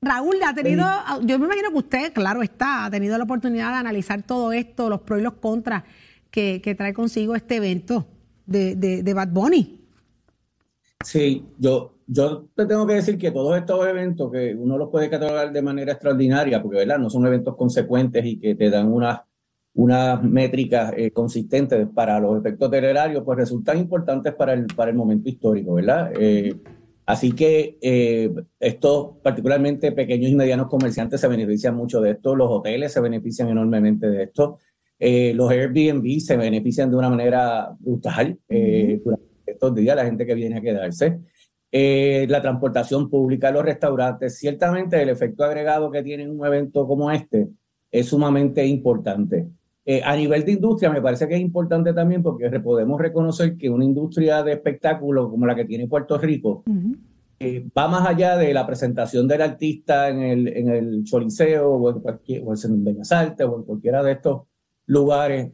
Raúl, 0.01 0.37
ha 0.45 0.53
tenido, 0.53 0.85
yo 1.23 1.39
me 1.39 1.45
imagino 1.45 1.71
que 1.71 1.77
usted, 1.77 2.13
claro 2.13 2.41
está, 2.41 2.85
ha 2.85 2.91
tenido 2.91 3.17
la 3.17 3.25
oportunidad 3.25 3.71
de 3.71 3.77
analizar 3.77 4.23
todo 4.23 4.53
esto, 4.53 4.89
los 4.89 5.01
pros 5.01 5.19
y 5.19 5.23
los 5.23 5.33
contras 5.33 5.83
que, 6.31 6.75
trae 6.77 6.93
consigo 6.93 7.35
este 7.35 7.57
evento 7.57 8.07
de, 8.45 8.75
de, 8.77 9.03
de 9.03 9.13
Bad 9.13 9.29
Bunny. 9.29 9.81
Sí, 11.03 11.43
yo, 11.57 11.96
yo 12.07 12.47
te 12.55 12.65
tengo 12.65 12.87
que 12.87 12.95
decir 12.95 13.17
que 13.17 13.31
todos 13.31 13.57
estos 13.57 13.85
eventos 13.85 14.31
que 14.31 14.55
uno 14.55 14.77
los 14.77 14.89
puede 14.89 15.09
catalogar 15.09 15.51
de 15.51 15.61
manera 15.61 15.91
extraordinaria, 15.91 16.61
porque 16.61 16.79
¿verdad? 16.79 16.97
no 16.97 17.09
son 17.09 17.27
eventos 17.27 17.55
consecuentes 17.55 18.25
y 18.25 18.39
que 18.39 18.55
te 18.55 18.69
dan 18.69 18.91
unas 18.91 19.21
unas 19.77 20.23
métricas 20.23 20.91
eh, 20.97 21.11
consistentes 21.11 21.87
para 21.93 22.19
los 22.19 22.39
efectos 22.39 22.71
telerarios, 22.71 23.23
pues 23.23 23.37
resultan 23.37 23.77
importantes 23.77 24.33
para 24.33 24.53
el, 24.53 24.65
para 24.65 24.89
el 24.89 24.97
momento 24.97 25.29
histórico, 25.29 25.75
¿verdad? 25.75 26.11
Eh, 26.19 26.55
así 27.05 27.31
que 27.33 27.77
eh, 27.79 28.33
estos, 28.59 29.17
particularmente 29.21 29.91
pequeños 29.91 30.31
y 30.31 30.35
medianos 30.35 30.67
comerciantes, 30.67 31.21
se 31.21 31.27
benefician 31.27 31.75
mucho 31.75 32.01
de 32.01 32.11
esto, 32.11 32.35
los 32.35 32.49
hoteles 32.49 32.91
se 32.91 33.01
benefician 33.01 33.49
enormemente 33.49 34.09
de 34.09 34.23
esto, 34.23 34.57
los 34.99 35.51
Airbnb 35.51 36.19
se 36.21 36.37
benefician 36.37 36.89
de 36.89 36.97
una 36.97 37.11
manera 37.11 37.71
brutal 37.79 38.39
durante 38.49 39.27
estos 39.45 39.75
días, 39.75 39.95
la 39.95 40.05
gente 40.05 40.25
que 40.25 40.33
viene 40.33 40.57
a 40.57 40.61
quedarse. 40.61 41.19
Eh, 41.69 42.25
la 42.29 42.41
transportación 42.41 43.09
pública, 43.09 43.51
los 43.51 43.65
restaurantes. 43.65 44.37
Ciertamente 44.37 45.01
el 45.01 45.09
efecto 45.09 45.43
agregado 45.43 45.91
que 45.91 46.01
tiene 46.01 46.29
un 46.29 46.45
evento 46.45 46.87
como 46.87 47.11
este 47.11 47.49
es 47.91 48.05
sumamente 48.05 48.65
importante. 48.65 49.47
Eh, 49.85 50.01
a 50.03 50.15
nivel 50.15 50.45
de 50.45 50.53
industria 50.53 50.89
me 50.89 51.01
parece 51.01 51.27
que 51.27 51.35
es 51.35 51.41
importante 51.41 51.93
también 51.93 52.23
porque 52.23 52.49
podemos 52.61 52.99
reconocer 52.99 53.57
que 53.57 53.69
una 53.69 53.83
industria 53.83 54.43
de 54.43 54.53
espectáculo 54.53 55.29
como 55.29 55.45
la 55.45 55.55
que 55.55 55.65
tiene 55.65 55.87
Puerto 55.87 56.17
Rico 56.17 56.63
eh, 57.39 57.69
va 57.77 57.87
más 57.87 58.07
allá 58.07 58.37
de 58.37 58.53
la 58.53 58.65
presentación 58.65 59.27
del 59.27 59.41
artista 59.41 60.09
en 60.09 60.21
el, 60.21 60.47
en 60.47 60.69
el 60.69 61.03
Choliseo 61.03 61.69
o 61.69 61.89
en, 61.89 61.99
cualquier, 61.99 62.43
o 62.45 62.53
en 62.53 62.83
Bellas 62.83 63.11
Artes 63.11 63.45
o 63.45 63.57
en 63.57 63.63
cualquiera 63.63 64.03
de 64.03 64.13
estos 64.13 64.41
lugares, 64.87 65.51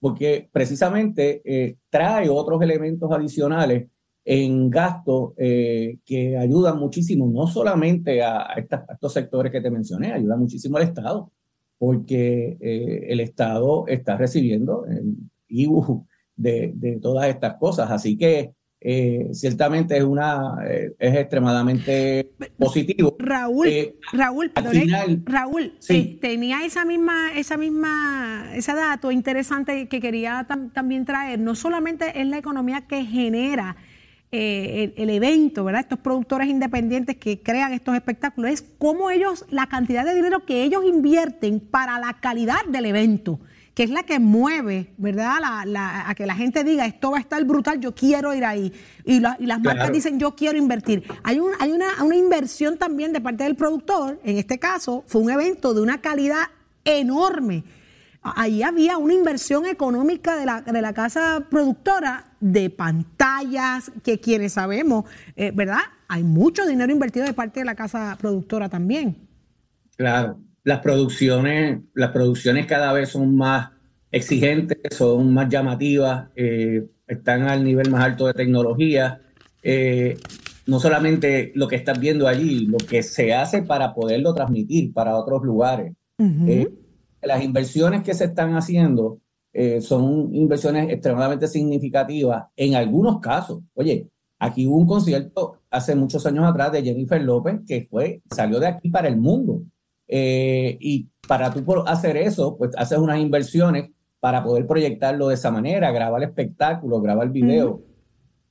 porque 0.00 0.48
precisamente 0.50 1.78
trae 1.88 2.28
otros 2.28 2.60
elementos 2.62 3.10
adicionales 3.12 3.86
en 4.24 4.70
gastos 4.70 5.32
eh, 5.36 5.98
que 6.04 6.36
ayudan 6.36 6.78
muchísimo, 6.78 7.26
no 7.26 7.46
solamente 7.46 8.22
a, 8.22 8.54
estos 8.56 9.12
sectores 9.12 9.50
que 9.50 9.60
te 9.60 9.70
mencioné, 9.70 10.12
ayuda 10.12 10.36
muchísimo 10.36 10.76
al 10.76 10.84
Estado, 10.84 11.30
porque 11.78 12.58
eh, 12.60 13.06
el 13.08 13.20
Estado 13.20 13.86
está 13.88 14.16
recibiendo 14.16 14.84
el 14.86 15.16
IBU 15.48 16.06
de, 16.36 16.72
de, 16.74 17.00
todas 17.00 17.28
estas 17.28 17.56
cosas. 17.56 17.90
Así 17.90 18.18
que 18.18 18.52
eh, 18.82 19.28
ciertamente 19.32 19.96
es 19.96 20.04
una 20.04 20.58
es 20.98 21.14
extremadamente 21.16 22.32
positivo. 22.58 23.16
Raúl, 23.18 23.68
Raúl, 24.12 24.52
Raúl, 25.24 25.72
tenía 26.20 26.64
esa 26.64 26.84
misma, 26.84 27.32
esa 27.34 27.56
misma, 27.56 28.50
ese 28.54 28.74
dato 28.74 29.10
interesante 29.10 29.88
que 29.88 30.00
quería 30.00 30.46
también 30.74 31.06
traer. 31.06 31.40
No 31.40 31.54
solamente 31.54 32.20
es 32.20 32.26
la 32.26 32.38
economía 32.38 32.86
que 32.86 33.04
genera 33.04 33.76
eh, 34.32 34.94
el, 34.96 35.10
evento, 35.10 35.64
¿verdad? 35.64 35.80
Estos 35.80 35.98
productores 35.98 36.48
independientes 36.48 37.16
que 37.16 37.42
crean 37.42 37.72
estos 37.72 37.96
espectáculos, 37.96 38.52
es 38.52 38.64
cómo 38.78 39.10
ellos, 39.10 39.44
la 39.50 39.66
cantidad 39.66 40.04
de 40.04 40.14
dinero 40.14 40.46
que 40.46 40.62
ellos 40.62 40.84
invierten 40.84 41.58
para 41.58 41.98
la 41.98 42.20
calidad 42.20 42.64
del 42.68 42.86
evento, 42.86 43.40
que 43.74 43.82
es 43.82 43.90
la 43.90 44.04
que 44.04 44.20
mueve, 44.20 44.92
¿verdad? 44.98 45.38
a 45.42 46.14
que 46.14 46.26
la 46.26 46.36
gente 46.36 46.62
diga, 46.62 46.86
esto 46.86 47.10
va 47.10 47.18
a 47.18 47.20
estar 47.20 47.42
brutal, 47.44 47.80
yo 47.80 47.92
quiero 47.92 48.32
ir 48.32 48.44
ahí. 48.44 48.72
Y, 49.04 49.18
las 49.18 49.60
marcas 49.60 49.90
dicen, 49.90 50.20
yo 50.20 50.36
quiero 50.36 50.56
invertir. 50.56 51.02
Hay, 51.24 51.40
un, 51.40 51.50
hay 51.58 51.72
una, 51.72 52.04
una 52.04 52.14
inversión 52.14 52.78
también 52.78 53.12
de 53.12 53.20
parte 53.20 53.42
del 53.42 53.56
productor, 53.56 54.20
en 54.22 54.38
este 54.38 54.60
caso, 54.60 55.02
fue 55.08 55.22
un 55.22 55.30
evento 55.30 55.74
de 55.74 55.80
una 55.80 56.00
calidad 56.00 56.44
enorme 56.84 57.64
ahí 58.22 58.62
había 58.62 58.98
una 58.98 59.14
inversión 59.14 59.66
económica 59.66 60.36
de 60.36 60.46
la, 60.46 60.60
de 60.60 60.82
la 60.82 60.92
casa 60.92 61.46
productora 61.50 62.29
de 62.40 62.70
pantallas, 62.70 63.92
que 64.02 64.18
quienes 64.18 64.54
sabemos, 64.54 65.04
eh, 65.36 65.52
¿verdad? 65.54 65.80
Hay 66.08 66.22
mucho 66.24 66.66
dinero 66.66 66.92
invertido 66.92 67.26
de 67.26 67.34
parte 67.34 67.60
de 67.60 67.66
la 67.66 67.74
casa 67.74 68.16
productora 68.20 68.68
también. 68.68 69.16
Claro, 69.96 70.38
las 70.64 70.80
producciones, 70.80 71.80
las 71.94 72.10
producciones 72.10 72.66
cada 72.66 72.92
vez 72.92 73.10
son 73.10 73.36
más 73.36 73.70
exigentes, 74.10 74.78
son 74.90 75.32
más 75.32 75.48
llamativas, 75.48 76.28
eh, 76.34 76.86
están 77.06 77.42
al 77.42 77.62
nivel 77.62 77.90
más 77.90 78.04
alto 78.04 78.26
de 78.26 78.34
tecnología. 78.34 79.20
Eh, 79.62 80.18
no 80.66 80.80
solamente 80.80 81.52
lo 81.54 81.68
que 81.68 81.76
estás 81.76 82.00
viendo 82.00 82.26
allí, 82.26 82.66
lo 82.66 82.78
que 82.78 83.02
se 83.02 83.34
hace 83.34 83.62
para 83.62 83.94
poderlo 83.94 84.34
transmitir 84.34 84.92
para 84.92 85.16
otros 85.16 85.42
lugares 85.42 85.92
las 87.22 87.42
inversiones 87.44 88.02
que 88.02 88.14
se 88.14 88.24
están 88.24 88.54
haciendo 88.54 89.20
eh, 89.52 89.80
son 89.80 90.34
inversiones 90.34 90.90
extremadamente 90.90 91.48
significativas 91.48 92.44
en 92.56 92.74
algunos 92.74 93.20
casos. 93.20 93.60
Oye, 93.74 94.08
aquí 94.38 94.66
hubo 94.66 94.76
un 94.76 94.86
concierto 94.86 95.58
hace 95.70 95.94
muchos 95.94 96.24
años 96.26 96.44
atrás 96.46 96.72
de 96.72 96.82
Jennifer 96.82 97.20
López 97.22 97.60
que 97.66 97.86
fue, 97.90 98.22
salió 98.30 98.60
de 98.60 98.68
aquí 98.68 98.90
para 98.90 99.08
el 99.08 99.16
mundo. 99.16 99.62
Eh, 100.06 100.76
y 100.80 101.08
para 101.26 101.52
tú 101.52 101.64
hacer 101.86 102.16
eso, 102.16 102.56
pues 102.56 102.70
haces 102.76 102.98
unas 102.98 103.20
inversiones 103.20 103.90
para 104.18 104.42
poder 104.42 104.66
proyectarlo 104.66 105.28
de 105.28 105.34
esa 105.34 105.50
manera, 105.50 105.90
grabar 105.92 106.22
espectáculos, 106.22 107.02
grabar 107.02 107.30
video. 107.30 107.82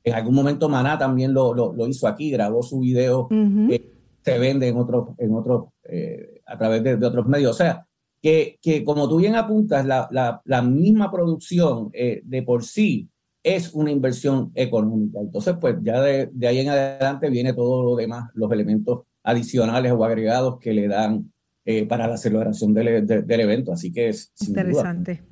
En 0.04 0.14
algún 0.14 0.34
momento 0.34 0.70
Maná 0.70 0.98
también 0.98 1.34
lo, 1.34 1.54
lo, 1.54 1.88
hizo 1.88 2.08
aquí, 2.08 2.32
grabó 2.32 2.64
su 2.64 2.80
video, 2.80 3.28
que 3.28 3.92
se 4.24 4.40
vende 4.40 4.68
en 4.68 4.78
otros, 4.78 5.10
en 5.18 5.34
otros, 5.36 5.66
eh, 5.84 6.42
a 6.46 6.58
través 6.58 6.84
de, 6.84 6.94
otros 7.06 7.28
medios. 7.28 7.52
O 7.52 7.54
sea, 7.54 7.86
que, 8.22 8.58
que 8.62 8.84
como 8.84 9.08
tú 9.08 9.18
bien 9.18 9.36
apuntas, 9.36 9.86
la, 9.86 10.08
la, 10.12 10.42
la 10.46 10.62
misma 10.62 11.12
producción 11.12 11.90
eh, 11.94 12.22
de 12.24 12.44
por 12.44 12.64
sí 12.64 13.10
es 13.44 13.74
una 13.74 13.92
inversión 13.92 14.52
económica. 14.56 15.20
Entonces, 15.20 15.56
pues 15.60 15.76
ya 15.82 16.02
de, 16.02 16.30
de, 16.32 16.48
ahí 16.48 16.60
en 16.60 16.70
adelante 16.70 17.30
viene 17.30 17.54
todo 17.54 17.84
lo 17.84 17.96
demás, 17.96 18.30
los 18.34 18.52
elementos 18.52 19.02
adicionales 19.24 19.92
o 19.92 20.04
agregados 20.04 20.60
que 20.60 20.74
le 20.74 20.88
dan 20.88 21.32
eh, 21.66 21.86
para 21.86 22.08
la 22.08 22.18
celebración 22.18 22.74
del, 22.74 23.06
del, 23.06 23.40
evento. 23.40 23.72
Así 23.72 23.92
que 23.92 24.10
es 24.10 24.32
interesante. 24.48 25.24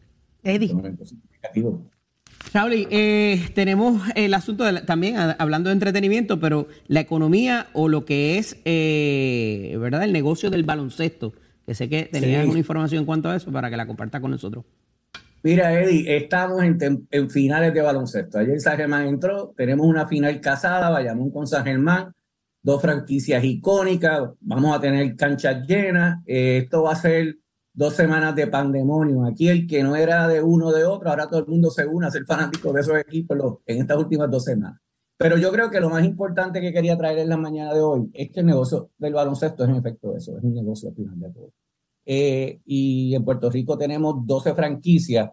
Eddie. 0.44 0.74
Raúl, 2.54 2.88
eh, 2.92 3.50
tenemos 3.54 4.02
el 4.16 4.34
asunto 4.34 4.64
también 4.86 5.16
hablando 5.18 5.70
de 5.70 5.74
entretenimiento, 5.74 6.40
pero 6.40 6.68
la 6.88 7.02
economía 7.02 7.68
o 7.74 7.90
lo 7.90 8.06
que 8.06 8.38
es, 8.38 8.58
eh, 8.66 9.76
¿verdad? 9.80 10.04
El 10.04 10.14
negocio 10.14 10.50
del 10.50 10.64
baloncesto, 10.64 11.34
que 11.68 11.76
sé 11.76 11.90
que 11.90 12.04
tenías 12.06 12.48
una 12.48 12.60
información 12.60 13.02
en 13.02 13.06
cuanto 13.06 13.30
a 13.30 13.36
eso 13.36 13.52
para 13.52 13.70
que 13.70 13.76
la 13.76 13.86
comparta 13.86 14.22
con 14.22 14.32
nosotros. 14.32 14.64
Mira, 15.44 15.74
Eddie, 15.74 16.16
estamos 16.16 16.64
en, 16.64 17.30
finales 17.30 17.74
de 17.74 17.82
baloncesto. 17.82 18.40
Ayer 18.40 18.60
San 18.62 18.78
Germán 18.78 19.06
entró, 19.06 19.54
tenemos 19.56 19.86
una 19.86 20.08
final 20.08 20.40
casada, 20.40 20.90
vayamos 20.90 21.32
con 21.34 21.46
San 21.46 21.66
Germán, 21.66 22.14
dos 22.64 22.82
franquicias 22.82 23.44
icónicas, 23.44 24.30
vamos 24.40 24.78
a 24.78 24.80
tener 24.80 25.14
canchas 25.18 25.68
llenas. 25.68 26.24
Eh, 26.26 26.62
esto 26.64 26.84
va 26.84 26.94
a 26.94 26.96
ser 26.96 27.36
dos 27.74 27.94
semanas 27.94 28.34
de 28.34 28.48
pandemonio. 28.48 29.26
Aquí 29.26 29.50
el 29.50 29.68
que 29.68 29.84
no 29.84 29.98
era 29.98 30.26
de 30.30 30.42
uno 30.42 30.72
de 30.72 30.86
otro, 30.86 31.10
ahora 31.10 31.28
todo 31.28 31.42
el 31.42 31.48
mundo 31.48 31.70
se 31.70 31.86
une 31.86 32.08
a 32.08 32.12
ser 32.12 32.26
fanático 32.26 32.72
de 32.72 32.80
esos 32.80 32.98
equipos 32.98 33.38
en 33.66 33.82
estas 33.82 33.98
últimas 33.98 34.32
dos 34.32 34.46
semanas. 34.46 34.80
Pero 35.18 35.38
yo 35.38 35.52
creo 35.52 35.72
que 35.72 35.80
lo 35.80 35.90
más 35.90 36.06
importante 36.06 36.62
que 36.62 36.72
quería 36.72 36.98
traer 36.98 37.20
en 37.20 37.30
la 37.30 37.38
mañana 37.38 37.74
de 37.74 37.82
hoy 37.82 38.10
es 38.14 38.32
que 38.32 38.42
el 38.42 38.46
negocio 38.46 38.92
del 38.98 39.14
baloncesto 39.14 39.64
es 39.64 39.70
en 39.70 39.76
efecto 39.78 40.16
eso, 40.16 40.38
es 40.38 40.44
un 40.44 40.54
negocio 40.54 40.90
al 40.90 40.96
final 40.96 41.20
de 41.20 41.30
todo. 41.32 41.52
Eh, 42.06 42.62
y 42.66 43.16
en 43.16 43.26
Puerto 43.26 43.50
Rico 43.50 43.78
tenemos 43.78 44.26
12 44.26 44.54
franquicias 44.54 45.32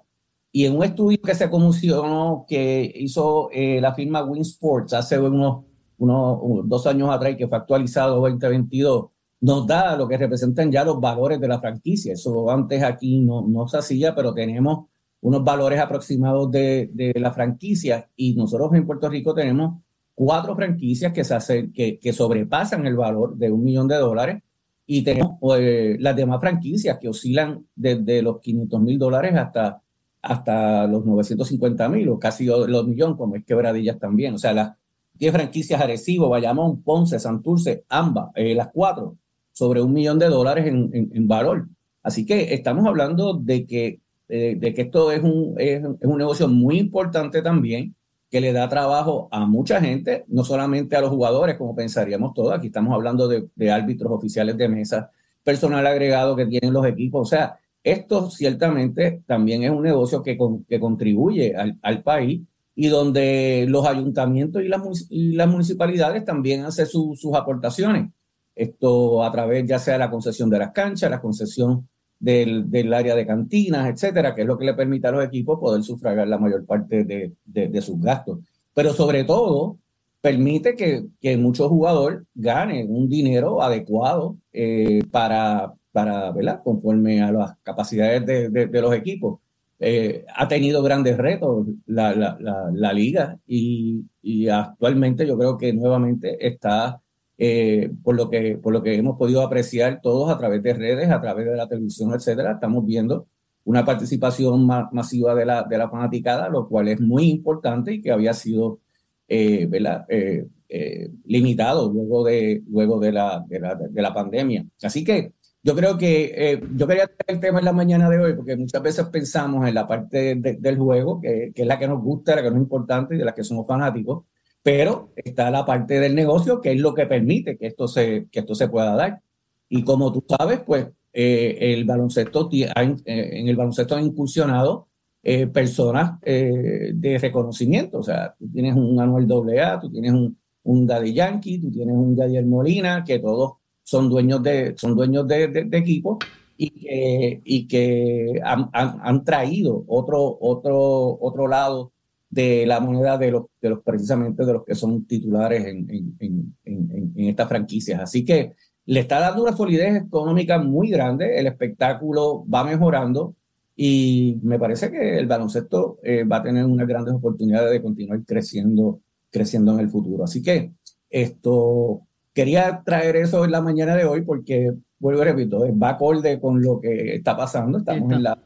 y 0.50 0.66
en 0.66 0.76
un 0.76 0.84
estudio 0.84 1.20
que 1.20 1.34
se 1.34 1.50
comisionó, 1.50 2.46
que 2.48 2.92
hizo 2.96 3.50
eh, 3.50 3.80
la 3.80 3.92
firma 3.92 4.24
Win 4.24 4.42
Sports 4.42 4.92
hace 4.94 5.18
unos, 5.18 5.64
unos 5.98 6.68
dos 6.68 6.86
años 6.86 7.10
atrás, 7.10 7.34
que 7.36 7.48
fue 7.48 7.58
actualizado 7.58 8.20
2022, 8.20 9.06
nos 9.40 9.66
da 9.66 9.96
lo 9.96 10.06
que 10.06 10.16
representan 10.16 10.70
ya 10.70 10.84
los 10.84 11.00
valores 11.00 11.40
de 11.40 11.48
la 11.48 11.60
franquicia. 11.60 12.12
Eso 12.12 12.48
antes 12.50 12.82
aquí 12.84 13.20
no, 13.20 13.42
no 13.42 13.66
se 13.66 13.78
hacía, 13.78 14.14
pero 14.14 14.32
tenemos 14.32 14.86
unos 15.24 15.42
valores 15.42 15.80
aproximados 15.80 16.50
de, 16.50 16.90
de 16.92 17.12
la 17.18 17.32
franquicia 17.32 18.10
y 18.14 18.34
nosotros 18.34 18.74
en 18.74 18.86
Puerto 18.86 19.08
Rico 19.08 19.34
tenemos 19.34 19.82
cuatro 20.14 20.54
franquicias 20.54 21.12
que, 21.12 21.24
se 21.24 21.34
hacen, 21.34 21.72
que, 21.72 21.98
que 21.98 22.12
sobrepasan 22.12 22.86
el 22.86 22.94
valor 22.94 23.34
de 23.36 23.50
un 23.50 23.64
millón 23.64 23.88
de 23.88 23.96
dólares 23.96 24.42
y 24.86 25.02
tenemos 25.02 25.38
pues, 25.40 25.98
las 25.98 26.14
demás 26.14 26.40
franquicias 26.40 26.98
que 26.98 27.08
oscilan 27.08 27.66
desde 27.74 28.20
los 28.20 28.38
500 28.40 28.80
mil 28.82 28.98
dólares 28.98 29.34
hasta, 29.34 29.82
hasta 30.20 30.86
los 30.86 31.06
950 31.06 31.88
mil 31.88 32.08
o 32.10 32.18
casi 32.18 32.44
los 32.44 32.86
millones, 32.86 33.16
como 33.16 33.34
es 33.36 33.44
Quebradillas 33.46 33.98
también. 33.98 34.34
O 34.34 34.38
sea, 34.38 34.52
las 34.52 34.72
10 35.14 35.32
franquicias 35.32 35.80
Arecibo, 35.80 36.28
Bayamón, 36.28 36.82
Ponce, 36.82 37.18
Santurce, 37.18 37.84
ambas, 37.88 38.30
eh, 38.34 38.54
las 38.54 38.68
cuatro, 38.72 39.16
sobre 39.52 39.80
un 39.80 39.92
millón 39.94 40.18
de 40.18 40.26
dólares 40.26 40.66
en, 40.66 40.90
en, 40.92 41.28
valor. 41.28 41.68
Así 42.02 42.26
que 42.26 42.52
estamos 42.52 42.86
hablando 42.86 43.34
de 43.34 43.64
que, 43.64 44.00
de 44.28 44.72
que 44.74 44.82
esto 44.82 45.12
es 45.12 45.22
un, 45.22 45.54
es, 45.58 45.82
un 45.82 46.18
negocio 46.18 46.48
muy 46.48 46.78
importante 46.78 47.42
también, 47.42 47.94
que 48.34 48.40
le 48.40 48.52
da 48.52 48.68
trabajo 48.68 49.28
a 49.30 49.46
mucha 49.46 49.80
gente, 49.80 50.24
no 50.26 50.42
solamente 50.42 50.96
a 50.96 51.00
los 51.00 51.10
jugadores, 51.10 51.56
como 51.56 51.72
pensaríamos 51.76 52.34
todos. 52.34 52.52
Aquí 52.52 52.66
estamos 52.66 52.92
hablando 52.92 53.28
de, 53.28 53.70
árbitros 53.70 54.10
oficiales 54.10 54.56
de 54.56 54.68
mesa, 54.68 55.10
personal 55.44 55.86
agregado 55.86 56.34
que 56.34 56.46
tienen 56.46 56.72
los 56.72 56.84
equipos. 56.84 57.28
O 57.28 57.30
sea, 57.30 57.56
esto 57.84 58.28
ciertamente 58.30 59.22
también 59.24 59.62
es 59.62 59.70
un 59.70 59.82
negocio 59.82 60.20
que, 60.20 60.36
que 60.68 60.80
contribuye 60.80 61.54
al, 61.54 61.78
al, 61.80 62.02
país 62.02 62.42
y 62.74 62.88
donde 62.88 63.66
los 63.68 63.86
ayuntamientos 63.86 64.64
y 64.64 64.68
las, 64.68 64.82
y 65.10 65.34
las 65.34 65.48
municipalidades 65.48 66.24
también 66.24 66.64
hacen 66.64 66.86
sus 66.86 67.34
aportaciones. 67.34 68.10
Esto 68.56 69.22
a 69.22 69.30
través 69.30 69.64
ya 69.64 69.78
sea 69.78 69.96
la 69.96 70.10
concesión 70.10 70.50
de 70.50 70.58
las 70.58 70.72
canchas, 70.72 71.08
la 71.08 71.20
concesión 71.20 71.88
del, 72.18 72.70
del, 72.70 72.92
área 72.94 73.14
de 73.14 73.26
cantinas, 73.26 73.88
etcétera, 73.88 74.34
que 74.34 74.42
es 74.42 74.46
lo 74.46 74.58
que 74.58 74.64
le 74.64 74.74
permite 74.74 75.06
a 75.08 75.12
los 75.12 75.24
equipos 75.24 75.58
poder 75.58 75.82
sufragar 75.82 76.26
la 76.28 76.38
mayor 76.38 76.64
parte 76.64 77.04
de, 77.04 77.32
de, 77.44 77.82
sus 77.82 78.00
gastos. 78.00 78.38
Pero 78.74 78.92
sobre 78.92 79.24
todo, 79.24 79.78
permite 80.20 80.74
que, 80.74 81.06
que 81.20 81.36
muchos 81.36 81.68
jugadores 81.68 82.20
ganen 82.34 82.90
un 82.90 83.08
dinero 83.08 83.62
adecuado 83.62 84.36
eh, 84.52 85.02
para, 85.10 85.74
para, 85.92 86.32
¿verdad? 86.32 86.60
Conforme 86.64 87.22
a 87.22 87.32
las 87.32 87.56
capacidades 87.62 88.24
de, 88.26 88.48
de 88.48 88.80
los 88.80 88.94
equipos. 88.94 89.40
Eh, 89.80 90.24
ha 90.34 90.46
tenido 90.46 90.82
grandes 90.82 91.18
retos 91.18 91.66
la, 91.86 92.14
la, 92.14 92.36
la, 92.40 92.70
la 92.72 92.92
liga 92.92 93.38
y, 93.46 94.04
y, 94.22 94.48
actualmente 94.48 95.26
yo 95.26 95.36
creo 95.36 95.58
que 95.58 95.72
nuevamente 95.72 96.46
está 96.46 97.02
eh, 97.38 97.90
por, 98.02 98.14
lo 98.14 98.30
que, 98.30 98.58
por 98.58 98.72
lo 98.72 98.82
que 98.82 98.96
hemos 98.96 99.16
podido 99.18 99.42
apreciar 99.42 100.00
todos 100.00 100.30
a 100.30 100.38
través 100.38 100.62
de 100.62 100.74
redes, 100.74 101.10
a 101.10 101.20
través 101.20 101.46
de 101.46 101.56
la 101.56 101.68
televisión, 101.68 102.12
etcétera, 102.14 102.52
estamos 102.52 102.84
viendo 102.84 103.26
una 103.64 103.84
participación 103.84 104.66
masiva 104.92 105.34
de 105.34 105.46
la, 105.46 105.62
de 105.62 105.78
la 105.78 105.88
fanaticada, 105.88 106.48
lo 106.48 106.68
cual 106.68 106.88
es 106.88 107.00
muy 107.00 107.30
importante 107.30 107.94
y 107.94 108.02
que 108.02 108.12
había 108.12 108.34
sido 108.34 108.80
eh, 109.26 109.68
eh, 110.08 110.46
eh, 110.68 111.10
limitado 111.24 111.90
luego, 111.90 112.24
de, 112.24 112.62
luego 112.68 113.00
de, 113.00 113.12
la, 113.12 113.42
de, 113.48 113.58
la, 113.58 113.74
de 113.74 114.02
la 114.02 114.12
pandemia. 114.12 114.66
Así 114.82 115.02
que 115.02 115.32
yo 115.62 115.74
creo 115.74 115.96
que 115.96 116.60
yo 116.74 116.86
quería 116.86 117.06
tener 117.06 117.36
el 117.36 117.40
tema 117.40 117.58
en 117.58 117.64
la 117.64 117.72
mañana 117.72 118.10
de 118.10 118.18
hoy 118.18 118.34
porque 118.34 118.54
muchas 118.54 118.82
veces 118.82 119.06
pensamos 119.06 119.66
en 119.66 119.74
la 119.74 119.88
parte 119.88 120.34
del 120.34 120.76
juego, 120.76 121.22
que, 121.22 121.52
que, 121.54 121.62
es 121.62 121.68
la 121.68 121.78
que 121.78 121.88
nos 121.88 122.02
gusta, 122.02 122.36
la 122.36 122.42
que 122.42 122.50
nos 122.50 122.58
es 122.58 122.62
importante 122.64 123.14
y 123.14 123.18
de 123.18 123.24
la 123.24 123.34
que 123.34 123.44
somos 123.44 123.66
fanáticos, 123.66 124.24
pero 124.64 125.12
está 125.14 125.50
la 125.50 125.66
parte 125.66 126.00
del 126.00 126.14
negocio 126.14 126.62
que 126.62 126.72
es 126.72 126.80
lo 126.80 126.94
que 126.94 127.04
permite 127.04 127.58
que 127.58 127.66
esto 127.66 127.86
se, 127.86 128.28
que 128.32 128.40
esto 128.40 128.54
se 128.54 128.68
pueda 128.68 128.96
dar. 128.96 129.20
Y 129.68 129.84
como 129.84 130.10
tú 130.10 130.24
sabes, 130.26 130.60
pues 130.66 130.88
eh, 131.12 131.58
el 131.60 131.84
baloncesto, 131.84 132.48
eh, 132.50 132.72
en 133.04 133.48
el 133.48 133.56
baloncesto 133.56 133.94
han 133.94 134.06
incursionado 134.06 134.88
eh, 135.22 135.46
personas 135.48 136.18
de 136.22 137.18
reconocimiento. 137.20 137.98
O 137.98 138.02
sea, 138.02 138.34
tú 138.38 138.50
tienes 138.50 138.74
un 138.74 138.96
Manuel 138.96 139.28
AA, 139.30 139.80
tú 139.80 139.90
tienes 139.90 140.12
un, 140.12 140.38
un 140.62 140.86
Daddy 140.86 141.12
Yankee, 141.12 141.58
tú 141.60 141.70
tienes 141.70 141.94
un 141.94 142.16
Gadiel 142.16 142.46
Molina, 142.46 143.04
que 143.04 143.18
todos 143.18 143.56
son 143.82 144.08
dueños 144.08 144.42
de, 144.42 144.74
son 144.78 144.96
dueños 144.96 145.28
de, 145.28 145.48
de, 145.48 145.76
equipos 145.76 146.16
y 146.56 146.70
que, 146.70 147.42
y 147.44 147.68
que 147.68 148.40
han, 148.42 148.70
han, 148.72 148.98
han, 149.02 149.24
traído 149.24 149.84
otro, 149.88 150.38
otro, 150.40 151.18
otro 151.20 151.48
lado 151.48 151.92
de 152.34 152.66
la 152.66 152.80
moneda 152.80 153.16
de 153.16 153.30
los, 153.30 153.44
de 153.62 153.70
los 153.70 153.80
precisamente 153.82 154.44
de 154.44 154.52
los 154.52 154.64
que 154.64 154.74
son 154.74 155.06
titulares 155.06 155.64
en, 155.64 155.88
en, 155.88 156.56
en, 156.64 157.12
en, 157.16 157.28
estas 157.28 157.48
franquicias. 157.48 158.00
Así 158.00 158.24
que 158.24 158.54
le 158.86 159.00
está 159.00 159.20
dando 159.20 159.42
una 159.42 159.56
solidez 159.56 160.02
económica 160.02 160.58
muy 160.58 160.90
grande, 160.90 161.38
el 161.38 161.46
espectáculo 161.46 162.44
va 162.52 162.64
mejorando 162.64 163.36
y 163.76 164.38
me 164.42 164.58
parece 164.58 164.90
que 164.90 165.16
el 165.18 165.26
baloncesto 165.26 165.98
eh, 166.02 166.24
va 166.24 166.38
a 166.38 166.42
tener 166.42 166.64
unas 166.64 166.88
grandes 166.88 167.14
oportunidades 167.14 167.70
de 167.70 167.82
continuar 167.82 168.24
creciendo, 168.24 169.00
creciendo 169.30 169.72
en 169.74 169.80
el 169.80 169.88
futuro. 169.88 170.24
Así 170.24 170.42
que 170.42 170.72
esto 171.08 172.02
quería 172.32 172.82
traer 172.84 173.14
eso 173.16 173.44
en 173.44 173.52
la 173.52 173.62
mañana 173.62 173.94
de 173.94 174.06
hoy 174.06 174.22
porque, 174.22 174.72
vuelvo 174.98 175.22
y 175.22 175.24
repito, 175.24 175.78
va 175.78 175.90
acorde 175.90 176.40
con 176.40 176.60
lo 176.60 176.80
que 176.80 177.14
está 177.14 177.36
pasando. 177.36 177.78
Estamos 177.78 178.12
en 178.12 178.24
la, 178.24 178.36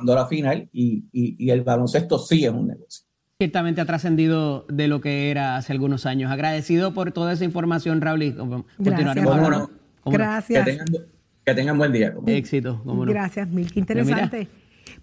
la 0.00 0.26
final 0.26 0.68
y, 0.72 1.04
y, 1.12 1.44
y 1.44 1.50
el 1.50 1.62
baloncesto 1.62 2.20
sí 2.20 2.44
es 2.44 2.52
un 2.52 2.68
negocio 2.68 3.11
ciertamente 3.42 3.80
ha 3.80 3.84
trascendido 3.84 4.64
de 4.68 4.86
lo 4.86 5.00
que 5.00 5.28
era 5.32 5.56
hace 5.56 5.72
algunos 5.72 6.06
años. 6.06 6.30
Agradecido 6.30 6.94
por 6.94 7.10
toda 7.10 7.32
esa 7.32 7.44
información, 7.44 8.00
Raúl, 8.00 8.22
y 8.22 8.32
continuaremos. 8.32 9.68
Gracias. 10.04 10.68
Que 11.44 11.54
tengan, 11.54 11.76
buen 11.76 11.90
día. 11.92 12.14
Éxito. 12.26 12.80
Gracias, 12.84 13.48
Mil. 13.48 13.72
Qué 13.72 13.80
interesante. 13.80 14.48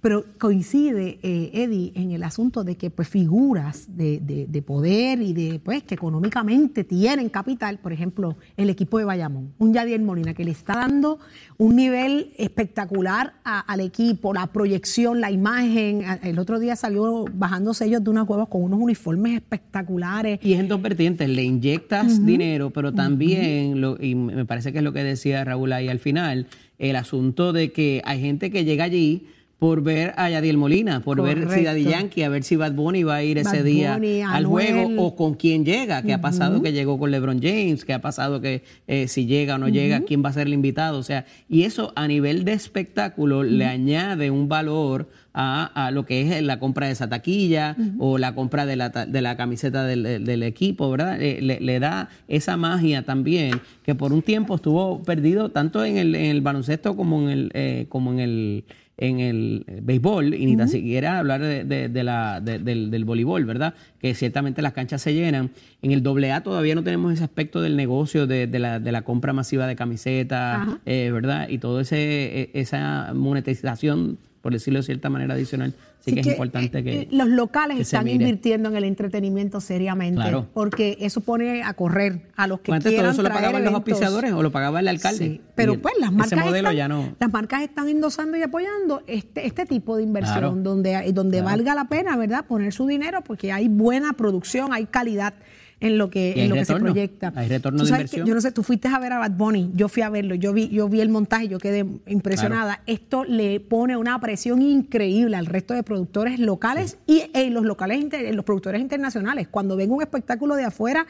Pero 0.02 0.26
coincide, 0.38 1.20
eh, 1.24 1.52
Eddie, 1.54 1.92
en 1.96 2.12
el 2.12 2.24
asunto 2.24 2.64
de 2.64 2.76
que 2.76 2.90
pues, 2.90 3.10
figuras 3.10 3.98
de, 3.98 4.20
de, 4.20 4.62
poder 4.62 5.22
y 5.22 5.34
de 5.34 5.60
pues 5.60 5.84
que 5.84 5.96
económicamente 5.96 6.84
tienen 6.84 7.30
capital, 7.30 7.80
por 7.80 7.92
ejemplo, 7.92 8.38
el 8.56 8.70
equipo 8.70 8.98
de 8.98 9.06
Bayamón, 9.06 9.54
un 9.58 9.74
Yadier 9.74 10.02
Molina 10.02 10.34
que 10.34 10.46
le 10.46 10.52
está 10.52 10.74
dando 10.74 11.20
un 11.58 11.76
nivel 11.76 12.32
espectacular 12.38 13.34
al 13.44 13.80
equipo, 13.82 14.34
la 14.34 14.48
proyección, 14.48 15.20
la 15.20 15.32
imagen. 15.32 16.04
El 16.24 16.40
otro 16.40 16.60
día 16.60 16.76
salió 16.76 17.26
bajándose 17.34 17.86
ellos 17.86 18.04
de 18.04 18.10
una 18.10 18.24
cueva 18.24 18.46
con 18.46 18.64
unos 18.64 18.80
uniformes 18.80 19.36
espectaculares. 19.36 20.40
Y 20.42 20.54
es 20.54 20.60
en 20.62 20.70
dos 20.70 20.82
vertientes, 20.82 21.28
le 21.28 21.44
inyectas 21.44 22.26
dinero, 22.26 22.70
pero 22.70 22.94
también, 22.94 23.82
lo, 23.82 24.02
y 24.02 24.16
me 24.16 24.46
parece 24.46 24.72
que 24.72 24.78
es 24.78 24.84
lo 24.84 24.94
que 24.94 25.04
decía 25.04 25.44
Raúl 25.44 25.74
ahí 25.74 25.90
al 25.90 26.00
final, 26.00 26.48
el 26.78 26.96
asunto 26.96 27.52
de 27.52 27.72
que 27.74 28.02
hay 28.06 28.22
gente 28.22 28.52
que 28.52 28.64
llega 28.64 28.86
allí 28.86 29.28
por 29.60 29.84
ver 29.84 30.14
a 30.16 30.30
Yadiel 30.30 30.58
Molina, 30.58 31.02
por 31.02 31.22
ver 31.22 31.50
si 31.52 31.64
Daddy 31.64 31.84
Yankee, 31.84 32.24
a 32.24 32.30
ver 32.30 32.44
si 32.44 32.56
Bad 32.56 32.72
Bunny 32.72 33.04
va 33.04 33.16
a 33.16 33.24
ir 33.24 33.38
ese 33.38 33.62
día 33.62 34.00
al 34.30 34.46
juego 34.46 34.90
o 34.98 35.16
con 35.18 35.34
quién 35.34 35.66
llega, 35.66 36.02
qué 36.02 36.14
ha 36.14 36.22
pasado 36.22 36.62
que 36.62 36.72
llegó 36.72 36.98
con 36.98 37.12
LeBron 37.12 37.42
James, 37.42 37.84
qué 37.84 37.94
ha 37.94 38.00
pasado 38.00 38.40
que 38.40 38.64
eh, 38.88 39.10
si 39.10 39.26
llega 39.26 39.56
o 39.56 39.58
no 39.58 39.68
llega, 39.68 40.02
quién 40.02 40.24
va 40.24 40.30
a 40.30 40.34
ser 40.34 40.48
el 40.48 40.54
invitado, 40.54 40.98
o 40.98 41.04
sea, 41.04 41.26
y 41.50 41.64
eso 41.64 41.92
a 41.98 42.08
nivel 42.08 42.46
de 42.46 42.54
espectáculo 42.54 43.44
le 43.44 43.66
añade 43.66 44.32
un 44.32 44.48
valor 44.48 45.10
a, 45.34 45.92
lo 45.94 46.06
que 46.06 46.22
es 46.22 46.44
la 46.44 46.60
compra 46.60 46.88
de 46.88 46.94
esa 46.94 47.08
taquilla 47.08 47.76
o 47.98 48.18
la 48.18 48.36
compra 48.36 48.66
de 48.66 48.76
la, 48.76 48.90
de 48.90 49.22
la 49.22 49.38
camiseta 49.38 49.86
del, 49.86 50.44
equipo, 50.44 50.90
¿verdad? 50.90 51.20
Le, 51.20 51.80
da 51.80 52.10
esa 52.28 52.58
magia 52.58 53.04
también 53.04 53.62
que 53.84 53.96
por 53.96 54.12
un 54.14 54.22
tiempo 54.22 54.56
estuvo 54.56 55.04
perdido 55.04 55.50
tanto 55.50 55.84
en 55.86 55.98
el, 55.98 56.16
en 56.16 56.26
el 56.26 56.42
baloncesto 56.42 56.96
como 56.96 57.22
en 57.24 57.30
el, 57.30 57.52
eh, 57.54 57.86
como 57.90 58.12
en 58.14 58.20
el 58.20 58.66
en 59.00 59.20
el 59.20 59.66
eh, 59.68 59.80
béisbol 59.82 60.34
y 60.34 60.46
ni 60.46 60.58
tan 60.58 60.68
siquiera 60.68 61.20
hablar 61.20 61.42
de, 61.42 62.04
la, 62.04 62.42
del, 62.42 62.92
del, 62.92 63.06
voleibol, 63.06 63.46
¿verdad? 63.46 63.74
Que 64.00 64.14
ciertamente 64.14 64.62
las 64.62 64.74
canchas 64.74 65.02
se 65.02 65.14
llenan. 65.14 65.52
En 65.82 65.92
el 65.92 66.06
AA 66.06 66.44
todavía 66.44 66.76
no 66.76 66.84
tenemos 66.84 67.14
ese 67.14 67.24
aspecto 67.24 67.62
del 67.62 67.78
negocio 67.78 68.28
de, 68.28 68.48
la, 68.60 68.80
de 68.80 68.92
la 68.92 69.04
compra 69.04 69.32
masiva 69.32 69.68
de 69.68 69.76
camisetas, 69.76 70.68
eh, 70.86 71.10
¿verdad? 71.14 71.48
Y 71.50 71.60
toda 71.60 71.82
e, 71.90 72.52
esa 72.54 73.14
monetización, 73.14 74.18
por 74.42 74.54
decirlo 74.54 74.80
de 74.80 74.84
cierta 74.84 75.10
manera 75.10 75.34
adicional, 75.34 75.74
sí, 76.00 76.14
que, 76.14 76.22
es 76.22 76.28
importante 76.28 76.84
que. 76.84 77.02
Eh, 77.02 77.08
los 77.12 77.28
locales 77.28 77.80
están 77.80 78.08
invirtiendo 78.08 78.70
en 78.70 78.76
el 78.76 78.84
entretenimiento 78.84 79.60
seriamente. 79.62 80.24
Porque 80.54 80.98
eso 81.02 81.22
pone 81.22 81.64
a 81.64 81.74
correr 81.74 82.22
a 82.36 82.48
los 82.48 82.62
que 82.62 82.72
antes 82.72 82.96
todo 82.96 83.10
eso 83.10 83.22
lo 83.22 83.30
pagaban 83.30 83.64
los 83.64 83.74
auspiciadores 83.74 84.32
o 84.34 84.42
lo 84.42 84.52
pagaba 84.52 84.80
el 84.80 84.88
alcalde. 84.88 85.42
pero 85.56 85.80
pues 85.80 85.96
las 86.00 86.12
marcas, 86.12 86.46
están, 86.46 87.16
las 87.20 87.32
marcas 87.32 87.62
están 87.64 87.90
endosando 87.90 88.38
y 88.38 88.44
apoyando 88.44 89.04
este, 89.08 89.46
este 89.46 89.66
tipo 89.66 89.98
de 89.98 90.04
inversión 90.04 90.64
donde, 90.64 91.12
donde 91.14 91.42
valga 91.42 91.76
la 91.76 91.86
pena, 91.86 92.16
¿verdad? 92.18 92.46
Poner 92.46 92.74
su 92.74 92.88
dinero 92.88 93.22
porque 93.24 93.52
hay 93.52 93.68
buena 93.68 94.14
producción, 94.14 94.74
hay 94.74 94.86
calidad 94.86 95.34
en 95.80 95.98
lo 95.98 96.10
que, 96.10 96.44
en 96.44 96.50
lo 96.50 96.56
que 96.56 96.66
se 96.66 96.76
proyecta. 96.76 97.32
Hay 97.36 97.48
retorno 97.48 97.84
de 97.84 97.90
inversión. 97.90 98.28
yo 98.28 98.36
no 98.36 98.42
sé, 98.42 98.52
tú 98.52 98.64
fuiste 98.64 98.88
a 98.88 99.00
ver 99.00 99.14
a 99.14 99.20
Bad 99.20 99.32
Bunny, 99.32 99.72
yo 99.76 99.88
fui 99.88 100.04
a 100.04 100.10
verlo, 100.10 100.36
yo 100.36 100.54
vi, 100.54 100.70
yo 100.70 100.90
vi 100.90 101.02
el 101.02 101.10
montaje, 101.10 101.48
yo 101.48 101.58
quedé 101.58 101.86
impresionada. 102.08 102.82
Esto 102.86 103.24
le 103.24 103.60
pone 103.60 103.96
una 103.96 104.20
presión 104.20 104.62
increíble 104.62 105.38
al 105.38 105.46
resto 105.46 105.74
de 105.74 105.84
productores 105.84 106.40
locales 106.40 106.98
y 107.08 107.24
en 107.34 107.54
los 107.54 107.64
locales, 107.64 108.06
los 108.34 108.46
productores 108.46 108.82
internacionales. 108.82 109.48
Cuando 109.50 109.76
ven 109.76 109.92
un 109.92 110.02
espectáculo 110.02 110.56
de 110.56 110.66
afuera, 110.66 111.08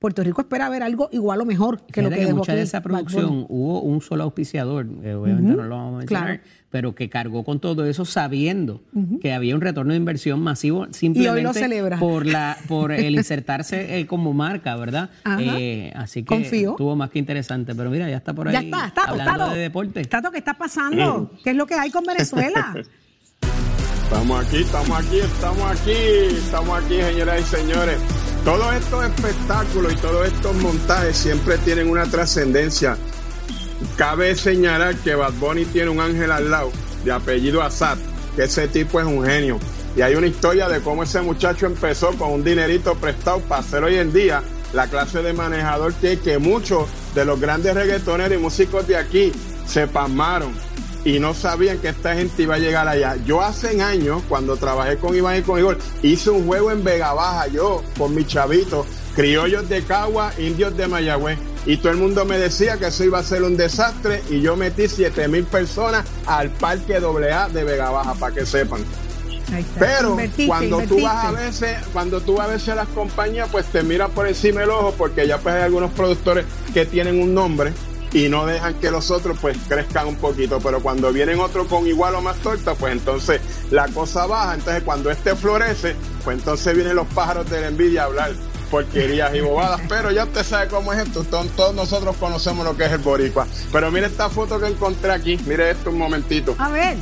Puerto 0.00 0.24
Rico 0.24 0.40
espera 0.40 0.70
ver 0.70 0.82
algo 0.82 1.10
igual 1.12 1.42
o 1.42 1.44
mejor 1.44 1.82
que 1.82 2.00
lo 2.00 2.08
que, 2.08 2.24
que 2.24 2.32
mucha 2.32 2.54
de 2.54 2.62
esa 2.62 2.80
producción 2.80 3.44
hubo 3.50 3.82
un 3.82 4.00
solo 4.00 4.24
auspiciador, 4.24 4.86
obviamente 4.86 5.52
no 5.52 5.62
lo 5.64 5.76
vamos 5.76 5.94
a 5.94 5.98
mencionar, 5.98 6.40
pero 6.70 6.94
que 6.94 7.10
cargó 7.10 7.44
con 7.44 7.60
todo 7.60 7.84
eso 7.84 8.06
sabiendo 8.06 8.80
que 9.20 9.34
había 9.34 9.54
un 9.54 9.60
retorno 9.60 9.92
de 9.92 9.98
inversión 9.98 10.40
masivo 10.40 10.86
simplemente 10.90 11.82
por 11.98 12.24
la 12.24 12.56
por 12.66 12.92
el 12.92 13.14
insertarse 13.14 13.98
eh, 13.98 14.06
como 14.06 14.32
marca, 14.32 14.74
¿verdad? 14.74 15.10
Eh, 15.38 15.92
así 15.94 16.22
que 16.22 16.36
estuvo 16.36 16.96
más 16.96 17.10
que 17.10 17.18
interesante, 17.18 17.74
pero 17.74 17.90
mira, 17.90 18.08
ya 18.08 18.16
está 18.16 18.32
por 18.32 18.48
ahí 18.48 18.54
ya 18.54 18.60
está, 18.60 18.86
está, 18.86 19.02
hablando 19.02 19.50
de 19.50 19.60
deporte. 19.60 20.00
¿qué 20.00 20.38
está 20.38 20.54
pasando? 20.54 21.30
¿Qué 21.44 21.50
es 21.50 21.56
lo 21.56 21.66
que 21.66 21.74
hay 21.74 21.90
con 21.90 22.04
Venezuela? 22.04 22.74
Estamos 24.10 24.44
aquí, 24.44 24.56
estamos 24.56 24.98
aquí, 24.98 25.18
estamos 25.18 25.70
aquí, 25.70 25.92
estamos 26.36 26.84
aquí, 26.84 27.00
señoras 27.00 27.40
y 27.40 27.44
señores. 27.44 28.29
Todos 28.44 28.74
estos 28.74 29.04
espectáculos 29.04 29.92
y 29.92 29.96
todos 29.96 30.26
estos 30.26 30.56
montajes 30.56 31.16
siempre 31.16 31.58
tienen 31.58 31.90
una 31.90 32.06
trascendencia. 32.06 32.96
Cabe 33.96 34.34
señalar 34.34 34.96
que 34.96 35.14
Bad 35.14 35.34
Bunny 35.34 35.66
tiene 35.66 35.90
un 35.90 36.00
ángel 36.00 36.32
al 36.32 36.50
lado, 36.50 36.72
de 37.04 37.12
apellido 37.12 37.62
Assad, 37.62 37.98
que 38.34 38.44
ese 38.44 38.66
tipo 38.68 38.98
es 38.98 39.06
un 39.06 39.24
genio. 39.26 39.58
Y 39.94 40.00
hay 40.00 40.14
una 40.14 40.26
historia 40.26 40.68
de 40.68 40.80
cómo 40.80 41.02
ese 41.02 41.20
muchacho 41.20 41.66
empezó 41.66 42.12
con 42.12 42.30
un 42.30 42.42
dinerito 42.42 42.94
prestado 42.94 43.40
para 43.40 43.60
hacer 43.60 43.84
hoy 43.84 43.96
en 43.96 44.10
día 44.10 44.42
la 44.72 44.86
clase 44.86 45.22
de 45.22 45.34
manejador 45.34 45.92
que, 45.94 46.18
que 46.18 46.38
muchos 46.38 46.88
de 47.14 47.26
los 47.26 47.38
grandes 47.38 47.74
reggaetoneros 47.74 48.38
y 48.38 48.40
músicos 48.40 48.86
de 48.86 48.96
aquí 48.96 49.32
se 49.66 49.86
pasmaron 49.86 50.52
y 51.04 51.18
no 51.18 51.34
sabían 51.34 51.78
que 51.78 51.88
esta 51.88 52.14
gente 52.14 52.42
iba 52.42 52.56
a 52.56 52.58
llegar 52.58 52.88
allá. 52.88 53.16
Yo 53.24 53.40
hace 53.40 53.80
años, 53.80 54.22
cuando 54.28 54.56
trabajé 54.56 54.96
con 54.96 55.16
Iván 55.16 55.38
y 55.38 55.42
con 55.42 55.58
Igor, 55.58 55.78
hice 56.02 56.30
un 56.30 56.46
juego 56.46 56.70
en 56.70 56.84
Vega 56.84 57.12
Baja, 57.12 57.46
yo 57.48 57.82
con 57.98 58.14
mis 58.14 58.26
chavitos, 58.26 58.86
criollos 59.14 59.68
de 59.68 59.82
Cagua, 59.82 60.32
indios 60.38 60.76
de 60.76 60.88
Mayagüez, 60.88 61.38
y 61.66 61.76
todo 61.76 61.92
el 61.92 61.98
mundo 61.98 62.24
me 62.24 62.38
decía 62.38 62.78
que 62.78 62.86
eso 62.86 63.04
iba 63.04 63.18
a 63.18 63.22
ser 63.22 63.42
un 63.42 63.56
desastre, 63.56 64.22
y 64.30 64.40
yo 64.40 64.56
metí 64.56 64.88
7 64.88 65.28
mil 65.28 65.44
personas 65.44 66.04
al 66.26 66.50
parque 66.50 66.96
AA 66.96 67.48
de 67.48 67.64
Vega 67.64 67.90
Baja, 67.90 68.14
para 68.14 68.34
que 68.34 68.46
sepan. 68.46 68.84
Pero 69.78 70.16
cuando 70.46 70.80
tú 70.82 71.02
vas 71.02 71.24
a 71.24 71.32
veces, 71.32 71.76
cuando 71.92 72.20
tú 72.20 72.34
vas 72.36 72.48
a 72.48 72.52
veces 72.52 72.68
a 72.68 72.74
las 72.76 72.88
compañías, 72.88 73.48
pues 73.50 73.66
te 73.66 73.82
miran 73.82 74.10
por 74.12 74.28
encima 74.28 74.60
del 74.60 74.70
ojo, 74.70 74.94
porque 74.96 75.26
ya 75.26 75.38
pues 75.38 75.56
hay 75.56 75.62
algunos 75.62 75.90
productores 75.90 76.44
que 76.72 76.86
tienen 76.86 77.20
un 77.20 77.34
nombre 77.34 77.72
y 78.12 78.28
no 78.28 78.46
dejan 78.46 78.74
que 78.74 78.90
los 78.90 79.10
otros 79.10 79.38
pues 79.40 79.56
crezcan 79.68 80.08
un 80.08 80.16
poquito, 80.16 80.60
pero 80.60 80.80
cuando 80.80 81.12
vienen 81.12 81.40
otros 81.40 81.66
con 81.68 81.86
igual 81.86 82.14
o 82.16 82.20
más 82.20 82.36
torta, 82.38 82.74
pues 82.74 82.92
entonces 82.92 83.40
la 83.70 83.88
cosa 83.88 84.26
baja, 84.26 84.54
entonces 84.54 84.82
cuando 84.82 85.10
este 85.10 85.34
florece, 85.36 85.94
pues 86.24 86.38
entonces 86.38 86.74
vienen 86.74 86.96
los 86.96 87.06
pájaros 87.08 87.48
de 87.48 87.60
la 87.60 87.68
envidia 87.68 88.02
a 88.02 88.06
hablar 88.06 88.32
porquerías 88.70 89.34
y 89.34 89.40
bobadas, 89.40 89.80
pero 89.88 90.10
ya 90.12 90.24
usted 90.24 90.44
sabe 90.44 90.68
cómo 90.68 90.92
es 90.92 91.00
esto, 91.00 91.24
todos 91.24 91.74
nosotros 91.74 92.16
conocemos 92.16 92.64
lo 92.64 92.76
que 92.76 92.84
es 92.84 92.92
el 92.92 92.98
boricua. 92.98 93.46
Pero 93.72 93.90
mire 93.90 94.06
esta 94.06 94.28
foto 94.28 94.60
que 94.60 94.66
encontré 94.66 95.10
aquí, 95.10 95.38
mire 95.46 95.70
esto 95.70 95.90
un 95.90 95.98
momentito. 95.98 96.54
A 96.58 96.68
ver. 96.70 96.96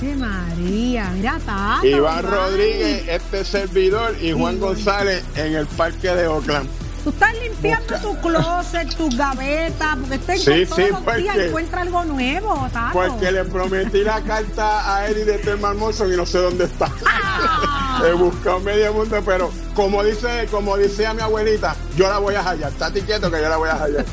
¡Qué 0.00 0.14
María! 0.14 1.10
Mira, 1.12 1.40
Tato, 1.44 1.86
Iván 1.86 2.22
Rodríguez, 2.24 3.08
este 3.08 3.44
servidor, 3.44 4.16
y 4.22 4.32
Juan 4.32 4.60
González 4.60 5.24
en 5.34 5.54
el 5.54 5.66
parque 5.66 6.08
de 6.08 6.28
Oakland. 6.28 6.68
Tú 7.08 7.14
estás 7.14 7.32
limpiando 7.42 7.98
tu 8.00 8.20
closet, 8.20 8.94
tus 8.94 9.16
gavetas, 9.16 9.96
porque 9.96 10.16
este 10.16 10.36
sí, 10.36 10.66
todos 10.66 10.76
sí, 10.76 10.92
los 10.92 11.16
días 11.16 11.36
encuentra 11.38 11.80
algo 11.80 12.04
nuevo, 12.04 12.68
Tato. 12.70 12.92
Porque 12.92 13.32
le 13.32 13.44
prometí 13.46 14.04
la 14.04 14.20
carta 14.20 14.94
a 14.94 15.08
Eddie 15.08 15.24
de 15.24 15.38
Tema 15.38 15.70
Hermoso 15.70 16.06
y 16.06 16.14
no 16.14 16.26
sé 16.26 16.36
dónde 16.36 16.64
está. 16.64 16.92
Ah. 17.06 18.02
He 18.06 18.12
buscado 18.12 18.60
medio 18.60 18.92
mundo, 18.92 19.22
pero 19.24 19.50
como 19.74 20.04
dice, 20.04 20.46
como 20.50 20.76
decía 20.76 21.14
mi 21.14 21.22
abuelita, 21.22 21.74
yo 21.96 22.10
la 22.10 22.18
voy 22.18 22.34
a 22.34 22.42
hallar. 22.42 22.72
Estate 22.72 23.00
quieto 23.00 23.30
que 23.30 23.40
yo 23.40 23.48
la 23.48 23.56
voy 23.56 23.70
a 23.70 23.76
hallar. 23.76 24.04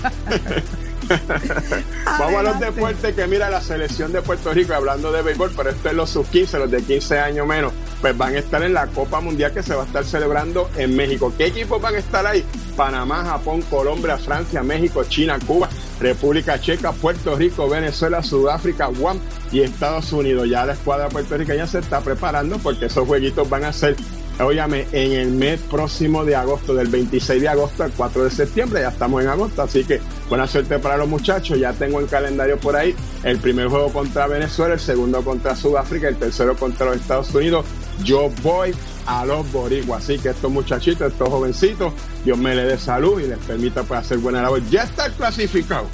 Vamos 2.06 2.40
a 2.40 2.44
los 2.44 2.60
deportes 2.62 3.14
que 3.14 3.28
mira 3.28 3.50
la 3.50 3.60
selección 3.60 4.14
de 4.14 4.22
Puerto 4.22 4.54
Rico, 4.54 4.74
hablando 4.74 5.12
de 5.12 5.22
béisbol, 5.22 5.52
pero 5.56 5.70
esto 5.72 5.90
es 5.90 5.96
los 5.96 6.10
sub 6.10 6.30
15, 6.30 6.60
los 6.60 6.72
de 6.72 6.82
15 6.82 7.20
años 7.20 7.46
menos, 7.46 7.74
pues 8.02 8.18
van 8.18 8.36
a 8.36 8.40
estar 8.40 8.62
en 8.64 8.74
la 8.74 8.88
Copa 8.88 9.22
Mundial 9.22 9.54
que 9.54 9.64
se 9.64 9.76
va 9.76 9.84
a 9.84 9.86
estar 9.86 10.06
celebrando 10.06 10.70
en 10.78 10.96
México. 10.96 11.34
¿Qué 11.38 11.48
equipos 11.48 11.82
van 11.82 11.96
a 11.96 12.00
estar 12.00 12.26
ahí? 12.26 12.44
Panamá, 12.76 13.24
Japón, 13.24 13.62
Colombia, 13.64 14.18
Francia, 14.18 14.64
México, 14.64 15.04
China, 15.06 15.40
Cuba, 15.46 15.70
República 16.00 16.60
Checa, 16.60 16.92
Puerto 16.92 17.36
Rico, 17.36 17.70
Venezuela, 17.70 18.22
Sudáfrica, 18.22 18.88
Guam 18.88 19.20
y 19.52 19.62
Estados 19.62 20.12
Unidos. 20.14 20.50
Ya 20.50 20.66
la 20.66 20.74
escuadra 20.74 21.10
puertorriqueña 21.10 21.68
se 21.68 21.80
está 21.80 22.02
preparando 22.02 22.58
porque 22.60 22.86
esos 22.86 23.08
jueguitos 23.08 23.50
van 23.50 23.64
a 23.64 23.74
ser 23.74 23.96
Óyame, 24.38 24.86
en 24.92 25.14
el 25.14 25.32
mes 25.32 25.62
próximo 25.62 26.26
de 26.26 26.36
agosto, 26.36 26.76
del 26.76 26.88
26 26.88 27.42
de 27.42 27.48
agosto 27.48 27.84
al 27.84 27.92
4 27.92 28.26
de 28.26 28.30
septiembre, 28.30 28.82
ya 28.82 28.90
estamos 28.90 29.24
en 29.24 29.30
agosto, 29.30 29.62
así 29.62 29.86
que 29.86 30.02
buena 30.28 30.46
suerte 30.46 30.78
para 30.78 30.98
los 30.98 31.08
muchachos, 31.08 31.58
ya 31.58 31.72
tengo 31.72 32.02
el 32.02 32.08
calendario 32.08 32.58
por 32.58 32.76
ahí, 32.76 32.94
el 33.24 33.38
primer 33.38 33.70
juego 33.70 33.94
contra 33.94 34.28
Venezuela, 34.28 34.74
el 34.74 34.82
segundo 34.82 35.24
contra 35.24 35.56
Sudáfrica, 35.56 36.10
el 36.10 36.18
tercero 36.18 36.58
contra 36.58 36.88
los 36.88 36.98
Estados 36.98 37.34
Unidos, 37.34 37.66
yo 38.04 38.30
voy 38.44 38.74
a 39.06 39.26
los 39.26 39.52
boricuas, 39.52 40.04
así 40.04 40.18
que 40.20 40.30
estos 40.30 40.52
muchachitos, 40.52 41.12
estos 41.12 41.30
jovencitos, 41.30 41.94
Dios 42.24 42.38
me 42.38 42.56
le 42.56 42.64
dé 42.64 42.78
salud 42.78 43.20
y 43.20 43.28
les 43.28 43.38
permita 43.40 43.84
pues, 43.84 44.02
hacer 44.02 44.18
buena 44.18 44.42
labor, 44.42 44.62
ya 44.70 44.84
está 44.84 45.10
clasificado 45.10 45.88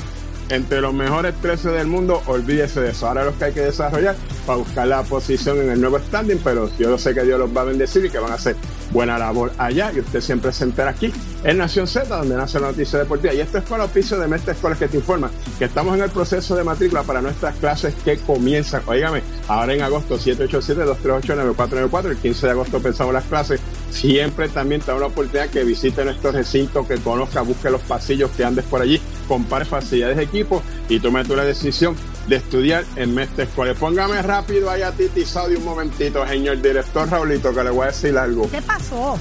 entre 0.52 0.82
los 0.82 0.94
mejores 0.94 1.34
13 1.42 1.70
del 1.70 1.88
mundo, 1.88 2.22
olvídese 2.26 2.82
de 2.82 2.92
eso. 2.92 3.08
Ahora 3.08 3.24
lo 3.24 3.38
que 3.38 3.46
hay 3.46 3.54
que 3.54 3.62
desarrollar 3.62 4.16
para 4.46 4.58
buscar 4.58 4.86
la 4.86 5.02
posición 5.04 5.62
en 5.62 5.72
el 5.72 5.80
nuevo 5.80 5.98
standing, 5.98 6.40
pero 6.44 6.70
yo 6.78 6.98
sé 6.98 7.14
que 7.14 7.24
Dios 7.24 7.40
los 7.40 7.56
va 7.56 7.62
a 7.62 7.66
bendecir 7.66 8.04
y 8.06 8.10
que 8.10 8.20
van 8.20 8.34
a 8.34 8.36
hacer 8.36 8.58
buena 8.92 9.18
labor 9.18 9.54
allá. 9.58 9.92
Y 9.96 10.02
usted 10.02 10.20
siempre 10.20 10.52
se 10.52 10.66
entera 10.66 10.92
aquí 10.92 11.14
en 11.46 11.58
Nación 11.58 11.88
Z, 11.88 12.16
donde 12.16 12.36
nace 12.36 12.60
la 12.60 12.68
noticia 12.68 13.00
deportiva. 13.00 13.34
Y 13.34 13.40
esto 13.40 13.60
es 13.60 13.64
con 13.64 13.80
el 13.80 13.86
oficio 13.86 14.20
de 14.20 14.28
Mestre 14.28 14.52
Escuelas 14.52 14.78
que 14.78 14.90
te 14.90 14.98
informa 14.98 15.32
que 15.58 15.66
estamos 15.66 15.96
en 15.96 16.04
el 16.04 16.10
proceso 16.10 16.56
de 16.56 16.66
matrícula 16.66 17.04
para 17.04 17.22
nuestras 17.22 17.56
clases 17.56 17.96
que 18.04 18.18
comienzan. 18.18 18.84
Óigame, 18.88 19.24
ahora 19.48 19.74
en 19.74 19.82
agosto 19.82 20.20
787-238-9494, 20.20 22.06
el 22.08 22.18
15 22.18 22.46
de 22.46 22.52
agosto 22.52 22.80
pensamos 22.82 23.14
las 23.14 23.24
clases. 23.24 23.62
Siempre 23.92 24.50
también 24.50 24.82
te 24.82 24.88
da 24.88 24.96
una 24.96 25.08
oportunidad 25.08 25.50
que 25.50 25.64
visite 25.64 26.04
nuestro 26.04 26.32
recinto, 26.32 26.88
que 26.88 26.96
conozca, 26.98 27.42
busque 27.42 27.70
los 27.70 27.82
pasillos, 27.82 28.32
que 28.32 28.44
andes 28.44 28.66
por 28.66 28.82
allí, 28.82 29.00
compare 29.28 29.66
facilidades 29.66 30.18
de 30.18 30.24
equipo 30.24 30.64
y 30.90 31.00
tome 31.00 31.24
tú 31.26 31.36
la 31.36 31.44
decisión 31.44 31.96
de 32.28 32.38
estudiar 32.38 32.86
en 32.96 33.14
Mestre 33.14 33.44
Escuela. 33.44 33.74
Póngame 33.74 34.22
rápido 34.22 34.70
ahí 34.70 34.82
a 34.82 34.92
Titi 34.92 35.24
de 35.24 35.58
un 35.58 35.66
momentito, 35.66 36.26
señor 36.28 36.62
director 36.62 37.10
Raulito, 37.10 37.54
que 37.54 37.64
le 37.64 37.70
voy 37.70 37.84
a 37.84 37.88
decir 37.88 38.18
algo. 38.18 38.50
¿Qué 38.50 38.62
pasó? 38.62 39.20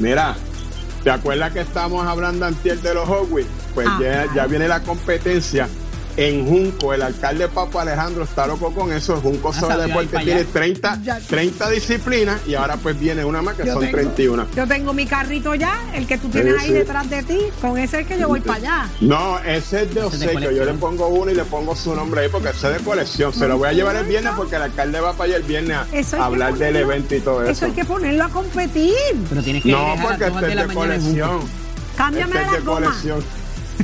Mira, 0.00 0.36
¿te 1.04 1.10
acuerdas 1.10 1.52
que 1.52 1.60
estamos 1.60 2.06
hablando 2.06 2.46
antes 2.46 2.82
de 2.82 2.94
los 2.94 3.08
Hogwarts? 3.08 3.48
Pues 3.74 3.88
ya, 4.00 4.26
ya, 4.34 4.46
viene 4.46 4.66
la 4.68 4.80
competencia 4.82 5.68
en 6.16 6.46
Junco. 6.46 6.94
El 6.94 7.02
alcalde 7.02 7.48
Papo 7.48 7.80
Alejandro 7.80 8.24
está 8.24 8.46
loco 8.46 8.72
con 8.74 8.92
eso. 8.92 9.16
Junco 9.20 9.50
Ah, 9.54 9.60
Solo 9.60 9.66
salió 9.68 9.82
ahí 9.84 9.88
Deporte 10.06 10.24
tiene 10.24 10.40
allá. 10.40 10.50
30, 10.52 11.00
Ya. 11.02 11.18
30 11.20 11.70
disciplinas 11.70 12.40
y 12.46 12.54
ahora 12.54 12.76
pues 12.76 12.98
viene 12.98 13.24
una 13.24 13.42
más 13.42 13.54
que 13.56 13.66
Yo 13.66 13.72
son 13.74 13.82
tengo- 13.82 13.96
31. 13.96 14.46
Yo 14.54 14.66
tengo 14.66 14.92
mi 14.92 15.06
carrito 15.06 15.54
ya, 15.54 15.78
el 15.94 16.06
que 16.06 16.18
tú 16.18 16.28
tienes 16.28 16.54
Sí, 16.54 16.60
ahí 16.60 16.66
sí. 16.68 16.72
detrás 16.74 17.08
de 17.10 17.22
ti. 17.22 17.38
Con 17.60 17.78
ese 17.78 18.00
es 18.00 18.06
que 18.06 18.18
yo 18.18 18.28
voy 18.28 18.40
para 18.40 18.56
allá. 18.58 18.88
No, 19.00 19.38
ese 19.40 19.82
es 19.82 19.94
de 19.94 20.02
obsequio. 20.02 20.50
Yo 20.50 20.64
le 20.64 20.74
pongo 20.74 21.08
uno 21.08 21.30
y 21.30 21.34
le 21.34 21.44
pongo 21.44 21.74
su 21.76 21.94
nombre 21.94 22.22
ahí 22.22 22.28
porque 22.30 22.48
ese 22.50 22.68
es 22.72 22.78
de 22.78 22.84
colección. 22.84 23.32
Se 23.32 23.46
lo 23.48 23.58
voy 23.58 23.68
a 23.68 23.72
llevar 23.72 23.96
el 23.96 24.06
viernes 24.06 24.32
porque 24.36 24.56
el 24.56 24.62
alcalde 24.62 25.00
va 25.00 25.12
para 25.12 25.24
allá 25.24 25.36
el 25.36 25.42
viernes 25.42 25.76
a, 26.14 26.24
hablar 26.24 26.54
del 26.56 26.76
evento 26.76 27.14
y 27.14 27.20
todo 27.20 27.42
eso. 27.42 27.50
Eso 27.52 27.64
hay 27.66 27.72
que 27.72 27.84
ponerlo 27.84 28.24
a 28.24 28.28
competir. 28.28 28.92
Pero 29.28 29.42
tienes 29.42 29.62
que 29.62 29.70
No, 29.70 29.94
porque 30.02 30.24
este 30.26 30.40
de 30.40 30.48
es 30.48 30.54
la 30.56 30.62
de 30.62 30.68
Junco. 30.68 30.80
colección. 30.80 31.40
Cámbiame 31.96 32.32
Este 32.36 32.44
es 32.44 32.52
la 32.52 32.58
goma. 32.60 32.86
colección. 32.86 33.24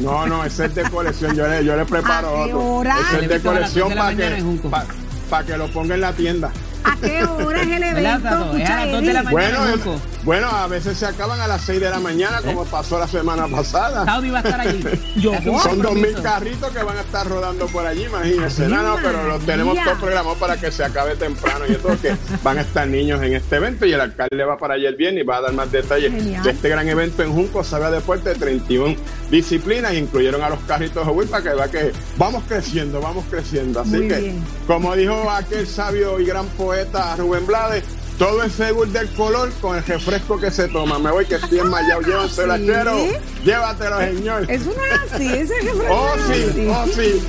No, 0.00 0.26
no, 0.26 0.44
ese 0.44 0.66
es 0.66 0.74
de 0.74 0.82
colección. 0.84 1.34
Yo 1.36 1.46
le, 1.46 1.64
yo 1.64 1.76
le 1.76 1.84
preparo 1.84 2.42
¿A 2.42 2.46
qué 2.46 2.54
otro. 2.54 2.90
Ese 3.08 3.16
El 3.18 3.22
es 3.24 3.28
de 3.28 3.40
colección 3.40 3.94
para 3.94 4.16
que, 4.16 4.44
pa- 4.70 4.84
pa' 5.30 5.44
que 5.44 5.56
lo 5.56 5.68
ponga 5.68 5.94
en 5.94 6.00
la 6.00 6.12
tienda. 6.12 6.50
¿A 6.84 6.96
qué 6.96 7.24
hora 7.24 7.60
es 7.62 7.68
el 7.68 7.80
¿Verdad, 7.94 7.96
evento? 7.96 8.28
Tato? 8.28 8.56
Es 8.56 8.70
a 8.70 8.84
Escucha, 8.84 8.84
las 8.84 8.92
dos 8.92 9.00
de 9.02 9.12
la 9.12 9.20
Eddie. 9.20 9.32
mañana. 9.32 9.58
Bueno. 9.84 10.00
Bueno, 10.24 10.48
a 10.48 10.66
veces 10.68 10.98
se 10.98 11.06
acaban 11.06 11.40
a 11.40 11.46
las 11.48 11.62
6 11.62 11.80
de 11.80 11.90
la 11.90 11.98
mañana, 12.00 12.40
como 12.42 12.64
pasó 12.64 12.98
la 12.98 13.08
semana 13.08 13.48
pasada. 13.48 14.04
Saudi 14.04 14.30
va 14.30 14.38
a 14.38 14.42
estar 14.42 14.60
allí. 14.60 14.84
Yo. 15.16 15.32
Son 15.34 15.42
dos 15.44 15.94
mil 15.94 16.04
compromiso. 16.04 16.22
carritos 16.22 16.70
que 16.70 16.82
van 16.82 16.96
a 16.96 17.00
estar 17.00 17.26
rodando 17.28 17.66
por 17.66 17.86
allí, 17.86 18.04
imagínense. 18.04 18.68
No, 18.68 18.82
no, 18.82 18.96
pero 19.02 19.24
los 19.26 19.44
tenemos 19.44 19.76
todos 19.82 19.98
programados 19.98 20.38
para 20.38 20.56
que 20.56 20.70
se 20.70 20.84
acabe 20.84 21.16
temprano 21.16 21.64
y 21.68 21.74
todo, 21.74 22.00
que 22.00 22.14
van 22.42 22.58
a 22.58 22.60
estar 22.62 22.86
niños 22.86 23.22
en 23.22 23.34
este 23.34 23.56
evento 23.56 23.86
y 23.86 23.92
el 23.92 24.00
alcalde 24.00 24.44
va 24.44 24.56
para 24.58 24.74
allá 24.74 24.88
el 24.88 24.96
viernes 24.96 25.24
y 25.24 25.26
va 25.26 25.38
a 25.38 25.40
dar 25.42 25.52
más 25.52 25.70
detalles 25.72 26.12
Genial. 26.12 26.42
de 26.42 26.50
este 26.50 26.68
gran 26.68 26.88
evento 26.88 27.22
en 27.22 27.32
Junco, 27.32 27.64
Sabe 27.64 27.90
Deporte, 27.90 28.34
31 28.34 28.96
disciplinas, 29.30 29.94
incluyeron 29.94 30.42
a 30.42 30.50
los 30.50 30.58
carritos 30.60 31.06
de 31.06 31.26
para 31.26 31.42
que 31.42 31.54
vea 31.54 31.68
que 31.68 31.92
vamos 32.16 32.42
creciendo, 32.48 33.00
vamos 33.00 33.24
creciendo. 33.30 33.80
Así 33.80 33.96
Muy 33.96 34.08
que, 34.08 34.16
bien. 34.16 34.44
como 34.66 34.94
dijo 34.94 35.30
aquel 35.30 35.66
sabio 35.66 36.18
y 36.20 36.24
gran 36.26 36.46
poeta 36.48 37.16
Rubén 37.16 37.46
Blades, 37.46 37.84
todo 38.22 38.44
es 38.44 38.52
según 38.52 38.92
del 38.92 39.12
color 39.14 39.50
con 39.60 39.76
el 39.76 39.84
refresco 39.84 40.38
que 40.38 40.52
se 40.52 40.68
toma. 40.68 40.96
Me 41.00 41.10
voy 41.10 41.26
que 41.26 41.34
estoy 41.34 41.58
enmayado, 41.58 42.02
llévanselo, 42.02 42.56
¿Sí? 42.56 42.70
achero. 42.70 42.96
Llévatelo, 43.44 43.98
señor. 43.98 44.46
Eso 44.48 44.72
no 44.76 44.84
es 44.84 45.12
así, 45.12 45.26
ese 45.26 45.58
es 45.58 45.66
el 45.66 45.80
Oh, 45.90 46.14
sí, 46.28 46.68
oh, 46.70 46.86
sí. 46.94 47.22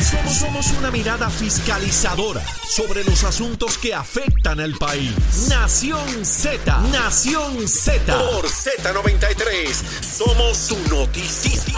Somos, 0.00 0.36
somos 0.36 0.78
una 0.78 0.92
mirada 0.92 1.28
fiscalizadora 1.30 2.42
sobre 2.64 3.02
los 3.02 3.24
asuntos 3.24 3.76
que 3.76 3.92
afectan 3.92 4.60
al 4.60 4.74
país. 4.74 5.48
Nación 5.48 6.24
Z, 6.24 6.78
Nación 6.92 7.66
Z. 7.66 8.16
Por 8.16 8.46
Z93, 8.46 9.72
somos 10.00 10.56
su 10.56 10.78
noticia. 10.90 11.72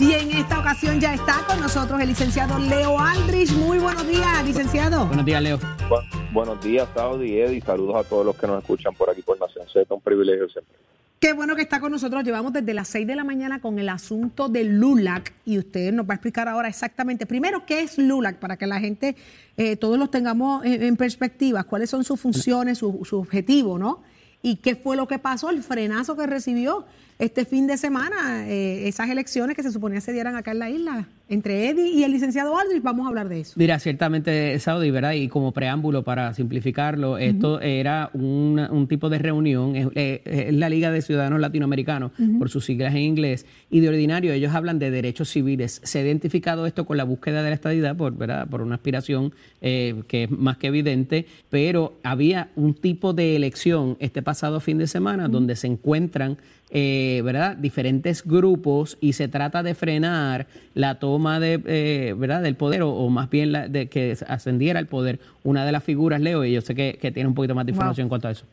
Y 0.00 0.12
en 0.12 0.30
esta 0.32 0.58
ocasión 0.60 1.00
ya 1.00 1.14
está 1.14 1.44
con 1.46 1.60
nosotros 1.60 2.00
el 2.00 2.08
licenciado 2.08 2.58
Leo 2.58 2.98
Aldrich. 2.98 3.52
Muy 3.52 3.78
buenos 3.78 4.06
días, 4.06 4.44
licenciado. 4.44 5.06
Buenos 5.06 5.24
días, 5.24 5.42
Leo. 5.42 5.58
Bu- 5.58 6.32
buenos 6.32 6.62
días, 6.62 6.88
Saudi 6.94 7.32
y 7.32 7.40
Eddie. 7.40 7.60
Saludos 7.60 7.96
a 7.96 8.08
todos 8.08 8.24
los 8.26 8.36
que 8.36 8.46
nos 8.46 8.58
escuchan 8.60 8.94
por 8.94 9.10
aquí 9.10 9.22
por 9.22 9.38
Nación 9.40 9.66
Z. 9.72 9.92
Un 9.94 10.00
privilegio 10.00 10.48
siempre. 10.48 10.74
Qué 11.18 11.32
bueno 11.32 11.56
que 11.56 11.62
está 11.62 11.80
con 11.80 11.90
nosotros. 11.92 12.22
Llevamos 12.24 12.52
desde 12.52 12.74
las 12.74 12.88
6 12.88 13.06
de 13.06 13.16
la 13.16 13.24
mañana 13.24 13.60
con 13.60 13.78
el 13.78 13.88
asunto 13.88 14.48
del 14.50 14.78
LULAC 14.78 15.32
y 15.46 15.58
usted 15.58 15.92
nos 15.92 16.06
va 16.06 16.12
a 16.12 16.16
explicar 16.16 16.46
ahora 16.46 16.68
exactamente, 16.68 17.24
primero, 17.24 17.64
qué 17.64 17.80
es 17.80 17.96
LULAC 17.96 18.38
para 18.38 18.58
que 18.58 18.66
la 18.66 18.78
gente, 18.80 19.16
eh, 19.56 19.76
todos 19.76 19.98
los 19.98 20.10
tengamos 20.10 20.64
en, 20.66 20.82
en 20.82 20.96
perspectiva, 20.96 21.64
cuáles 21.64 21.88
son 21.88 22.04
sus 22.04 22.20
funciones, 22.20 22.78
su, 22.78 23.00
su 23.04 23.18
objetivo, 23.18 23.78
¿no? 23.78 24.02
Y 24.42 24.56
qué 24.56 24.76
fue 24.76 24.94
lo 24.96 25.08
que 25.08 25.18
pasó, 25.18 25.48
el 25.48 25.62
frenazo 25.62 26.16
que 26.16 26.26
recibió 26.26 26.84
este 27.18 27.44
fin 27.44 27.66
de 27.66 27.78
semana, 27.78 28.46
eh, 28.48 28.88
esas 28.88 29.08
elecciones 29.08 29.56
que 29.56 29.62
se 29.62 29.72
suponía 29.72 30.00
se 30.00 30.12
dieran 30.12 30.36
acá 30.36 30.50
en 30.50 30.58
la 30.58 30.70
isla, 30.70 31.08
entre 31.28 31.68
Eddie 31.68 31.90
y 31.90 32.04
el 32.04 32.12
licenciado 32.12 32.56
Aldrich. 32.58 32.82
Vamos 32.82 33.06
a 33.06 33.08
hablar 33.08 33.28
de 33.28 33.40
eso. 33.40 33.54
Mira, 33.56 33.78
ciertamente, 33.78 34.58
Saudi, 34.58 34.90
¿verdad? 34.90 35.12
Y 35.12 35.28
como 35.28 35.52
preámbulo 35.52 36.02
para 36.04 36.32
simplificarlo, 36.34 37.18
esto 37.18 37.60
era 37.60 38.10
un 38.12 38.86
tipo 38.88 39.08
de 39.08 39.18
reunión, 39.18 39.76
es, 39.76 39.88
eh, 39.94 40.22
es 40.24 40.54
la 40.54 40.68
Liga 40.68 40.90
de 40.90 41.02
Ciudadanos 41.02 41.40
Latinoamericanos, 41.40 42.12
por 42.38 42.50
sus 42.50 42.64
siglas 42.64 42.94
en 42.94 43.02
inglés, 43.02 43.46
y 43.70 43.80
de 43.80 43.88
ordinario 43.88 44.32
ellos 44.32 44.54
hablan 44.54 44.78
de 44.78 44.90
derechos 44.90 45.28
civiles. 45.28 45.80
Se 45.84 45.98
ha 45.98 46.02
identificado 46.02 46.66
esto 46.66 46.86
con 46.86 46.96
la 46.96 47.04
búsqueda 47.04 47.42
de 47.42 47.50
la 47.50 47.54
estadidad, 47.54 47.96
por, 47.96 48.16
¿verdad? 48.16 48.48
por 48.48 48.62
una 48.62 48.76
aspiración 48.76 49.32
eh, 49.60 50.02
que 50.08 50.24
es 50.24 50.30
más 50.30 50.58
que 50.58 50.68
evidente, 50.68 51.26
pero 51.50 51.94
había 52.02 52.50
un 52.56 52.74
tipo 52.74 53.12
de 53.12 53.36
elección 53.36 53.96
este 54.00 54.22
pasado 54.22 54.60
fin 54.60 54.78
de 54.78 54.86
semana 54.86 55.28
donde 55.28 55.56
se 55.56 55.66
encuentran 55.66 56.38
eh, 56.70 57.22
¿verdad? 57.24 57.56
diferentes 57.56 58.24
grupos 58.24 58.98
y 59.00 59.12
se 59.12 59.28
trata 59.28 59.62
de 59.62 59.74
frenar 59.74 60.48
la 60.74 60.98
toma 60.98 61.15
de, 61.40 61.60
eh, 61.66 62.14
¿verdad? 62.16 62.42
del 62.42 62.54
poder 62.56 62.82
o, 62.82 62.90
o 62.90 63.08
más 63.08 63.28
bien 63.30 63.52
la- 63.52 63.68
de 63.68 63.88
que 63.88 64.14
ascendiera 64.28 64.78
al 64.78 64.86
poder 64.86 65.18
una 65.44 65.64
de 65.64 65.72
las 65.72 65.82
figuras, 65.84 66.20
Leo, 66.20 66.44
y 66.44 66.52
yo 66.52 66.60
sé 66.60 66.74
que, 66.74 66.98
que 67.00 67.10
tiene 67.12 67.28
un 67.28 67.34
poquito 67.34 67.54
más 67.54 67.66
de 67.66 67.72
Wow. 67.72 67.76
información 67.76 68.04
en 68.04 68.08
cuanto 68.08 68.28
a 68.28 68.30
eso. 68.32 68.46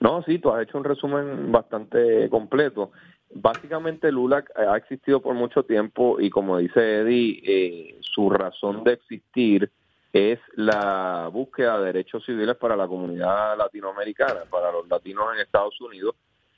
No, 0.00 0.22
sí, 0.24 0.38
tú 0.38 0.50
has 0.50 0.62
hecho 0.62 0.76
un 0.78 0.84
resumen 0.84 1.50
bastante 1.50 2.28
completo. 2.28 2.90
Básicamente, 3.34 4.12
Lula 4.12 4.44
ha 4.54 4.76
existido 4.76 5.20
por 5.20 5.34
mucho 5.34 5.62
tiempo 5.64 6.20
y, 6.20 6.30
como 6.30 6.58
dice 6.58 7.00
Eddie, 7.00 7.42
eh, 7.46 7.96
su 8.00 8.30
razón 8.30 8.84
de 8.84 8.92
existir 8.92 9.70
es 10.12 10.38
la 10.54 11.28
búsqueda 11.32 11.78
de 11.78 11.86
derechos 11.86 12.24
civiles 12.24 12.56
para 12.56 12.76
la 12.76 12.86
comunidad 12.86 13.56
latinoamericana, 13.58 14.40
para 14.50 14.70
los 14.72 14.88
latinos 14.88 15.26
en 15.34 15.40
Estados 15.40 15.78
Unidos, 15.80 16.14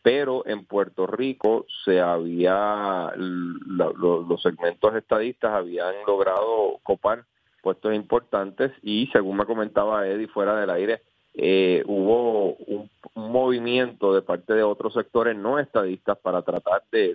pero 0.08 0.42
en 0.46 0.64
Puerto 0.64 1.06
Rico 1.06 1.66
se 1.84 2.00
había, 2.00 3.12
los 3.14 4.40
segmentos 4.40 4.94
estadistas 4.94 5.52
habían 5.52 5.96
logrado 6.06 6.78
copar 6.82 7.26
puestos 7.60 7.94
importantes 7.94 8.72
y, 8.82 9.08
según 9.12 9.36
me 9.36 9.44
comentaba 9.44 10.08
Eddie 10.08 10.28
fuera 10.28 10.58
del 10.58 10.70
aire, 10.70 11.02
eh, 11.34 11.82
hubo 11.86 12.54
un, 12.54 12.88
movimiento 13.16 14.14
de 14.14 14.22
parte 14.22 14.54
de 14.54 14.62
otros 14.62 14.94
sectores 14.94 15.36
no 15.36 15.58
estadistas 15.58 16.16
para 16.16 16.40
tratar 16.40 16.84
de, 16.90 17.14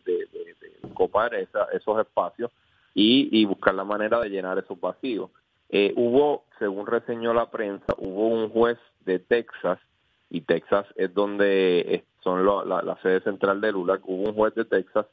copar 0.93 1.33
esos 1.33 1.99
espacios 1.99 2.51
y, 2.93 3.43
buscar 3.45 3.73
la 3.73 3.85
manera 3.85 4.19
de 4.19 4.29
llenar 4.29 4.59
esos 4.59 4.79
vacíos. 4.79 5.31
Eh, 5.69 5.93
hubo, 5.95 6.43
según 6.59 6.85
reseñó 6.85 7.33
la 7.33 7.49
prensa, 7.49 7.95
hubo 7.97 8.27
un 8.27 8.49
juez 8.49 8.77
de 9.03 9.17
Texas, 9.17 9.79
y 10.29 10.41
Texas 10.41 10.85
es 10.95 11.11
donde 11.13 12.03
son 12.23 12.45
la, 12.45 12.97
sede 13.01 13.21
central 13.21 13.61
de 13.61 13.71
Lula, 13.71 13.99
hubo 14.03 14.29
un 14.29 14.35
juez 14.35 14.55
de 14.55 14.65
Texas 14.65 15.05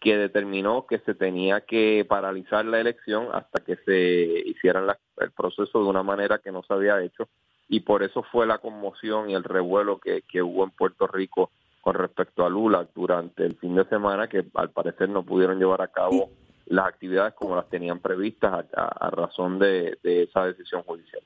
que 0.00 0.16
determinó 0.16 0.86
que 0.86 0.98
se 1.00 1.14
tenía 1.14 1.62
que 1.62 2.04
paralizar 2.08 2.64
la 2.64 2.80
elección 2.80 3.28
hasta 3.32 3.64
que 3.64 3.76
se 3.76 4.48
hiciera 4.48 4.98
el 5.18 5.30
proceso 5.30 5.82
de 5.82 5.88
una 5.88 6.02
manera 6.02 6.38
que 6.38 6.52
no 6.52 6.62
se 6.62 6.74
había 6.74 7.02
hecho 7.02 7.28
y 7.68 7.80
por 7.80 8.02
eso 8.02 8.22
fue 8.30 8.46
la 8.46 8.58
conmoción 8.58 9.30
y 9.30 9.34
el 9.34 9.42
revuelo 9.42 9.98
que, 9.98 10.22
que 10.22 10.42
hubo 10.42 10.64
en 10.64 10.70
Puerto 10.70 11.06
Rico 11.06 11.50
con 11.80 11.94
respecto 11.94 12.44
a 12.44 12.50
Lula 12.50 12.86
durante 12.94 13.44
el 13.44 13.56
fin 13.56 13.74
de 13.74 13.84
semana 13.86 14.28
que 14.28 14.44
al 14.54 14.70
parecer 14.70 15.08
no 15.08 15.22
pudieron 15.22 15.58
llevar 15.58 15.80
a 15.82 15.88
cabo 15.88 16.30
las 16.66 16.86
actividades 16.86 17.34
como 17.34 17.56
las 17.56 17.68
tenían 17.68 18.00
previstas 18.00 18.66
a, 18.74 19.10
razón 19.10 19.58
de 19.58 19.96
esa 20.02 20.46
decisión 20.46 20.82
judicial. 20.82 21.22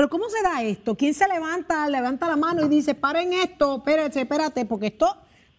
Pero 0.00 0.08
¿cómo 0.08 0.30
se 0.30 0.42
da 0.42 0.62
esto? 0.62 0.94
¿Quién 0.94 1.12
se 1.12 1.28
levanta, 1.28 1.86
levanta 1.90 2.26
la 2.26 2.34
mano 2.36 2.64
y 2.64 2.70
dice, 2.70 2.94
paren 2.94 3.34
esto, 3.34 3.76
espérate, 3.76 4.22
espérate, 4.22 4.64
porque 4.64 4.86
esto, 4.86 5.14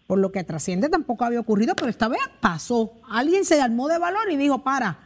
por 0.08 0.18
lo 0.18 0.32
que 0.32 0.42
trasciende, 0.42 0.88
tampoco 0.88 1.24
había 1.24 1.38
ocurrido, 1.38 1.76
pero 1.76 1.88
esta 1.88 2.08
vez 2.08 2.18
pasó. 2.40 2.90
Alguien 3.08 3.44
se 3.44 3.60
armó 3.60 3.86
de 3.86 3.98
valor 3.98 4.32
y 4.32 4.36
dijo, 4.36 4.64
para, 4.64 4.98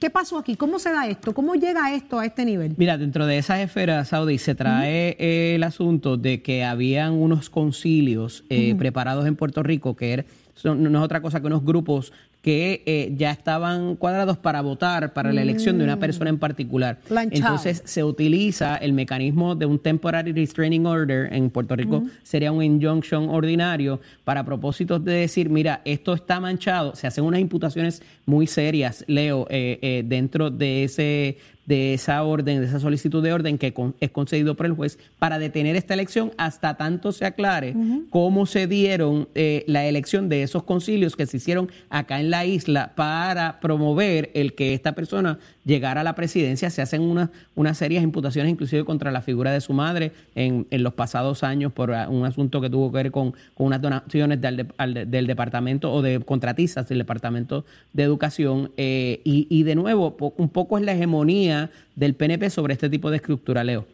¿qué 0.00 0.08
pasó 0.08 0.38
aquí? 0.38 0.56
¿Cómo 0.56 0.78
se 0.78 0.90
da 0.90 1.06
esto? 1.06 1.34
¿Cómo 1.34 1.54
llega 1.54 1.92
esto 1.94 2.18
a 2.18 2.24
este 2.24 2.46
nivel? 2.46 2.72
Mira, 2.78 2.96
dentro 2.96 3.26
de 3.26 3.36
esas 3.36 3.58
esferas, 3.58 4.08
Saudi, 4.08 4.38
se 4.38 4.54
trae 4.54 5.16
el 5.54 5.62
asunto 5.62 6.16
de 6.16 6.40
que 6.40 6.64
habían 6.64 7.12
unos 7.12 7.50
concilios 7.50 8.42
eh, 8.48 8.74
preparados 8.74 9.26
en 9.26 9.36
Puerto 9.36 9.62
Rico, 9.62 9.96
que 9.96 10.14
er- 10.14 10.24
no 10.62 10.98
es 10.98 11.04
otra 11.04 11.20
cosa 11.20 11.40
que 11.40 11.46
unos 11.46 11.64
grupos 11.64 12.12
que 12.40 12.82
eh, 12.84 13.14
ya 13.16 13.30
estaban 13.30 13.96
cuadrados 13.96 14.36
para 14.36 14.60
votar 14.60 15.14
para 15.14 15.32
la 15.32 15.40
elección 15.40 15.78
de 15.78 15.84
una 15.84 15.96
Mm. 15.96 16.00
persona 16.00 16.28
en 16.30 16.38
particular. 16.38 16.98
Planchado. 17.08 17.54
Entonces 17.54 17.82
se 17.86 18.04
utiliza 18.04 18.76
el 18.76 18.92
mecanismo 18.92 19.54
de 19.54 19.64
un 19.64 19.78
temporary 19.78 20.32
restraining 20.32 20.84
order 20.84 21.32
en 21.32 21.48
Puerto 21.48 21.74
Rico, 21.74 22.04
sería 22.22 22.52
un 22.52 22.62
injunction 22.62 23.30
ordinario 23.30 23.98
para 24.24 24.44
propósitos 24.44 25.02
de 25.02 25.12
decir, 25.12 25.48
mira, 25.48 25.80
esto 25.86 26.12
está 26.12 26.38
manchado, 26.38 26.94
se 26.94 27.06
hacen 27.06 27.24
unas 27.24 27.40
imputaciones 27.40 28.02
muy 28.26 28.46
serias, 28.46 29.04
Leo, 29.08 29.46
eh, 29.48 29.78
eh, 29.80 30.02
dentro 30.06 30.50
de 30.50 30.84
ese 30.84 31.38
de 31.66 31.94
esa 31.94 32.22
orden, 32.22 32.60
de 32.60 32.66
esa 32.66 32.78
solicitud 32.80 33.22
de 33.22 33.32
orden 33.32 33.56
que 33.58 33.72
con- 33.72 33.94
es 34.00 34.10
concedido 34.10 34.54
por 34.54 34.66
el 34.66 34.72
juez 34.72 34.98
para 35.18 35.38
detener 35.38 35.76
esta 35.76 35.94
elección 35.94 36.32
hasta 36.36 36.76
tanto 36.76 37.10
se 37.12 37.24
aclare 37.24 37.74
cómo 38.10 38.46
se 38.46 38.66
dieron 38.66 39.28
eh, 39.34 39.64
la 39.66 39.86
elección 39.86 40.28
de 40.28 40.42
esos 40.42 40.62
concilios 40.64 41.16
que 41.16 41.26
se 41.26 41.38
hicieron 41.38 41.70
acá 41.88 42.20
en 42.20 42.30
la 42.30 42.44
isla 42.44 42.92
para 42.94 43.60
promover 43.60 44.30
el 44.34 44.54
que 44.54 44.74
esta 44.74 44.94
persona 44.94 45.38
llegar 45.64 45.98
a 45.98 46.04
la 46.04 46.14
presidencia. 46.14 46.70
Se 46.70 46.82
hacen 46.82 47.02
unas 47.02 47.30
una 47.54 47.74
serias 47.74 48.02
imputaciones, 48.02 48.52
inclusive 48.52 48.84
contra 48.84 49.10
la 49.10 49.22
figura 49.22 49.52
de 49.52 49.60
su 49.60 49.72
madre 49.72 50.12
en, 50.34 50.66
en, 50.70 50.82
los 50.82 50.94
pasados 50.94 51.42
años 51.42 51.72
por 51.72 51.90
un 51.90 52.24
asunto 52.24 52.60
que 52.60 52.70
tuvo 52.70 52.90
que 52.90 52.98
ver 52.98 53.10
con, 53.10 53.32
con 53.54 53.66
unas 53.66 53.80
donaciones 53.80 54.40
del, 54.40 54.68
del, 55.06 55.26
departamento 55.26 55.92
o 55.92 56.02
de 56.02 56.20
contratistas 56.20 56.88
del 56.88 56.98
departamento 56.98 57.64
de 57.92 58.02
educación. 58.02 58.72
Eh, 58.76 59.20
y, 59.24 59.46
y 59.50 59.62
de 59.62 59.74
nuevo, 59.74 60.16
un 60.36 60.48
poco 60.50 60.78
es 60.78 60.84
la 60.84 60.92
hegemonía 60.92 61.70
del 61.94 62.14
PNP 62.14 62.50
sobre 62.50 62.74
este 62.74 62.90
tipo 62.90 63.10
de 63.10 63.16
estructura, 63.16 63.64
Leo. 63.64 63.86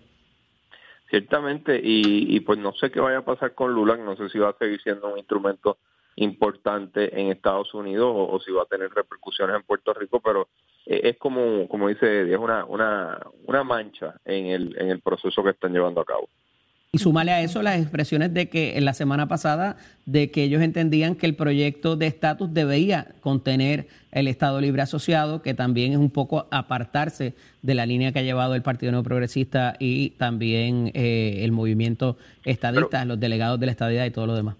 Ciertamente, 1.08 1.80
y, 1.82 2.36
y 2.36 2.40
pues 2.40 2.58
no 2.58 2.72
sé 2.74 2.90
qué 2.90 3.00
vaya 3.00 3.18
a 3.18 3.24
pasar 3.24 3.54
con 3.54 3.72
Lula, 3.72 3.96
no 3.96 4.16
sé 4.16 4.28
si 4.28 4.38
va 4.38 4.50
a 4.50 4.56
seguir 4.58 4.80
siendo 4.80 5.12
un 5.12 5.18
instrumento 5.18 5.78
importante 6.16 7.18
en 7.18 7.28
Estados 7.28 7.72
Unidos 7.74 8.12
o, 8.14 8.38
si 8.40 8.52
va 8.52 8.62
a 8.62 8.66
tener 8.66 8.90
repercusiones 8.90 9.56
en 9.56 9.62
Puerto 9.62 9.94
Rico, 9.94 10.20
pero 10.20 10.48
eh, 10.86 11.00
es 11.04 11.16
como, 11.18 11.68
como 11.68 11.88
dice 11.88 12.22
Eddie, 12.22 12.34
es 12.34 12.40
una, 12.40 12.64
una, 12.64 13.18
una 13.46 13.64
mancha 13.64 14.14
en 14.24 14.46
el, 14.46 14.76
en 14.78 14.90
el 14.90 15.00
proceso 15.00 15.42
que 15.42 15.50
están 15.50 15.72
llevando 15.72 16.00
a 16.00 16.04
cabo. 16.04 16.28
Y 16.92 16.98
sumale 16.98 17.30
a 17.30 17.40
eso 17.40 17.62
las 17.62 17.80
expresiones 17.80 18.34
de 18.34 18.48
que 18.48 18.76
en 18.76 18.84
la 18.84 18.94
semana 18.94 19.28
pasada, 19.28 19.76
de 20.06 20.32
que 20.32 20.42
ellos 20.42 20.60
entendían 20.60 21.14
que 21.14 21.26
el 21.26 21.36
proyecto 21.36 21.94
de 21.94 22.08
estatus 22.08 22.52
debía 22.52 23.14
contener 23.20 23.86
el 24.10 24.26
Estado 24.26 24.60
Libre 24.60 24.82
Asociado, 24.82 25.40
que 25.40 25.54
también 25.54 25.92
es 25.92 25.98
un 25.98 26.10
poco 26.10 26.48
apartarse 26.50 27.34
de 27.62 27.74
la 27.74 27.86
línea 27.86 28.10
que 28.10 28.18
ha 28.18 28.22
llevado 28.22 28.56
el 28.56 28.62
Partido 28.62 28.90
Nuevo 28.90 29.04
Progresista 29.04 29.76
y 29.78 30.10
también 30.10 30.90
eh, 30.94 31.44
el 31.44 31.52
movimiento 31.52 32.16
estadista, 32.44 33.04
los 33.04 33.20
delegados 33.20 33.60
de 33.60 33.66
la 33.66 33.72
estadidad 33.72 34.04
y 34.04 34.10
todo 34.10 34.26
lo 34.26 34.34
demás. 34.34 34.56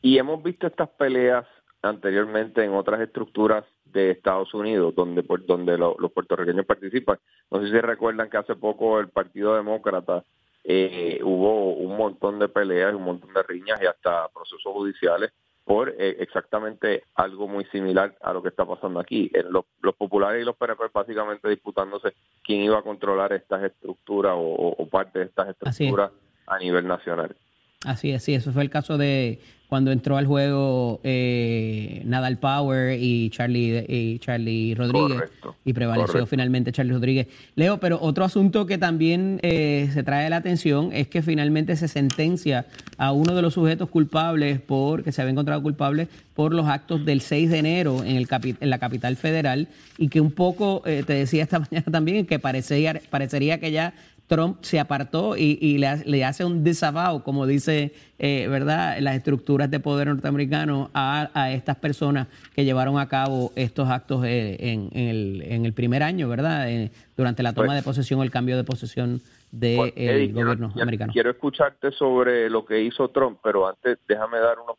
Y 0.00 0.18
hemos 0.18 0.42
visto 0.42 0.66
estas 0.66 0.88
peleas 0.90 1.46
anteriormente 1.82 2.64
en 2.64 2.74
otras 2.74 3.00
estructuras 3.00 3.64
de 3.84 4.10
Estados 4.10 4.52
Unidos, 4.54 4.94
donde, 4.94 5.22
donde 5.46 5.78
los 5.78 6.12
puertorriqueños 6.12 6.66
participan. 6.66 7.18
No 7.50 7.60
sé 7.60 7.70
si 7.70 7.80
recuerdan 7.80 8.28
que 8.28 8.36
hace 8.36 8.54
poco 8.54 9.00
el 9.00 9.08
Partido 9.08 9.54
Demócrata 9.54 10.24
eh, 10.64 11.20
hubo 11.22 11.74
un 11.74 11.96
montón 11.96 12.38
de 12.38 12.48
peleas, 12.48 12.94
un 12.94 13.04
montón 13.04 13.32
de 13.32 13.42
riñas 13.42 13.80
y 13.82 13.86
hasta 13.86 14.28
procesos 14.28 14.72
judiciales 14.72 15.32
por 15.64 15.90
eh, 15.90 16.16
exactamente 16.20 17.04
algo 17.14 17.46
muy 17.46 17.64
similar 17.66 18.16
a 18.22 18.32
lo 18.32 18.42
que 18.42 18.48
está 18.48 18.64
pasando 18.64 19.00
aquí. 19.00 19.30
En 19.34 19.52
los, 19.52 19.64
populares 19.96 20.42
y 20.42 20.44
los 20.44 20.56
PNP 20.56 20.84
básicamente 20.92 21.48
disputándose 21.48 22.14
quién 22.42 22.62
iba 22.62 22.78
a 22.78 22.82
controlar 22.82 23.32
estas 23.32 23.62
estructuras 23.64 24.34
o, 24.36 24.86
parte 24.90 25.20
de 25.20 25.24
estas 25.26 25.48
estructuras 25.50 26.10
a 26.46 26.58
nivel 26.58 26.86
nacional. 26.86 27.36
Así 27.84 28.10
es, 28.10 28.24
sí, 28.24 28.34
eso 28.34 28.52
fue 28.52 28.62
el 28.62 28.70
caso 28.70 28.98
de 28.98 29.38
cuando 29.68 29.92
entró 29.92 30.16
al 30.16 30.26
juego 30.26 30.98
eh, 31.04 32.00
Nadal 32.06 32.38
Power 32.38 32.98
y 32.98 33.28
Charlie, 33.30 33.84
y 33.86 34.18
Charlie 34.18 34.74
Rodríguez 34.74 35.30
y 35.64 35.74
prevaleció 35.74 36.26
finalmente 36.26 36.72
Charlie 36.72 36.94
Rodríguez. 36.94 37.28
Leo, 37.54 37.78
pero 37.78 38.00
otro 38.00 38.24
asunto 38.24 38.66
que 38.66 38.78
también 38.78 39.38
eh, 39.42 39.90
se 39.92 40.02
trae 40.02 40.28
la 40.30 40.36
atención 40.36 40.90
es 40.92 41.08
que 41.08 41.20
finalmente 41.20 41.76
se 41.76 41.86
sentencia 41.86 42.66
a 42.96 43.12
uno 43.12 43.34
de 43.34 43.42
los 43.42 43.54
sujetos 43.54 43.90
culpables 43.90 44.58
por 44.58 45.04
que 45.04 45.12
se 45.12 45.20
había 45.20 45.32
encontrado 45.32 45.62
culpable 45.62 46.08
por 46.34 46.54
los 46.54 46.66
actos 46.66 47.04
del 47.04 47.20
6 47.20 47.50
de 47.50 47.58
enero 47.58 48.02
en, 48.02 48.16
el 48.16 48.26
en 48.60 48.70
la 48.70 48.78
capital 48.78 49.16
federal 49.16 49.68
y 49.98 50.08
que 50.08 50.22
un 50.22 50.32
poco, 50.32 50.82
eh, 50.86 51.04
te 51.06 51.12
decía 51.12 51.42
esta 51.42 51.58
mañana 51.70 51.86
también, 51.92 52.24
que 52.24 52.38
parecería, 52.38 53.00
parecería 53.10 53.60
que 53.60 53.70
ya 53.70 53.92
Trump 54.28 54.58
se 54.60 54.78
apartó 54.78 55.36
y, 55.36 55.78
le, 55.78 56.24
hace 56.24 56.44
un 56.44 56.62
disavow, 56.62 57.22
como 57.22 57.46
dice, 57.46 57.92
eh, 58.18 58.46
¿verdad?, 58.48 58.98
las 59.00 59.16
estructuras 59.16 59.70
de 59.70 59.80
poder 59.80 60.08
norteamericano 60.08 60.90
a, 60.92 61.50
estas 61.50 61.76
personas 61.76 62.28
que 62.54 62.64
llevaron 62.64 62.98
a 62.98 63.08
cabo 63.08 63.52
estos 63.56 63.88
actos 63.88 64.24
eh, 64.26 64.56
en, 64.60 65.64
el, 65.64 65.72
primer 65.72 66.02
año, 66.02 66.28
¿verdad?, 66.28 66.70
eh, 66.70 66.92
durante 67.16 67.42
la 67.42 67.54
toma 67.54 67.68
pues 67.68 67.78
de 67.78 67.82
posesión 67.82 68.20
o 68.20 68.22
el 68.22 68.30
cambio 68.30 68.56
de 68.56 68.64
posesión 68.64 69.20
del 69.50 69.92
pues, 69.94 70.34
gobierno 70.34 70.72
americano. 70.80 71.12
Quiero 71.12 71.30
escucharte 71.30 71.90
sobre 71.90 72.50
lo 72.50 72.66
que 72.66 72.82
hizo 72.82 73.08
Trump, 73.08 73.40
pero 73.42 73.66
antes 73.66 73.98
déjame 74.06 74.38
dar 74.40 74.58
unos, 74.58 74.76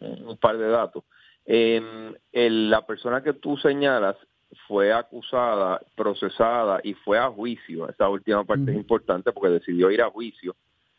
un, 0.00 0.36
par 0.38 0.56
de 0.56 0.68
datos. 0.68 1.04
la 1.46 2.86
persona 2.86 3.22
que 3.22 3.34
tú 3.34 3.58
señalas 3.58 4.16
fue 4.66 4.92
acusada, 4.92 5.80
procesada 5.96 6.80
y 6.82 6.94
fue 6.94 7.18
a 7.18 7.28
juicio. 7.28 7.88
Esta 7.88 8.08
última 8.08 8.44
parte 8.44 8.70
es 8.70 8.76
importante 8.76 9.32
porque 9.32 9.50
decidió 9.50 9.90
ir 9.90 10.02
a 10.02 10.10
juicio 10.10 10.54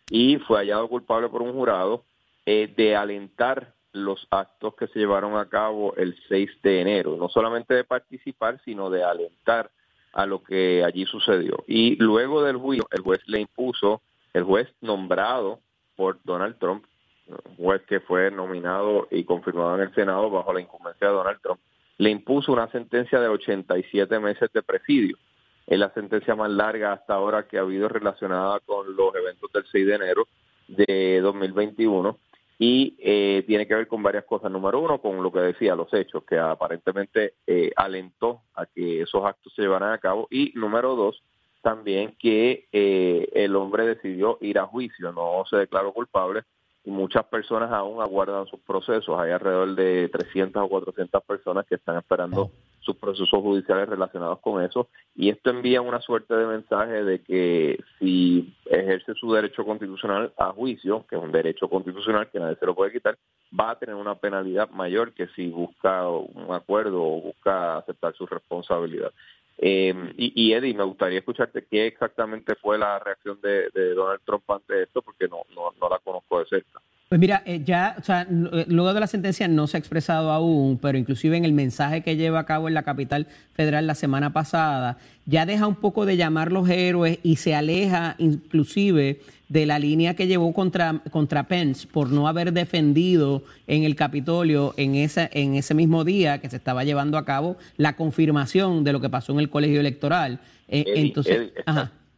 y 0.09 0.37
fue 0.37 0.59
hallado 0.59 0.87
culpable 0.87 1.29
por 1.29 1.41
un 1.41 1.53
jurado 1.53 2.03
eh, 2.45 2.71
de 2.75 2.95
alentar 2.95 3.73
los 3.93 4.27
actos 4.31 4.75
que 4.75 4.87
se 4.87 4.99
llevaron 4.99 5.37
a 5.37 5.47
cabo 5.47 5.95
el 5.95 6.17
6 6.27 6.49
de 6.63 6.81
enero, 6.81 7.15
no 7.15 7.29
solamente 7.29 7.75
de 7.75 7.83
participar, 7.83 8.59
sino 8.65 8.89
de 8.89 9.03
alentar 9.03 9.69
a 10.13 10.25
lo 10.25 10.43
que 10.43 10.83
allí 10.83 11.05
sucedió. 11.05 11.63
Y 11.67 11.95
luego 11.97 12.43
del 12.43 12.57
juicio, 12.57 12.87
el 12.91 13.01
juez 13.01 13.21
le 13.27 13.41
impuso, 13.41 14.01
el 14.33 14.43
juez 14.43 14.67
nombrado 14.81 15.59
por 15.95 16.19
Donald 16.23 16.57
Trump, 16.57 16.85
un 17.27 17.55
juez 17.55 17.81
que 17.83 17.99
fue 17.99 18.31
nominado 18.31 19.07
y 19.11 19.23
confirmado 19.23 19.75
en 19.75 19.81
el 19.81 19.95
Senado 19.95 20.29
bajo 20.29 20.53
la 20.53 20.61
incumbencia 20.61 21.07
de 21.07 21.13
Donald 21.13 21.39
Trump, 21.41 21.59
le 22.03 22.09
impuso 22.09 22.51
una 22.51 22.69
sentencia 22.69 23.17
de 23.21 23.29
87 23.29 24.19
meses 24.19 24.51
de 24.53 24.61
presidio. 24.61 25.17
Es 25.65 25.79
la 25.79 25.89
sentencia 25.93 26.35
más 26.35 26.51
larga 26.51 26.91
hasta 26.91 27.13
ahora 27.13 27.47
que 27.47 27.57
ha 27.57 27.61
habido 27.61 27.87
relacionada 27.87 28.59
con 28.59 28.93
los 28.93 29.15
eventos 29.15 29.49
del 29.53 29.63
6 29.71 29.87
de 29.87 29.95
enero 29.95 30.27
de 30.67 31.21
2021 31.21 32.19
y 32.59 32.97
eh, 32.99 33.45
tiene 33.47 33.65
que 33.65 33.75
ver 33.75 33.87
con 33.87 34.03
varias 34.03 34.25
cosas. 34.25 34.51
Número 34.51 34.81
uno, 34.81 34.99
con 34.99 35.23
lo 35.23 35.31
que 35.31 35.39
decía, 35.39 35.75
los 35.75 35.93
hechos, 35.93 36.25
que 36.25 36.37
aparentemente 36.37 37.35
eh, 37.47 37.71
alentó 37.77 38.41
a 38.53 38.65
que 38.65 39.03
esos 39.03 39.23
actos 39.23 39.53
se 39.55 39.61
llevaran 39.61 39.93
a 39.93 39.97
cabo. 39.97 40.27
Y 40.29 40.51
número 40.55 40.97
dos, 40.97 41.23
también 41.61 42.17
que 42.19 42.67
eh, 42.73 43.29
el 43.31 43.55
hombre 43.55 43.85
decidió 43.85 44.37
ir 44.41 44.59
a 44.59 44.65
juicio, 44.65 45.13
no 45.13 45.45
se 45.49 45.55
declaró 45.55 45.93
culpable, 45.93 46.43
y 46.85 46.91
muchas 46.91 47.25
personas 47.25 47.71
aún 47.71 48.01
aguardan 48.01 48.45
sus 48.47 48.59
procesos. 48.59 49.19
Hay 49.19 49.31
alrededor 49.31 49.75
de 49.75 50.09
300 50.09 50.63
o 50.63 50.67
400 50.67 51.23
personas 51.23 51.65
que 51.65 51.75
están 51.75 51.97
esperando 51.97 52.51
sus 52.81 52.97
procesos 52.97 53.39
judiciales 53.41 53.87
relacionados 53.87 54.39
con 54.39 54.61
eso 54.61 54.89
y 55.15 55.29
esto 55.29 55.49
envía 55.49 55.81
una 55.81 56.01
suerte 56.01 56.33
de 56.35 56.45
mensaje 56.45 57.03
de 57.03 57.21
que 57.21 57.79
si 57.97 58.53
ejerce 58.65 59.13
su 59.13 59.31
derecho 59.31 59.63
constitucional 59.63 60.33
a 60.37 60.51
juicio, 60.51 61.05
que 61.07 61.15
es 61.15 61.21
un 61.21 61.31
derecho 61.31 61.69
constitucional 61.69 62.29
que 62.29 62.39
nadie 62.39 62.57
se 62.57 62.65
lo 62.65 62.75
puede 62.75 62.91
quitar, 62.91 63.17
va 63.57 63.71
a 63.71 63.79
tener 63.79 63.95
una 63.95 64.15
penalidad 64.15 64.69
mayor 64.71 65.13
que 65.13 65.27
si 65.27 65.49
busca 65.49 66.09
un 66.09 66.53
acuerdo 66.53 67.01
o 67.01 67.21
busca 67.21 67.77
aceptar 67.77 68.13
su 68.15 68.25
responsabilidad. 68.25 69.13
Eh, 69.57 70.13
y, 70.17 70.33
y, 70.35 70.53
Eddie, 70.53 70.73
me 70.73 70.83
gustaría 70.83 71.19
escucharte 71.19 71.65
qué 71.69 71.87
exactamente 71.87 72.55
fue 72.55 72.77
la 72.77 72.99
reacción 72.99 73.39
de, 73.41 73.69
Donald 73.93 74.21
Trump 74.25 74.49
ante 74.49 74.83
esto, 74.83 75.01
porque 75.01 75.27
no, 75.27 75.43
no, 75.55 75.73
no 75.79 75.89
la 75.89 75.99
conozco 75.99 76.39
de 76.39 76.45
cerca. 76.45 76.81
Pues 77.13 77.19
mira, 77.19 77.43
eh, 77.45 77.61
ya, 77.63 77.95
o 77.99 78.01
sea, 78.01 78.23
eh, 78.23 78.65
luego 78.69 78.91
de 78.91 78.99
la 78.99 79.05
sentencia 79.05 79.47
no 79.47 79.67
se 79.67 79.77
ha 79.77 79.79
expresado 79.79 80.31
aún, 80.31 80.79
pero 80.81 80.97
inclusive 80.97 81.37
en 81.37 81.45
el 81.45 81.53
mensaje 81.53 82.01
que 82.01 82.15
lleva 82.15 82.39
a 82.39 82.45
cabo 82.47 82.67
en 82.67 82.73
la 82.73 82.81
capital 82.81 83.27
federal 83.53 83.85
la 83.85 83.93
semana 83.93 84.33
pasada, 84.33 84.97
ya 85.27 85.45
deja 85.45 85.67
un 85.67 85.75
poco 85.75 86.07
de 86.07 86.17
llamar 86.17 86.51
los 86.51 86.67
héroes 86.67 87.19
y 87.21 87.35
se 87.35 87.53
aleja 87.53 88.15
inclusive 88.17 89.21
de 89.47 89.65
la 89.67 89.77
línea 89.77 90.15
que 90.15 90.25
llevó 90.25 90.51
contra, 90.53 91.03
contra 91.11 91.43
Pence 91.47 91.85
por 91.85 92.09
no 92.09 92.27
haber 92.27 92.51
defendido 92.51 93.43
en 93.67 93.83
el 93.83 93.95
Capitolio 93.95 94.73
en, 94.77 94.95
esa, 94.95 95.29
en 95.31 95.53
ese 95.53 95.75
mismo 95.75 96.03
día 96.03 96.39
que 96.39 96.49
se 96.49 96.55
estaba 96.55 96.83
llevando 96.83 97.19
a 97.19 97.25
cabo 97.25 97.57
la 97.77 97.95
confirmación 97.95 98.83
de 98.83 98.91
lo 98.91 98.99
que 98.99 99.09
pasó 99.11 99.33
en 99.33 99.39
el 99.39 99.51
colegio 99.51 99.79
electoral. 99.79 100.39
Eh, 100.67 100.83
entonces, 100.95 101.51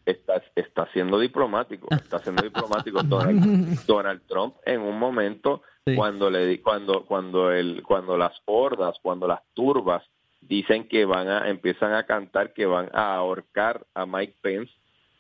está, 0.06 0.42
está 0.56 0.88
siendo 0.94 1.20
diplomático, 1.20 1.88
está 1.92 2.20
siendo 2.20 2.44
diplomático 2.44 3.02
Donald, 3.88 4.22
Trump 4.28 4.56
en 4.66 4.82
un 4.82 4.98
momento 4.98 5.62
cuando 5.96 6.30
le 6.30 6.62
cuando 6.62 7.06
cuando 7.06 7.52
el 7.52 7.84
cuando 7.84 8.18
las 8.18 8.34
hordas, 8.46 8.98
cuando 9.02 9.28
las 9.28 9.42
turbas 9.54 10.04
dicen 10.42 10.88
que 10.88 11.06
van 11.06 11.30
a 11.30 11.50
empiezan 11.50 11.94
a 11.94 12.06
cantar 12.06 12.54
que 12.54 12.66
van 12.66 12.90
a 12.94 13.16
ahorcar 13.16 13.86
a 13.94 14.06
Mike 14.06 14.36
Pence, 14.42 14.72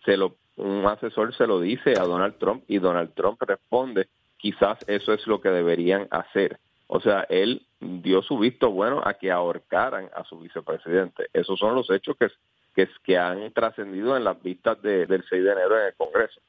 se 0.05 0.17
lo 0.17 0.35
un 0.57 0.85
asesor 0.85 1.35
se 1.35 1.47
lo 1.47 1.59
dice 1.59 1.93
a 1.99 2.03
Donald 2.03 2.37
Trump 2.37 2.63
y 2.67 2.79
Donald 2.79 3.13
Trump 3.13 3.41
responde, 3.41 4.07
quizás 4.37 4.77
eso 4.87 5.13
es 5.13 5.25
lo 5.27 5.41
que 5.41 5.49
deberían 5.49 6.07
hacer. 6.11 6.59
O 6.87 6.99
sea, 6.99 7.25
él 7.29 7.65
dio 7.79 8.21
su 8.21 8.37
visto 8.37 8.69
bueno 8.71 9.01
a 9.03 9.15
que 9.15 9.31
ahorcaran 9.31 10.09
a 10.15 10.23
su 10.23 10.39
vicepresidente. 10.39 11.27
Esos 11.33 11.59
son 11.59 11.75
los 11.75 11.89
hechos 11.89 12.15
que 12.17 12.29
que, 12.75 12.89
que 13.03 13.17
han 13.17 13.51
trascendido 13.53 14.17
en 14.17 14.23
las 14.23 14.41
vistas 14.41 14.81
del 14.81 15.23
6 15.29 15.43
de 15.43 15.51
enero 15.51 15.79
en 15.79 15.87
el 15.87 15.93
Congreso. 15.95 16.41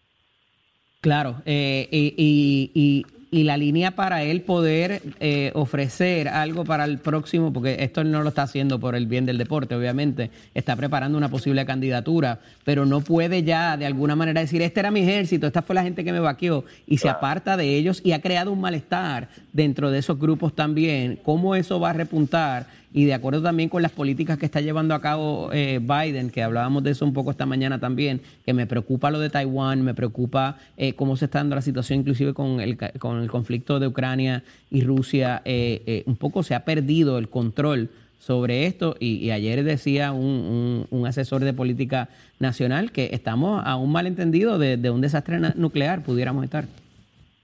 Claro, 1.00 1.36
eh, 1.46 1.86
y, 1.92 2.72
y, 2.74 3.06
y, 3.30 3.44
la 3.44 3.56
línea 3.56 3.92
para 3.92 4.24
él 4.24 4.40
poder 4.40 5.02
eh, 5.20 5.52
ofrecer 5.54 6.26
algo 6.26 6.64
para 6.64 6.84
el 6.84 6.98
próximo, 6.98 7.52
porque 7.52 7.76
esto 7.80 8.02
no 8.02 8.22
lo 8.22 8.30
está 8.30 8.42
haciendo 8.42 8.80
por 8.80 8.96
el 8.96 9.06
bien 9.06 9.24
del 9.24 9.38
deporte, 9.38 9.76
obviamente, 9.76 10.32
está 10.52 10.74
preparando 10.74 11.16
una 11.16 11.28
posible 11.28 11.64
candidatura, 11.64 12.40
pero 12.64 12.86
no 12.86 13.02
puede 13.02 13.44
ya 13.44 13.76
de 13.76 13.86
alguna 13.86 14.16
manera 14.16 14.40
decir, 14.40 14.62
este 14.62 14.80
era 14.80 14.90
mi 14.90 15.02
ejército, 15.02 15.46
esta 15.46 15.62
fue 15.62 15.76
la 15.76 15.84
gente 15.84 16.02
que 16.02 16.12
me 16.12 16.18
vaqueó, 16.18 16.64
y 16.88 16.98
se 16.98 17.08
aparta 17.08 17.56
de 17.56 17.76
ellos 17.76 18.00
y 18.02 18.10
ha 18.10 18.20
creado 18.20 18.50
un 18.50 18.60
malestar 18.60 19.28
dentro 19.52 19.92
de 19.92 19.98
esos 19.98 20.18
grupos 20.18 20.56
también. 20.56 21.20
¿Cómo 21.22 21.54
eso 21.54 21.78
va 21.78 21.90
a 21.90 21.92
repuntar? 21.92 22.66
Y 22.96 23.04
de 23.04 23.12
acuerdo 23.12 23.42
también 23.42 23.68
con 23.68 23.82
las 23.82 23.92
políticas 23.92 24.38
que 24.38 24.46
está 24.46 24.62
llevando 24.62 24.94
a 24.94 25.02
cabo 25.02 25.50
eh, 25.52 25.80
Biden, 25.82 26.30
que 26.30 26.42
hablábamos 26.42 26.82
de 26.82 26.92
eso 26.92 27.04
un 27.04 27.12
poco 27.12 27.30
esta 27.30 27.44
mañana 27.44 27.78
también, 27.78 28.22
que 28.46 28.54
me 28.54 28.66
preocupa 28.66 29.10
lo 29.10 29.20
de 29.20 29.28
Taiwán, 29.28 29.82
me 29.82 29.92
preocupa 29.92 30.56
eh, 30.78 30.94
cómo 30.94 31.14
se 31.18 31.26
está 31.26 31.40
dando 31.40 31.56
la 31.56 31.60
situación 31.60 31.98
inclusive 31.98 32.32
con 32.32 32.58
el, 32.58 32.78
con 32.98 33.20
el 33.20 33.30
conflicto 33.30 33.80
de 33.80 33.86
Ucrania 33.86 34.44
y 34.70 34.80
Rusia, 34.80 35.42
eh, 35.44 36.04
un 36.06 36.16
poco 36.16 36.42
se 36.42 36.54
ha 36.54 36.64
perdido 36.64 37.18
el 37.18 37.28
control 37.28 37.90
sobre 38.18 38.64
esto 38.64 38.96
y, 38.98 39.28
ayer 39.28 39.62
decía 39.62 40.12
un, 40.12 40.86
asesor 41.06 41.44
de 41.44 41.52
política 41.52 42.08
nacional 42.38 42.92
que 42.92 43.10
estamos 43.12 43.62
a 43.62 43.76
un 43.76 43.92
malentendido 43.92 44.58
de, 44.58 44.78
de 44.78 44.88
un 44.88 45.02
desastre 45.02 45.38
nuclear, 45.54 46.02
pudiéramos 46.02 46.44
estar. 46.44 46.64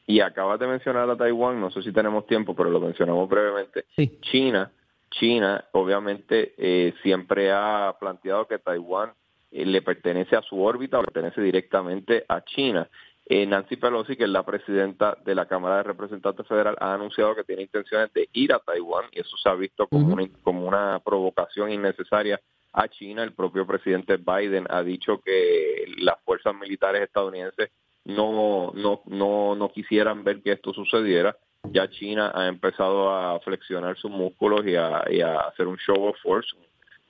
Y 0.06 0.20
acabas 0.20 0.58
de 0.58 0.66
mencionar 0.66 1.10
a 1.10 1.16
Taiwán, 1.16 1.60
no 1.60 1.70
sé 1.70 1.82
si 1.82 1.92
tenemos 1.92 2.26
tiempo, 2.26 2.54
pero 2.56 2.70
lo 2.70 2.80
mencionamos 2.80 3.28
brevemente. 3.28 3.84
China, 4.22 4.70
China 5.12 5.64
obviamente 5.72 6.54
eh, 6.56 6.94
siempre 7.02 7.52
ha 7.52 7.94
planteado 7.98 8.46
que 8.46 8.58
Taiwán 8.58 9.12
eh, 9.50 9.64
le 9.64 9.82
pertenece 9.82 10.36
a 10.36 10.42
su 10.42 10.62
órbita, 10.62 11.00
pertenece 11.00 11.40
directamente 11.40 12.24
a 12.28 12.42
China. 12.42 12.88
Eh, 13.26 13.46
Nancy 13.46 13.76
Pelosi, 13.76 14.16
que 14.16 14.24
es 14.24 14.30
la 14.30 14.44
presidenta 14.44 15.16
de 15.24 15.34
la 15.34 15.46
Cámara 15.46 15.76
de 15.76 15.82
Representantes 15.84 16.46
Federal, 16.46 16.76
ha 16.80 16.94
anunciado 16.94 17.36
que 17.36 17.44
tiene 17.44 17.62
intenciones 17.62 18.12
de 18.12 18.28
ir 18.32 18.52
a 18.52 18.58
Taiwán 18.58 19.04
y 19.12 19.20
eso 19.20 19.36
se 19.36 19.48
ha 19.48 19.54
visto 19.54 19.86
como, 19.86 20.12
una, 20.12 20.28
como 20.42 20.66
una 20.66 21.00
provocación 21.04 21.70
innecesaria 21.70 22.40
a 22.72 22.88
China. 22.88 23.22
El 23.22 23.32
propio 23.32 23.66
presidente 23.66 24.16
Biden 24.16 24.66
ha 24.70 24.82
dicho 24.82 25.20
que 25.24 25.84
las 25.98 26.16
fuerzas 26.24 26.54
militares 26.54 27.02
estadounidenses 27.02 27.70
no, 28.04 28.72
no, 28.74 29.02
no, 29.06 29.54
no 29.54 29.72
quisieran 29.72 30.24
ver 30.24 30.42
que 30.42 30.52
esto 30.52 30.72
sucediera. 30.72 31.36
Ya 31.70 31.88
China 31.88 32.32
ha 32.34 32.48
empezado 32.48 33.10
a 33.10 33.38
flexionar 33.40 33.96
sus 33.96 34.10
músculos 34.10 34.66
y 34.66 34.74
a, 34.74 35.04
y 35.10 35.20
a 35.20 35.38
hacer 35.40 35.68
un 35.68 35.76
show 35.78 36.04
of 36.04 36.16
force, 36.22 36.48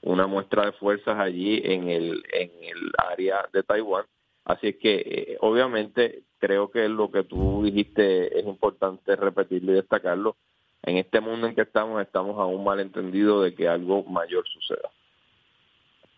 una 0.03 0.27
muestra 0.27 0.67
de 0.67 0.73
fuerzas 0.73 1.19
allí 1.19 1.61
en 1.65 1.89
el, 1.89 2.23
área 2.99 3.49
de 3.53 3.63
Taiwán 3.63 4.05
Así 4.45 4.69
es 4.69 4.77
que 4.77 4.95
eh, 4.95 5.37
obviamente 5.41 6.25
creo 6.39 6.71
que 6.71 6.89
lo 6.89 7.11
que 7.11 7.23
tú 7.23 7.63
dijiste 7.65 8.39
es 8.39 8.45
importante 8.45 9.15
repetirlo 9.15 9.73
y 9.73 9.77
destacarlo. 9.77 10.37
En 10.83 10.97
este 10.97 11.21
mundo 11.21 11.47
en 11.47 11.55
que 11.55 11.63
estamos 11.63 12.03
estamos 12.03 12.39
aún 12.39 12.65
malentendidos 12.65 13.45
de 13.45 13.55
que 13.55 13.69
algo 13.69 14.03
mayor 14.03 14.45
suceda. 14.49 14.91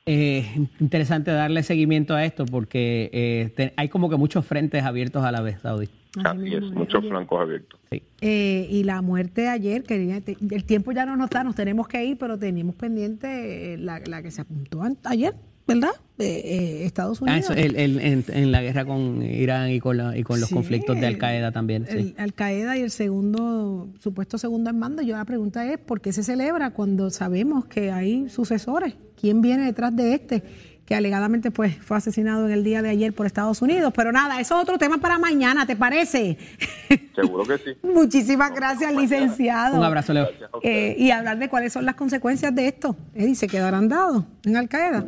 Eh, 0.06 0.68
interesante 0.80 1.30
darle 1.30 1.62
seguimiento 1.62 2.14
a 2.14 2.26
esto 2.26 2.44
porque 2.44 3.08
eh, 3.14 3.72
hay 3.76 3.88
como 3.88 4.10
que 4.10 4.16
muchos 4.16 4.44
frentes 4.44 4.84
abiertos 4.84 5.24
a 5.24 5.32
la 5.32 5.40
vez, 5.40 5.62
Saudi. 5.62 5.88
Así 6.22 6.54
es, 6.54 6.62
muchos 6.72 7.02
flancos 7.08 7.40
abiertos. 7.40 7.80
Eh, 7.90 8.68
y 8.70 8.84
la 8.84 9.00
muerte 9.00 9.48
ayer, 9.48 9.82
que 9.82 10.22
el 10.50 10.64
tiempo 10.64 10.92
ya 10.92 11.06
no 11.06 11.16
nos 11.16 11.30
da, 11.30 11.42
nos 11.42 11.54
tenemos 11.54 11.88
que 11.88 12.04
ir, 12.04 12.18
pero 12.18 12.38
teníamos 12.38 12.74
pendiente 12.74 13.78
la, 13.78 14.00
la 14.06 14.22
que 14.22 14.30
se 14.30 14.42
apuntó 14.42 14.82
ayer, 15.04 15.34
¿verdad? 15.66 15.90
Eh, 16.18 16.82
Estados 16.84 17.20
ah, 17.22 17.24
Unidos. 17.24 17.50
en, 17.56 18.52
la 18.52 18.62
guerra 18.62 18.84
con 18.84 19.22
Irán 19.22 19.70
y 19.70 19.80
con, 19.80 20.16
y 20.16 20.22
con 20.22 20.40
los 20.40 20.50
conflictos 20.50 21.00
de 21.00 21.06
Al 21.06 21.18
Qaeda 21.18 21.50
también. 21.50 21.86
Sí. 21.90 22.14
Al 22.18 22.34
Qaeda 22.34 22.76
y 22.76 22.82
el 22.82 22.90
segundo, 22.90 23.88
supuesto 23.98 24.38
segundo 24.38 24.70
en 24.70 24.78
mando. 24.78 25.02
Yo 25.02 25.16
la 25.16 25.24
pregunta 25.24 25.70
es, 25.72 25.78
¿por 25.78 26.00
qué 26.00 26.12
se 26.12 26.22
celebra 26.22 26.70
cuando 26.70 27.10
sabemos 27.10 27.64
que 27.66 27.90
hay 27.90 28.28
sucesores? 28.28 28.94
¿Quién 29.20 29.40
viene 29.40 29.64
detrás 29.64 29.94
de 29.96 30.14
este? 30.14 30.42
que 30.84 30.94
alegadamente 30.94 31.50
pues 31.50 31.76
fue 31.78 31.96
asesinado 31.96 32.46
en 32.46 32.52
el 32.52 32.62
día 32.62 32.82
de 32.82 32.90
ayer 32.90 33.14
por 33.14 33.26
Estados 33.26 33.62
Unidos. 33.62 33.92
Pero 33.96 34.12
nada, 34.12 34.40
eso 34.40 34.56
es 34.56 34.62
otro 34.62 34.76
tema 34.76 34.98
para 34.98 35.18
mañana, 35.18 35.66
¿te 35.66 35.76
parece? 35.76 36.36
Seguro 37.14 37.44
que 37.44 37.58
sí. 37.58 37.70
Muchísimas 37.82 38.54
gracias, 38.54 38.94
licenciado. 38.94 39.78
Un 39.78 39.84
abrazo, 39.84 40.12
Leo. 40.12 40.28
Eh, 40.62 40.94
y 40.98 41.10
hablar 41.10 41.38
de 41.38 41.48
cuáles 41.48 41.72
son 41.72 41.86
las 41.86 41.94
consecuencias 41.94 42.54
de 42.54 42.68
esto. 42.68 42.96
Eddie, 43.14 43.34
¿se 43.34 43.48
quedarán 43.48 43.88
dados 43.88 44.24
en 44.44 44.56
Al 44.56 44.68
Qaeda? 44.68 45.06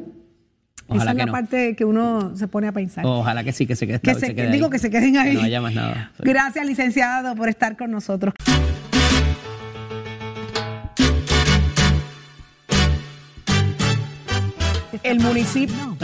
Esa 0.89 1.11
es 1.11 1.17
la 1.17 1.27
parte 1.27 1.75
que 1.75 1.85
uno 1.85 2.37
se 2.37 2.49
pone 2.49 2.69
a 2.69 2.73
pensar. 2.73 3.05
Ojalá 3.05 3.43
que 3.43 3.53
sí, 3.53 3.67
que 3.67 3.75
se, 3.75 3.87
quede, 3.87 4.51
digo 4.53 4.71
que 4.71 4.79
se 4.79 4.91
queden 4.91 5.17
ahí. 5.17 5.35
no 5.35 5.43
haya 5.43 5.61
más 5.61 5.75
nada. 5.75 6.13
Gracias, 6.19 6.65
licenciado, 6.67 7.35
por 7.35 7.49
estar 7.49 7.77
con 7.77 7.91
nosotros. 7.91 8.35
El 15.07 15.21
municipio. 15.21 15.97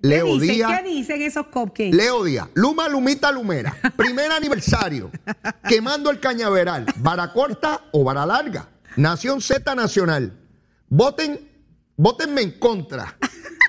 Leo 0.00 0.38
Díaz. 0.38 0.80
¿Qué 0.80 0.88
dicen 0.88 1.22
esos 1.22 1.48
cupcakes? 1.48 1.92
Leo 1.92 2.22
Díaz. 2.22 2.48
Luma, 2.54 2.88
Lumita, 2.88 3.32
Lumera. 3.32 3.76
Primer 3.96 4.30
aniversario. 4.30 5.10
Quemando 5.68 6.10
el 6.10 6.20
cañaveral. 6.20 6.86
Vara 6.98 7.32
corta 7.32 7.82
o 7.92 8.04
vara 8.04 8.24
larga. 8.24 8.68
Nación 8.96 9.40
Z 9.40 9.74
Nacional. 9.74 10.38
Voten, 10.88 11.48
votenme 11.96 12.42
en 12.42 12.52
contra. 12.52 13.16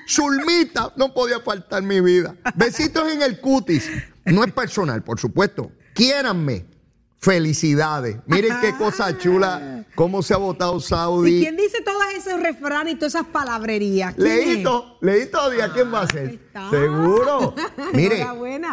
Zulmita, 0.07 0.93
no 0.95 1.13
podía 1.13 1.39
faltar 1.39 1.83
mi 1.83 1.99
vida. 2.01 2.35
Besitos 2.55 3.11
en 3.11 3.21
el 3.21 3.39
cutis. 3.39 3.89
No 4.25 4.43
es 4.43 4.51
personal, 4.51 5.03
por 5.03 5.19
supuesto. 5.19 5.71
Quiéranme. 5.93 6.65
Felicidades. 7.21 8.15
Miren 8.27 8.53
qué 8.61 8.73
cosa 8.77 9.17
chula, 9.17 9.85
cómo 9.93 10.23
se 10.23 10.33
ha 10.33 10.37
votado 10.37 10.79
Saudi. 10.79 11.39
¿Y 11.39 11.41
quién 11.41 11.57
dice 11.57 11.81
todos 11.81 12.01
esos 12.15 12.41
refranes 12.41 12.93
y 12.93 12.95
todas 12.95 13.15
esas 13.15 13.27
palabrerías? 13.27 14.17
Leíto, 14.17 14.97
leíto 15.01 15.49
día, 15.49 15.69
¿quién 15.73 15.93
va 15.93 16.03
a 16.03 16.07
ser? 16.07 16.39
Seguro. 16.69 17.53
Mire, 17.93 18.25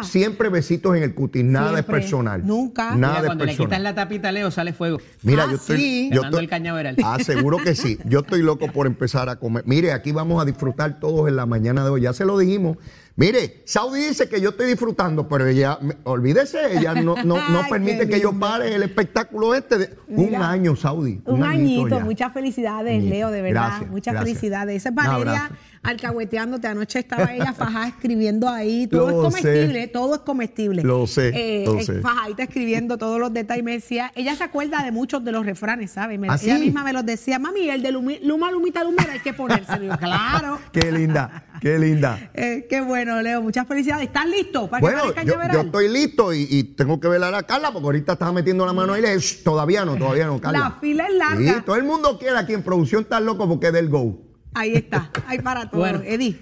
siempre 0.03 0.47
besitos 0.47 0.95
en 0.95 1.03
el 1.03 1.13
cutis, 1.13 1.43
nada 1.43 1.79
es 1.79 1.85
personal. 1.85 2.47
Nunca. 2.47 2.95
Nada 2.95 3.25
cuando 3.25 3.43
le 3.43 3.57
quitan 3.57 3.83
la 3.83 3.93
tapita 3.93 4.31
Leo, 4.31 4.49
sale 4.49 4.71
fuego. 4.71 5.01
Mira, 5.23 5.43
yo 5.47 5.51
ah, 5.51 5.55
estoy. 5.55 6.09
Yo 6.13 6.21
estoy, 6.21 6.45
el 6.45 6.49
cañaveral. 6.49 6.95
Ah, 7.03 7.17
seguro 7.21 7.57
que 7.57 7.75
sí. 7.75 7.99
Yo 8.05 8.19
estoy 8.19 8.43
loco 8.43 8.71
por 8.71 8.87
empezar 8.87 9.27
a 9.27 9.35
comer. 9.35 9.63
Mire, 9.65 9.91
aquí 9.91 10.13
vamos 10.13 10.41
a 10.41 10.45
disfrutar 10.45 11.01
todos 11.01 11.27
en 11.27 11.35
la 11.35 11.45
mañana 11.45 11.83
de 11.83 11.89
hoy. 11.89 12.01
Ya 12.01 12.13
se 12.13 12.23
lo 12.23 12.37
dijimos. 12.37 12.77
Mire, 13.17 13.63
Saudi 13.65 13.99
dice 13.99 14.29
que 14.29 14.39
yo 14.39 14.49
estoy 14.49 14.67
disfrutando, 14.67 15.27
pero 15.27 15.47
ella, 15.47 15.79
olvídese, 16.03 16.77
ella 16.77 16.93
no, 16.93 17.15
no, 17.23 17.35
permite 17.69 18.07
que 18.07 18.21
yo 18.21 18.31
pare 18.31 18.75
el 18.75 18.83
espectáculo 18.83 19.55
este 19.55 19.77
de 19.79 19.97
un 20.07 20.35
año, 20.35 20.75
Saudi. 20.75 21.19
Un, 21.25 21.43
añito, 21.43 21.99
muchas 21.99 22.31
felicidades, 22.31 23.03
Leo, 23.03 23.31
de 23.31 23.41
verdad. 23.41 23.87
muchas 23.87 24.19
felicidades. 24.19 24.75
Esa 24.75 24.89
es 24.89 24.95
Valeria 24.95 25.49
alcahueteándote. 25.83 26.67
Anoche 26.67 26.99
estaba 26.99 27.33
ella 27.33 27.53
fajada 27.53 27.87
escribiendo 27.87 28.47
ahí. 28.49 28.87
Todo 28.91 29.09
Lo 29.09 29.09
es 29.09 29.23
comestible, 29.33 29.81
sé. 29.81 29.87
todo 29.87 30.15
es 30.15 30.21
comestible. 30.21 30.83
Lo 30.83 31.07
sé, 31.07 31.31
Eh, 31.33 31.63
lo 31.65 31.79
sé. 31.81 32.01
Fajadita 32.01 32.43
escribiendo 32.43 32.97
todos 32.97 33.19
los 33.19 33.33
detalles. 33.33 33.63
Me 33.63 33.73
decía, 33.73 34.11
ella 34.15 34.35
se 34.35 34.43
acuerda 34.43 34.83
de 34.83 34.91
muchos 34.91 35.23
de 35.23 35.31
los 35.31 35.45
refranes, 35.45 35.91
¿sabes? 35.91 36.19
Me- 36.19 36.29
¿Ah, 36.29 36.37
ella 36.41 36.55
sí? 36.57 36.61
misma 36.65 36.83
me 36.83 36.93
los 36.93 37.05
decía, 37.05 37.39
mami, 37.39 37.69
el 37.69 37.81
de 37.81 37.91
Lumi- 37.93 38.19
Luma, 38.21 38.51
Lumita, 38.51 38.83
Lumera 38.83 39.13
hay 39.13 39.19
que 39.19 39.33
ponérselo. 39.33 39.97
Claro. 39.97 40.59
Qué 40.71 40.91
linda, 40.91 41.45
qué 41.61 41.77
linda. 41.79 42.19
Eh, 42.33 42.67
qué 42.69 42.81
bueno, 42.81 43.21
Leo. 43.21 43.41
Muchas 43.41 43.67
felicidades. 43.67 44.07
¿Estás 44.07 44.27
listo 44.27 44.69
para 44.69 44.79
Bueno, 44.81 45.13
que 45.13 45.25
yo, 45.25 45.35
yo 45.51 45.61
estoy 45.61 45.89
listo 45.89 46.33
y, 46.33 46.47
y 46.49 46.63
tengo 46.63 46.99
que 46.99 47.07
velar 47.07 47.33
a 47.33 47.43
Carla 47.43 47.71
porque 47.71 47.85
ahorita 47.85 48.13
estaba 48.13 48.31
metiendo 48.31 48.65
la 48.65 48.73
mano 48.73 48.93
ahí. 48.93 49.01
le- 49.01 49.17
"Shh, 49.19 49.43
Todavía 49.43 49.83
no, 49.85 49.95
todavía 49.95 50.27
no, 50.27 50.39
Carla. 50.39 50.59
La 50.59 50.71
fila 50.79 51.07
es 51.07 51.13
larga. 51.15 51.53
Sí, 51.55 51.61
todo 51.65 51.75
el 51.75 51.83
mundo 51.83 52.17
quiere 52.19 52.37
aquí 52.37 52.53
en 52.53 52.61
producción 52.63 53.03
está 53.03 53.19
loco 53.19 53.47
porque 53.47 53.67
es 53.67 53.73
del 53.73 53.89
go. 53.89 54.26
Ahí 54.57 54.73
está. 54.73 55.11
Ahí 55.27 55.39
para 55.39 55.69
todo. 55.69 55.79
Bueno. 55.81 56.01
Eddie, 56.03 56.39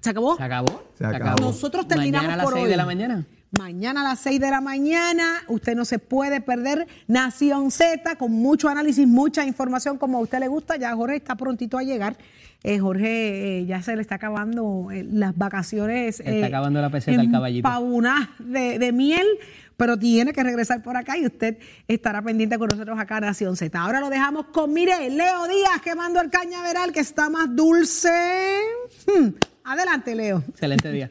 ¿se 0.00 0.10
acabó? 0.10 0.36
¿Se 0.36 0.42
acabó? 0.42 0.82
Se 0.96 1.04
acabó. 1.04 1.36
Nosotros 1.40 1.86
terminamos 1.86 2.26
Mañana 2.26 2.34
a 2.34 2.36
las 2.38 2.44
por 2.44 2.54
6 2.54 2.64
hoy. 2.64 2.70
de 2.70 2.76
la 2.76 2.86
mañana. 2.86 3.26
Mañana 3.58 4.00
a 4.00 4.04
las 4.04 4.18
6 4.20 4.40
de 4.40 4.50
la 4.50 4.60
mañana, 4.60 5.42
usted 5.48 5.76
no 5.76 5.84
se 5.84 5.98
puede 5.98 6.40
perder 6.40 6.88
Nación 7.06 7.70
Z 7.70 8.16
con 8.16 8.32
mucho 8.32 8.68
análisis, 8.68 9.06
mucha 9.06 9.44
información 9.46 9.98
como 9.98 10.18
a 10.18 10.20
usted 10.22 10.40
le 10.40 10.48
gusta. 10.48 10.76
Ya 10.76 10.94
Jorge 10.96 11.16
está 11.16 11.36
prontito 11.36 11.78
a 11.78 11.82
llegar. 11.82 12.16
Eh, 12.66 12.78
Jorge 12.78 13.58
eh, 13.58 13.66
ya 13.66 13.82
se 13.82 13.94
le 13.94 14.00
está 14.00 14.14
acabando 14.14 14.88
eh, 14.90 15.06
las 15.08 15.36
vacaciones. 15.36 16.20
Está 16.20 16.46
acabando 16.46 16.80
la 16.80 16.88
peseta 16.88 17.20
al 17.20 17.30
caballito. 17.30 17.62
paunas 17.62 18.30
de, 18.38 18.78
de 18.78 18.90
miel, 18.90 19.26
pero 19.76 19.98
tiene 19.98 20.32
que 20.32 20.42
regresar 20.42 20.82
por 20.82 20.96
acá 20.96 21.18
y 21.18 21.26
usted 21.26 21.58
estará 21.86 22.22
pendiente 22.22 22.56
con 22.56 22.68
nosotros 22.68 22.98
acá 22.98 23.18
en 23.18 23.24
Nación 23.24 23.56
Z. 23.56 23.78
Ahora 23.78 24.00
lo 24.00 24.08
dejamos 24.08 24.46
con, 24.46 24.72
mire, 24.72 25.10
Leo 25.10 25.46
Díaz 25.46 25.82
quemando 25.84 26.22
el 26.22 26.30
cañaveral 26.30 26.90
que 26.90 27.00
está 27.00 27.28
más 27.28 27.54
dulce. 27.54 28.08
Hmm, 29.06 29.28
Adelante, 29.64 30.14
Leo. 30.14 30.42
Excelente 30.48 30.90
día. 30.90 31.10